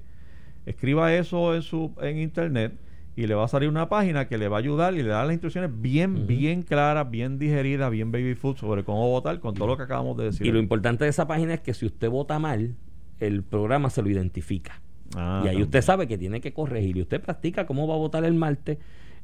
Escriba 0.66 1.14
eso 1.14 1.54
en, 1.54 1.62
su, 1.62 1.94
en 2.00 2.18
internet 2.18 2.72
y 3.16 3.26
le 3.26 3.34
va 3.34 3.44
a 3.44 3.48
salir 3.48 3.68
una 3.68 3.88
página 3.88 4.26
que 4.26 4.38
le 4.38 4.48
va 4.48 4.56
a 4.56 4.60
ayudar 4.60 4.94
y 4.94 5.02
le 5.02 5.08
da 5.08 5.24
las 5.24 5.32
instrucciones 5.32 5.70
bien, 5.72 6.26
bien 6.26 6.62
claras, 6.62 7.10
bien 7.10 7.38
digeridas, 7.38 7.90
bien 7.90 8.10
baby 8.10 8.34
food 8.34 8.56
sobre 8.56 8.82
cómo 8.82 9.08
votar 9.08 9.38
con 9.40 9.54
todo 9.54 9.68
lo 9.68 9.76
que 9.76 9.84
acabamos 9.84 10.16
de 10.16 10.24
decir. 10.24 10.46
Y 10.46 10.50
lo 10.50 10.58
importante 10.58 11.04
de 11.04 11.10
esa 11.10 11.26
página 11.26 11.54
es 11.54 11.60
que 11.60 11.74
si 11.74 11.86
usted 11.86 12.10
vota 12.10 12.38
mal, 12.38 12.74
el 13.20 13.42
programa 13.42 13.90
se 13.90 14.02
lo 14.02 14.10
identifica. 14.10 14.80
Ah, 15.16 15.42
y 15.44 15.48
ahí 15.48 15.62
usted 15.62 15.82
sabe 15.82 16.08
que 16.08 16.18
tiene 16.18 16.40
que 16.40 16.52
corregir 16.52 16.96
y 16.96 17.02
usted 17.02 17.20
practica 17.20 17.66
cómo 17.66 17.86
va 17.86 17.94
a 17.94 17.98
votar 17.98 18.24
el 18.24 18.34
martes. 18.34 18.78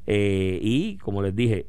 Eh, 0.07 0.59
y 0.61 0.97
como 0.97 1.21
les 1.21 1.35
dije, 1.35 1.67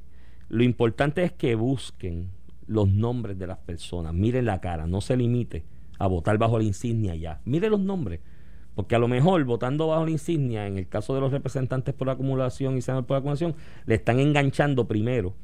lo 0.49 0.63
importante 0.63 1.23
es 1.25 1.33
que 1.33 1.55
busquen 1.55 2.31
los 2.67 2.89
nombres 2.89 3.39
de 3.39 3.47
las 3.47 3.59
personas, 3.59 4.15
miren 4.15 4.47
la 4.47 4.61
cara, 4.61 4.87
no 4.87 5.01
se 5.01 5.17
limite 5.17 5.65
a 5.99 6.07
votar 6.07 6.39
bajo 6.39 6.59
la 6.59 6.65
insignia 6.65 7.15
ya. 7.15 7.41
Mire 7.45 7.69
los 7.69 7.81
nombres, 7.81 8.21
porque 8.75 8.95
a 8.95 8.99
lo 8.99 9.09
mejor 9.09 9.45
votando 9.45 9.89
bajo 9.89 10.05
la 10.05 10.11
insignia, 10.11 10.67
en 10.67 10.79
el 10.79 10.89
caso 10.89 11.15
de 11.15 11.21
los 11.21 11.33
representantes 11.33 11.95
por 11.95 12.09
acumulación 12.09 12.77
y 12.77 12.83
senador 12.83 13.07
por 13.07 13.17
acumulación, 13.17 13.55
le 13.87 13.97
están 13.97 14.19
enganchando 14.19 14.87
primero 14.87 15.35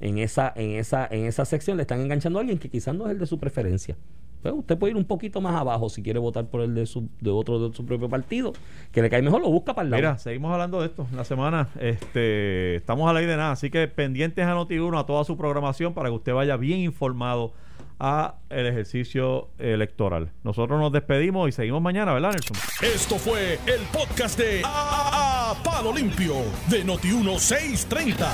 en 0.00 0.18
esa, 0.18 0.52
en 0.54 0.72
esa, 0.72 1.06
en 1.10 1.24
esa 1.24 1.44
sección, 1.44 1.76
le 1.76 1.82
están 1.82 2.00
enganchando 2.00 2.38
a 2.38 2.42
alguien 2.42 2.58
que 2.58 2.68
quizás 2.68 2.94
no 2.94 3.06
es 3.06 3.12
el 3.12 3.18
de 3.18 3.26
su 3.26 3.38
preferencia. 3.38 3.96
Pues, 4.44 4.54
usted 4.54 4.76
puede 4.76 4.90
ir 4.90 4.96
un 4.98 5.06
poquito 5.06 5.40
más 5.40 5.54
abajo 5.54 5.88
si 5.88 6.02
quiere 6.02 6.18
votar 6.18 6.44
por 6.44 6.60
el 6.60 6.74
de, 6.74 6.84
su, 6.84 7.08
de 7.22 7.30
otro 7.30 7.66
de 7.66 7.74
su 7.74 7.86
propio 7.86 8.10
partido, 8.10 8.52
que 8.92 9.00
le 9.00 9.08
cae 9.08 9.22
mejor, 9.22 9.40
lo 9.40 9.48
busca 9.48 9.72
para 9.72 9.86
el 9.86 9.90
lado. 9.90 10.02
Mira, 10.02 10.18
seguimos 10.18 10.52
hablando 10.52 10.82
de 10.82 10.88
esto 10.88 11.06
la 11.14 11.24
semana. 11.24 11.70
Este, 11.80 12.76
estamos 12.76 13.08
a 13.08 13.14
la 13.14 13.20
de 13.20 13.26
nada, 13.38 13.52
así 13.52 13.70
que 13.70 13.88
pendientes 13.88 14.44
a 14.44 14.54
Noti1 14.54 15.00
a 15.00 15.06
toda 15.06 15.24
su 15.24 15.38
programación 15.38 15.94
para 15.94 16.10
que 16.10 16.16
usted 16.16 16.34
vaya 16.34 16.58
bien 16.58 16.80
informado 16.80 17.54
a 17.98 18.36
el 18.50 18.66
ejercicio 18.66 19.50
electoral. 19.58 20.32
Nosotros 20.42 20.80
nos 20.80 20.92
despedimos 20.92 21.48
y 21.48 21.52
seguimos 21.52 21.82
mañana, 21.82 22.12
¿verdad, 22.12 22.32
Nelson? 22.32 22.56
Esto 22.82 23.16
fue 23.16 23.58
el 23.66 23.80
podcast 23.92 24.38
de 24.38 24.62
a, 24.64 25.54
Palo 25.64 25.92
Limpio 25.92 26.34
de 26.68 26.84
Noti1630. 26.84 28.28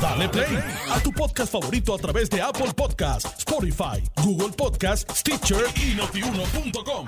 Dale 0.00 0.28
play 0.28 0.58
a 0.90 1.00
tu 1.00 1.12
podcast 1.12 1.52
favorito 1.52 1.94
a 1.94 1.98
través 1.98 2.30
de 2.30 2.40
Apple 2.40 2.72
Podcasts, 2.76 3.38
Spotify, 3.38 4.02
Google 4.22 4.54
Podcasts, 4.56 5.20
Stitcher 5.20 5.64
y 5.76 5.94
notiuno.com. 5.94 7.06